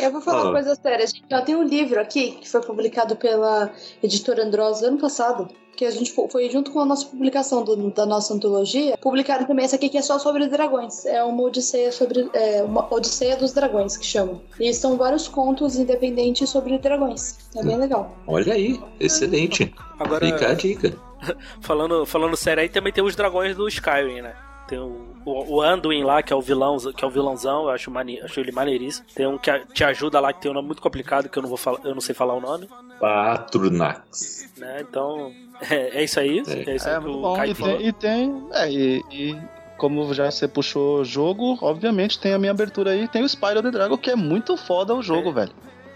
Eu 0.00 0.12
vou 0.12 0.20
falar 0.20 0.40
Ah. 0.40 0.42
uma 0.44 0.52
coisa 0.52 0.74
séria. 0.74 1.06
Gente, 1.06 1.24
ó, 1.32 1.40
tem 1.40 1.54
um 1.56 1.62
livro 1.62 2.00
aqui 2.00 2.32
que 2.32 2.48
foi 2.48 2.60
publicado 2.62 3.16
pela 3.16 3.70
editora 4.02 4.44
Androsa 4.44 4.86
ano 4.88 4.98
passado. 4.98 5.48
Que 5.76 5.84
a 5.84 5.90
gente 5.90 6.12
fo- 6.12 6.28
foi 6.28 6.48
junto 6.50 6.70
com 6.70 6.78
a 6.78 6.84
nossa 6.84 7.04
publicação 7.06 7.64
do- 7.64 7.90
da 7.90 8.06
nossa 8.06 8.32
antologia. 8.32 8.96
Publicaram 8.98 9.44
também 9.44 9.64
essa 9.64 9.74
aqui 9.74 9.88
que 9.88 9.98
é 9.98 10.02
só 10.02 10.20
sobre 10.20 10.46
dragões. 10.46 11.04
É 11.04 11.22
uma 11.24 11.42
odisseia 11.42 11.90
sobre. 11.90 12.30
É, 12.32 12.62
uma 12.62 12.86
odisseia 12.94 13.36
dos 13.36 13.52
dragões 13.52 13.96
que 13.96 14.06
chamam. 14.06 14.40
E 14.60 14.72
são 14.72 14.96
vários 14.96 15.26
contos 15.26 15.74
independentes 15.76 16.48
sobre 16.48 16.78
dragões. 16.78 17.38
É 17.56 17.64
bem 17.64 17.76
legal. 17.76 18.16
Olha 18.24 18.54
aí, 18.54 18.80
excelente. 19.00 19.74
Agora, 19.98 20.24
Fica 20.24 20.50
a 20.50 20.54
dica. 20.54 20.96
falando, 21.60 22.06
falando 22.06 22.36
sério 22.36 22.62
aí, 22.62 22.68
também 22.68 22.92
tem 22.92 23.02
os 23.02 23.16
dragões 23.16 23.56
do 23.56 23.66
Skyrim, 23.66 24.20
né? 24.22 24.36
Tem 24.68 24.78
o, 24.78 25.08
o, 25.24 25.54
o 25.56 25.62
Anduin 25.62 26.02
lá, 26.04 26.22
que 26.22 26.32
é 26.32 26.36
o 26.36 26.40
vilão, 26.40 26.76
que 26.78 27.04
é 27.04 27.08
o 27.08 27.10
vilãozão, 27.10 27.62
eu 27.64 27.70
acho, 27.70 27.90
mane, 27.90 28.20
acho 28.20 28.38
ele 28.40 28.52
maneiríssimo. 28.52 29.06
Tem 29.14 29.26
um 29.26 29.38
que 29.38 29.50
te 29.72 29.82
ajuda 29.84 30.20
lá, 30.20 30.32
que 30.32 30.40
tem 30.42 30.50
um 30.50 30.54
nome 30.54 30.66
muito 30.68 30.82
complicado, 30.82 31.28
que 31.28 31.38
eu 31.38 31.42
não 31.42 31.48
vou 31.48 31.58
falar, 31.58 31.78
eu 31.84 31.94
não 31.94 32.00
sei 32.00 32.14
falar 32.14 32.34
o 32.34 32.40
nome, 32.40 32.68
Patronax. 33.00 34.52
né? 34.56 34.78
Então, 34.88 35.32
é, 35.70 36.00
é 36.00 36.04
isso 36.04 36.18
aí. 36.20 36.42
É. 36.46 36.70
É, 36.70 36.76
isso 36.76 36.88
aí 36.88 36.94
É 36.94 36.98
o 36.98 37.02
bom. 37.20 37.34
Kai 37.36 37.50
E 37.50 37.54
falou. 37.54 37.76
tem, 37.78 37.86
e 37.88 37.92
tem. 37.92 38.46
É, 38.52 38.70
e, 38.70 39.04
e 39.10 39.38
como 39.76 40.12
já 40.14 40.30
você 40.30 40.46
puxou 40.46 41.04
jogo, 41.04 41.58
obviamente 41.60 42.18
tem 42.18 42.32
a 42.32 42.38
minha 42.38 42.52
abertura 42.52 42.92
aí, 42.92 43.08
tem 43.08 43.22
o 43.22 43.28
Spyro 43.28 43.62
the 43.62 43.70
Dragon, 43.70 43.96
que 43.98 44.10
é 44.10 44.16
muito 44.16 44.56
foda 44.56 44.94
o 44.94 45.02
jogo, 45.02 45.30
É. 45.30 45.32
velho. 45.32 45.52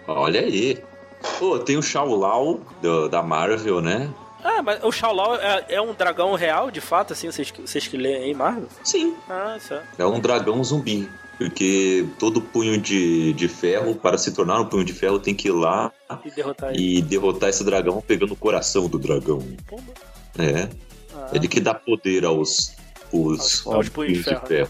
Olha 0.06 0.40
aí. 0.40 0.78
Pô, 1.38 1.58
tem 1.58 1.76
o 1.76 1.82
Shao 1.82 2.14
Lao 2.14 2.60
do- 2.80 3.08
da 3.08 3.22
Marvel, 3.22 3.80
né? 3.80 4.08
Ah, 4.44 4.62
mas 4.62 4.82
o 4.84 4.92
Shao 4.92 5.12
Lao 5.14 5.34
é, 5.36 5.64
é 5.68 5.80
um 5.80 5.92
dragão 5.94 6.34
real, 6.34 6.70
de 6.70 6.80
fato, 6.80 7.12
assim, 7.12 7.30
vocês, 7.30 7.50
que- 7.50 7.60
vocês 7.62 7.86
que 7.88 7.96
leem 7.96 8.24
aí, 8.24 8.34
Marvel? 8.34 8.68
Sim. 8.84 9.14
Ah, 9.28 9.56
isso 9.56 9.74
é. 9.74 9.82
É 9.98 10.06
um 10.06 10.20
dragão 10.20 10.62
zumbi. 10.62 11.08
Porque 11.36 12.04
todo 12.18 12.40
punho 12.40 12.80
de, 12.80 13.32
de 13.32 13.46
ferro, 13.48 13.94
para 13.94 14.18
se 14.18 14.32
tornar 14.32 14.60
um 14.60 14.64
punho 14.66 14.84
de 14.84 14.92
ferro, 14.92 15.20
tem 15.20 15.34
que 15.34 15.46
ir 15.48 15.52
lá 15.52 15.92
E 16.24 16.30
derrotar 16.32 16.74
e 16.74 17.00
derrotar 17.00 17.48
esse 17.48 17.62
dragão 17.64 18.00
pegando 18.04 18.32
o 18.32 18.36
coração 18.36 18.88
do 18.88 18.98
dragão. 18.98 19.38
Pomba. 19.68 19.92
É. 20.36 20.68
Ah, 21.14 21.28
Ele 21.32 21.46
que 21.46 21.60
dá 21.60 21.74
poder 21.74 22.24
aos, 22.24 22.74
os, 23.12 23.64
Aos- 23.64 23.66
aos 23.74 23.88
punhos 23.88 24.18
de 24.18 24.24
ferro. 24.24 24.68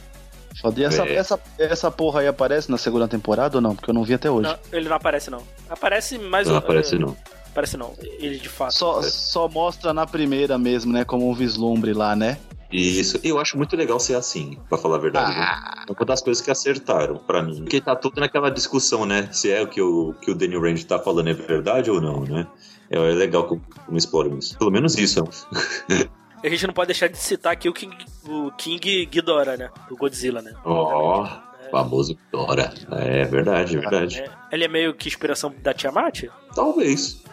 Foda. 0.61 0.81
E 0.81 0.85
essa, 0.85 1.07
É. 1.09 1.14
essa, 1.14 1.41
essa 1.59 1.91
porra 1.91 2.21
aí 2.21 2.27
aparece 2.27 2.71
na 2.71 2.77
segunda 2.77 3.07
temporada 3.09 3.57
ou 3.59 3.62
não? 3.62 3.75
Porque 3.75 3.89
eu 3.91 3.95
não 3.95 4.03
vi 4.05 4.12
até 4.14 4.31
hoje. 4.31 4.51
Não, 4.51 4.59
ele 4.73 4.89
não 4.91 4.97
aparece, 4.97 5.31
não. 5.31 5.43
Aparece 5.71 6.19
mais 6.19 6.47
Não 6.49 6.55
um- 6.55 6.59
aparece, 6.59 6.97
é, 6.97 6.99
não. 6.99 7.16
Aparece 7.51 7.77
não. 7.77 7.95
Ele 8.01 8.39
de 8.39 8.49
fato. 8.49 8.75
Só, 8.75 9.03
só 9.03 9.49
mostra 9.49 9.93
na 9.93 10.07
primeira 10.07 10.59
mesmo, 10.59 10.93
né? 10.93 11.05
Como 11.05 11.29
um 11.29 11.35
vislumbre 11.35 11.93
lá, 11.93 12.15
né? 12.15 12.39
Isso, 12.71 13.19
eu 13.25 13.39
acho 13.39 13.57
muito 13.57 13.75
legal 13.77 13.99
ser 13.99 14.15
assim, 14.15 14.59
pra 14.69 14.77
falar 14.77 14.97
a 14.97 15.01
verdade. 15.01 15.33
viu? 15.33 15.43
É 15.43 15.93
uma 15.99 16.05
das 16.05 16.21
coisas 16.21 16.43
que 16.43 16.51
acertaram 16.51 17.17
pra 17.17 17.43
mim. 17.43 17.63
Porque 17.63 17.81
tá 17.81 17.97
tudo 17.97 18.21
naquela 18.21 18.51
discussão, 18.51 19.07
né? 19.07 19.29
Se 19.33 19.51
é 19.51 19.63
o 19.63 19.67
que 19.67 19.81
o, 19.81 20.15
que 20.21 20.31
o 20.31 20.35
Daniel 20.35 20.61
Rand 20.61 20.83
tá 20.83 20.99
falando 20.99 21.29
é 21.29 21.33
verdade 21.33 21.91
ou 21.91 21.99
não, 21.99 22.25
né? 22.25 22.47
É, 22.91 22.97
é 22.97 23.15
legal 23.15 23.45
como, 23.45 23.63
como 23.87 23.97
exploram 23.97 24.39
isso. 24.39 24.59
Pelo 24.59 24.71
menos 24.71 24.97
isso. 24.99 25.25
A 26.43 26.49
gente 26.49 26.67
não 26.69 26.75
pode 26.75 26.89
deixar 26.89 27.09
de 27.09 27.19
citar 27.19 27.53
aqui 27.53 27.69
o 27.69 27.73
King, 27.73 27.97
o 28.25 28.53
King 28.53 29.07
Ghidorah, 29.07 29.57
né? 29.57 29.71
Do 29.89 29.97
Godzilla, 29.97 30.41
né? 30.41 30.53
Ó, 30.65 31.27
famoso 31.71 32.17
Dora. 32.31 32.73
É 32.93 33.25
verdade, 33.25 33.77
é 33.77 33.81
verdade. 33.81 34.21
É, 34.21 34.31
ele 34.53 34.65
é 34.65 34.69
meio 34.69 34.95
que 34.95 35.09
inspiração 35.09 35.53
da 35.63 35.75
Tiamat? 35.75 36.25
Talvez. 36.55 37.25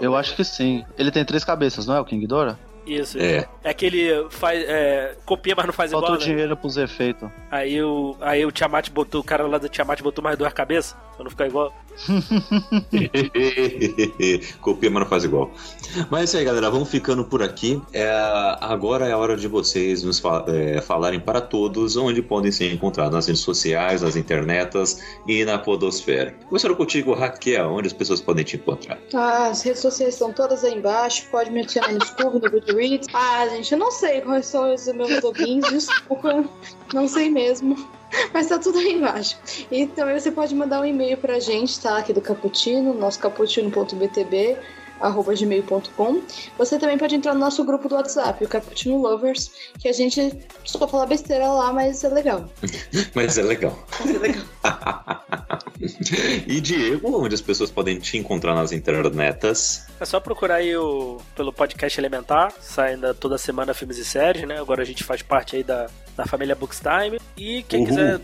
Eu 0.00 0.16
acho 0.16 0.34
que 0.34 0.44
sim. 0.44 0.84
Ele 0.96 1.10
tem 1.10 1.24
três 1.24 1.44
cabeças, 1.44 1.86
não 1.86 1.94
é 1.94 2.00
o 2.00 2.04
King 2.04 2.26
Dora? 2.26 2.58
Isso. 2.86 3.18
É. 3.18 3.46
É 3.62 3.72
que 3.72 3.86
ele 3.86 4.26
faz, 4.30 4.62
é, 4.66 5.16
copia, 5.24 5.54
mas 5.56 5.66
não 5.66 5.72
faz 5.72 5.90
Falta 5.92 6.06
igual, 6.06 6.18
o 6.18 6.20
né? 6.20 6.26
dinheiro 6.26 6.56
pros 6.56 6.76
efeitos. 6.76 7.28
Aí 7.50 7.80
o, 7.82 8.16
aí 8.20 8.44
o 8.44 8.50
Tiamat 8.52 8.90
botou, 8.90 9.20
o 9.20 9.24
cara 9.24 9.46
lá 9.46 9.58
da 9.58 9.68
Tiamat 9.68 10.00
botou 10.02 10.22
mais 10.22 10.36
duas 10.36 10.52
cabeças, 10.52 10.96
pra 11.14 11.24
não 11.24 11.30
ficar 11.30 11.46
igual. 11.46 11.72
Copia, 14.60 14.90
mas 14.90 15.02
não 15.02 15.08
faz 15.08 15.24
igual. 15.24 15.50
Mas 16.10 16.20
é 16.20 16.24
isso 16.24 16.36
aí, 16.38 16.44
galera. 16.44 16.70
Vamos 16.70 16.90
ficando 16.90 17.24
por 17.24 17.42
aqui. 17.42 17.80
É, 17.92 18.10
agora 18.60 19.06
é 19.06 19.12
a 19.12 19.18
hora 19.18 19.36
de 19.36 19.48
vocês 19.48 20.02
nos 20.02 20.18
fa- 20.18 20.44
é, 20.48 20.80
falarem 20.80 21.20
para 21.20 21.40
todos 21.40 21.96
onde 21.96 22.22
podem 22.22 22.50
ser 22.50 22.72
encontrados 22.72 23.14
nas 23.14 23.26
redes 23.26 23.42
sociais, 23.42 24.02
nas 24.02 24.16
internetas 24.16 25.02
e 25.26 25.44
na 25.44 25.58
podosfera. 25.58 26.34
Começando 26.48 26.76
contigo, 26.76 27.14
Raquel, 27.14 27.70
onde 27.70 27.88
as 27.88 27.92
pessoas 27.92 28.20
podem 28.20 28.44
te 28.44 28.56
encontrar. 28.56 28.98
Ah, 29.14 29.48
as 29.48 29.62
redes 29.62 29.80
sociais 29.80 30.14
estão 30.14 30.32
todas 30.32 30.64
aí 30.64 30.74
embaixo. 30.74 31.26
Pode 31.30 31.50
me 31.50 31.60
adicionar 31.60 31.92
no 31.92 32.04
Scooby, 32.04 32.40
no 32.40 32.50
Goodreads. 32.72 33.08
Ah, 33.12 33.46
gente, 33.48 33.72
eu 33.72 33.78
não 33.78 33.90
sei 33.90 34.20
quais 34.20 34.46
são 34.46 34.72
os 34.72 34.86
meus 34.88 35.22
logins, 35.22 35.64
desculpa. 35.68 36.44
Não 36.92 37.06
sei 37.06 37.30
mesmo. 37.30 37.76
Mas 38.32 38.48
tá 38.48 38.58
tudo 38.58 38.78
aí 38.78 38.92
embaixo. 38.92 39.38
E 39.70 39.86
também 39.86 40.18
você 40.18 40.30
pode 40.30 40.54
mandar 40.54 40.80
um 40.80 40.84
e-mail 40.84 41.16
pra 41.16 41.40
gente, 41.40 41.80
tá? 41.80 41.98
Aqui 41.98 42.12
do 42.12 42.20
Caputino, 42.20 42.92
nosso 42.92 43.18
caputino.btb 43.18 44.58
arroba 45.02 45.34
gmail.com. 45.34 46.22
Você 46.56 46.78
também 46.78 46.96
pode 46.96 47.14
entrar 47.14 47.34
no 47.34 47.40
nosso 47.40 47.64
grupo 47.64 47.88
do 47.88 47.94
WhatsApp, 47.96 48.44
o 48.44 48.48
Caputino 48.48 48.98
Lovers, 48.98 49.50
que 49.78 49.88
a 49.88 49.92
gente 49.92 50.32
só 50.64 50.86
fala 50.86 51.04
besteira 51.06 51.48
lá, 51.48 51.72
mas 51.72 52.02
é 52.04 52.08
legal. 52.08 52.48
Mas 53.14 53.36
é 53.36 53.42
legal. 53.42 53.78
Mas 54.00 54.14
é 54.14 54.18
legal. 54.18 54.44
e 56.46 56.60
Diego, 56.60 57.22
onde 57.22 57.34
as 57.34 57.40
pessoas 57.40 57.70
podem 57.70 57.98
te 57.98 58.16
encontrar 58.16 58.54
nas 58.54 58.72
internetas. 58.72 59.86
É 60.00 60.04
só 60.04 60.20
procurar 60.20 60.56
aí 60.56 60.76
o, 60.76 61.18
pelo 61.34 61.52
podcast 61.52 61.98
Elementar, 62.00 62.52
saindo 62.60 63.12
toda 63.14 63.36
semana 63.38 63.74
filmes 63.74 63.98
e 63.98 64.04
séries, 64.04 64.46
né? 64.46 64.58
Agora 64.58 64.82
a 64.82 64.84
gente 64.84 65.04
faz 65.04 65.22
parte 65.22 65.56
aí 65.56 65.62
da, 65.62 65.88
da 66.16 66.24
família 66.26 66.54
Bookstime. 66.54 67.18
E 67.36 67.62
quem 67.64 67.80
Uhul. 67.80 67.88
quiser. 67.88 68.20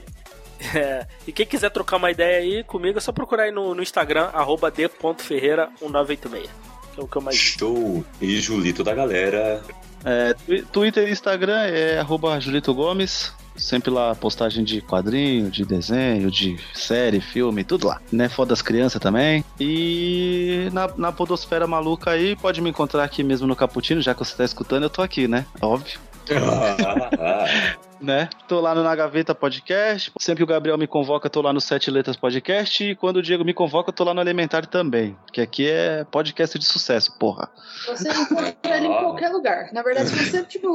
É, 0.75 1.07
e 1.27 1.33
quem 1.33 1.47
quiser 1.47 1.71
trocar 1.71 1.97
uma 1.97 2.11
ideia 2.11 2.39
aí 2.39 2.65
comigo, 2.65 2.99
é 2.99 3.01
só 3.01 3.13
procurar 3.13 3.45
aí 3.45 3.51
no, 3.53 3.75
no 3.75 3.83
Instagram, 3.83 4.29
arroba 4.33 4.71
d.ferreira1986. 4.71 6.49
Que 6.95 7.01
é 7.01 7.03
o 7.03 7.07
que 7.09 7.17
eu 7.17 7.23
mais. 7.23 7.37
Show! 7.37 8.05
E 8.21 8.41
Julito 8.41 8.83
da 8.83 8.95
galera. 8.95 9.63
É, 10.05 10.35
twi- 10.35 10.63
Twitter 10.63 11.09
e 11.09 11.13
Instagram 11.13 11.61
é 11.63 11.99
arroba 11.99 12.39
Julito 12.41 12.73
Gomes. 12.75 13.33
Sempre 13.57 13.91
lá 13.91 14.15
postagem 14.15 14.63
de 14.63 14.81
quadrinho, 14.81 15.51
de 15.51 15.65
desenho, 15.65 16.31
de 16.31 16.57
série, 16.73 17.21
filme, 17.21 17.65
tudo 17.65 17.89
lá. 17.89 18.01
Né? 18.13 18.29
Foda 18.29 18.51
das 18.51 18.63
crianças 18.63 19.01
também. 19.03 19.45
E 19.59 20.69
na, 20.73 20.89
na 20.97 21.11
podosfera 21.11 21.67
maluca 21.67 22.13
aí, 22.13 22.37
pode 22.37 22.61
me 22.61 22.71
encontrar 22.71 23.03
aqui 23.03 23.25
mesmo 23.25 23.49
no 23.49 23.57
Caputino, 23.57 24.01
já 24.01 24.15
que 24.15 24.21
você 24.21 24.37
tá 24.37 24.45
escutando, 24.45 24.85
eu 24.85 24.91
tô 24.91 25.03
aqui, 25.03 25.27
né? 25.27 25.45
Óbvio. 25.61 25.99
né? 28.01 28.29
Tô 28.47 28.61
lá 28.61 28.75
no 28.75 28.83
Na 28.83 28.95
Gaveta 28.95 29.35
Podcast. 29.35 30.13
Sempre 30.19 30.39
que 30.39 30.45
o 30.45 30.47
Gabriel 30.55 30.79
me 30.79 30.87
convoca, 30.87 31.29
tô 31.29 31.41
lá 31.43 31.53
no 31.53 31.61
Sete 31.61 31.91
Letras 31.91 32.17
Podcast. 32.17 32.83
E 32.85 32.95
quando 32.95 33.17
o 33.19 33.23
Diego 33.23 33.45
me 33.45 33.53
convoca, 33.55 33.91
eu 33.91 33.95
tô 33.95 34.05
lá 34.05 34.15
no 34.15 34.21
Elementar 34.21 34.67
também. 34.67 35.17
Que 35.33 35.41
aqui 35.41 35.69
é 35.69 36.05
podcast 36.05 36.59
de 36.59 36.65
sucesso, 36.65 37.17
porra. 37.19 37.49
Você 37.87 38.09
encontra 38.09 38.77
ele 38.77 38.87
em 38.87 38.93
qualquer 38.99 39.29
lugar. 39.31 39.71
Na 39.73 39.83
verdade, 39.83 40.09
se 40.11 40.31
você 40.31 40.45
tipo, 40.45 40.69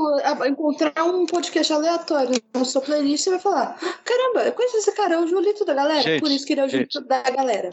encontrar 0.48 0.94
um 1.04 1.26
podcast 1.26 1.72
aleatório 1.74 2.32
na 2.54 2.66
sua 2.66 2.82
playlist, 2.82 3.24
você 3.24 3.30
vai 3.32 3.40
falar: 3.40 3.78
Caramba, 4.04 4.42
eu 4.46 4.52
conheço 4.54 4.78
esse 4.78 4.96
cara, 4.96 5.16
é 5.16 5.20
o 5.20 5.28
Julito 5.28 5.66
da 5.66 5.74
galera. 5.74 6.02
Gente, 6.02 6.22
Por 6.22 6.32
isso 6.32 6.46
que 6.46 6.54
ele 6.54 6.62
é 6.62 6.66
o 6.66 6.70
Julito 6.70 7.02
da 7.02 7.22
galera. 7.24 7.70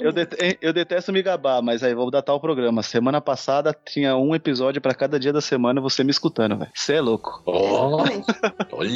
Eu, 0.00 0.12
det- 0.12 0.58
eu 0.60 0.72
detesto 0.72 1.12
me 1.12 1.22
gabar, 1.22 1.62
mas 1.62 1.82
aí 1.82 1.94
vou 1.94 2.10
datar 2.10 2.34
o 2.34 2.40
programa. 2.40 2.82
Semana 2.82 3.20
passada 3.20 3.76
tinha 3.86 4.16
um 4.16 4.34
episódio 4.34 4.80
pra 4.80 4.94
cada 4.94 5.18
dia 5.18 5.32
da 5.32 5.40
semana 5.40 5.80
você 5.80 6.02
me 6.04 6.10
escutando, 6.10 6.56
velho. 6.56 6.70
Você 6.74 6.94
é 6.94 7.00
louco. 7.00 7.42
Exatamente. 7.46 8.71
Olha! 8.72 8.92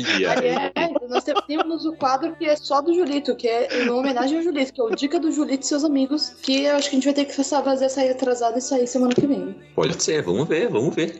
É, 0.75 0.89
nós 1.09 1.25
temos 1.47 1.85
o 1.85 1.93
quadro 1.93 2.35
que 2.37 2.47
é 2.47 2.57
só 2.57 2.81
do 2.81 2.95
Julito, 2.95 3.37
que 3.37 3.47
é 3.47 3.85
em 3.85 3.91
homenagem 3.91 4.39
ao 4.39 4.45
Julito, 4.45 4.73
que 4.73 4.81
é 4.81 4.85
o 4.85 4.91
Dica 4.91 5.21
do 5.21 5.31
Julito 5.31 5.65
e 5.65 5.67
seus 5.67 5.85
amigos, 5.85 6.31
que 6.43 6.65
eu 6.65 6.77
acho 6.77 6.89
que 6.89 6.97
a 6.97 6.99
gente 6.99 7.05
vai 7.05 7.15
ter 7.15 7.25
que 7.27 7.35
fazer 7.35 7.89
sair 7.89 8.11
atrasado 8.11 8.57
e 8.57 8.61
sair 8.61 8.87
semana 8.87 9.15
que 9.15 9.27
vem. 9.27 9.55
Pode 9.75 10.03
ser, 10.03 10.23
vamos 10.23 10.49
ver, 10.49 10.69
vamos 10.69 10.95
ver. 10.95 11.17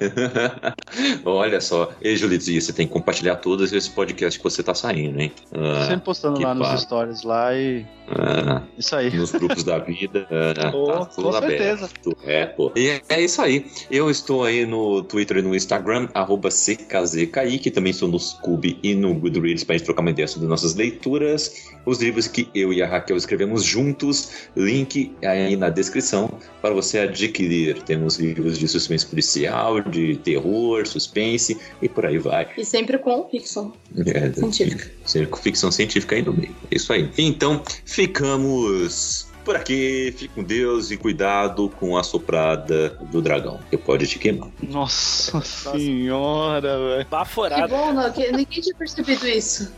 Olha 1.25 1.61
só. 1.61 1.91
E, 2.01 2.17
Julito, 2.17 2.45
você 2.45 2.73
tem 2.73 2.87
que 2.87 2.93
compartilhar 2.93 3.37
todos 3.37 3.73
esse 3.73 3.91
podcast 3.91 4.39
que 4.39 4.45
você 4.45 4.63
tá 4.63 4.75
saindo, 4.75 5.21
hein? 5.21 5.33
Ah, 5.53 5.87
Sempre 5.87 6.05
postando 6.05 6.41
lá 6.41 6.55
nos 6.55 6.81
stories 6.81 7.23
lá 7.23 7.55
e. 7.55 7.85
Ah, 8.09 8.63
isso 8.79 8.95
aí. 8.95 9.15
Nos 9.15 9.33
grupos 9.33 9.65
da 9.65 9.79
vida. 9.79 10.27
Ah, 10.31 10.73
oh, 10.75 10.87
tá 10.87 11.07
com 11.07 11.33
certeza. 11.33 11.91
É, 12.25 12.47
pô. 12.47 12.73
E 12.77 13.01
é 13.09 13.21
isso 13.21 13.43
aí. 13.43 13.67
Eu 13.91 14.11
estou 14.11 14.45
aí 14.45 14.65
no 14.65 15.03
Twitter 15.03 15.39
e 15.39 15.43
no 15.43 15.55
Instagram, 15.55 16.09
arroba 16.15 16.49
CKZKI, 16.49 17.71
também 17.71 17.91
estou 17.91 18.09
no 18.09 18.19
Scooby 18.47 18.79
e 18.83 18.95
no 18.95 19.13
Goodreads 19.15 19.65
para 19.65 19.75
a 19.75 19.79
gente 19.79 19.87
trocar 19.87 20.03
uma 20.03 20.11
ideia 20.11 20.29
sobre 20.29 20.49
nossas 20.49 20.75
leituras, 20.75 21.67
os 21.85 22.01
livros 22.01 22.29
que 22.29 22.49
eu 22.55 22.73
e 22.73 22.83
a 22.83 22.87
Raquel 22.87 23.17
escrevemos 23.17 23.65
juntos, 23.65 24.31
link 24.57 25.13
aí 25.25 25.57
na 25.57 25.69
descrição 25.69 26.31
para 26.63 26.73
você 26.73 27.01
adquirir. 27.01 27.83
Temos 27.83 28.19
livros 28.19 28.59
de 28.59 28.69
suspense 28.69 29.05
policial, 29.07 29.81
de 29.81 30.17
terror, 30.19 30.87
suspense 30.87 31.59
e 31.83 31.89
por 31.89 32.07
aí 32.07 32.19
vai. 32.19 32.49
E 32.57 32.65
sempre 32.65 32.99
com 32.99 33.29
ficção 33.29 33.73
é, 33.97 34.33
científica. 34.33 34.91
Sempre 35.05 35.29
com 35.29 35.37
ficção 35.39 35.73
científica 35.73 36.15
aí 36.15 36.23
no 36.23 36.33
meio. 36.33 36.55
Isso 36.71 36.93
aí. 36.93 37.11
Então, 37.19 37.63
ficamos 37.85 39.26
por 39.47 39.55
aqui. 39.55 40.13
Fique 40.19 40.35
com 40.35 40.43
Deus 40.43 40.91
e 40.91 40.97
cuidado 40.97 41.71
com 41.71 41.97
a 41.97 42.03
soprada 42.03 42.91
do 43.13 43.23
dragão, 43.23 43.61
que 43.71 43.77
pode 43.77 44.07
te 44.09 44.19
queimar. 44.19 44.51
Nossa, 44.61 45.37
Nossa. 45.39 45.71
senhora, 45.71 46.77
velho. 46.77 47.07
Baforado. 47.09 47.63
Que 47.63 47.69
bom, 47.69 47.93
não, 47.93 48.13
que 48.13 48.33
ninguém 48.33 48.61
tinha 48.61 48.75
percebido 48.75 49.27
isso. 49.29 49.73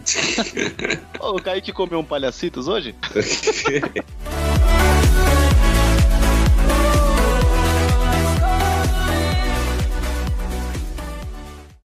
oh, 1.20 1.36
o 1.36 1.42
Kaique 1.42 1.70
comeu 1.70 2.00
um 2.00 2.04
palhacitos 2.04 2.66
hoje? 2.66 2.94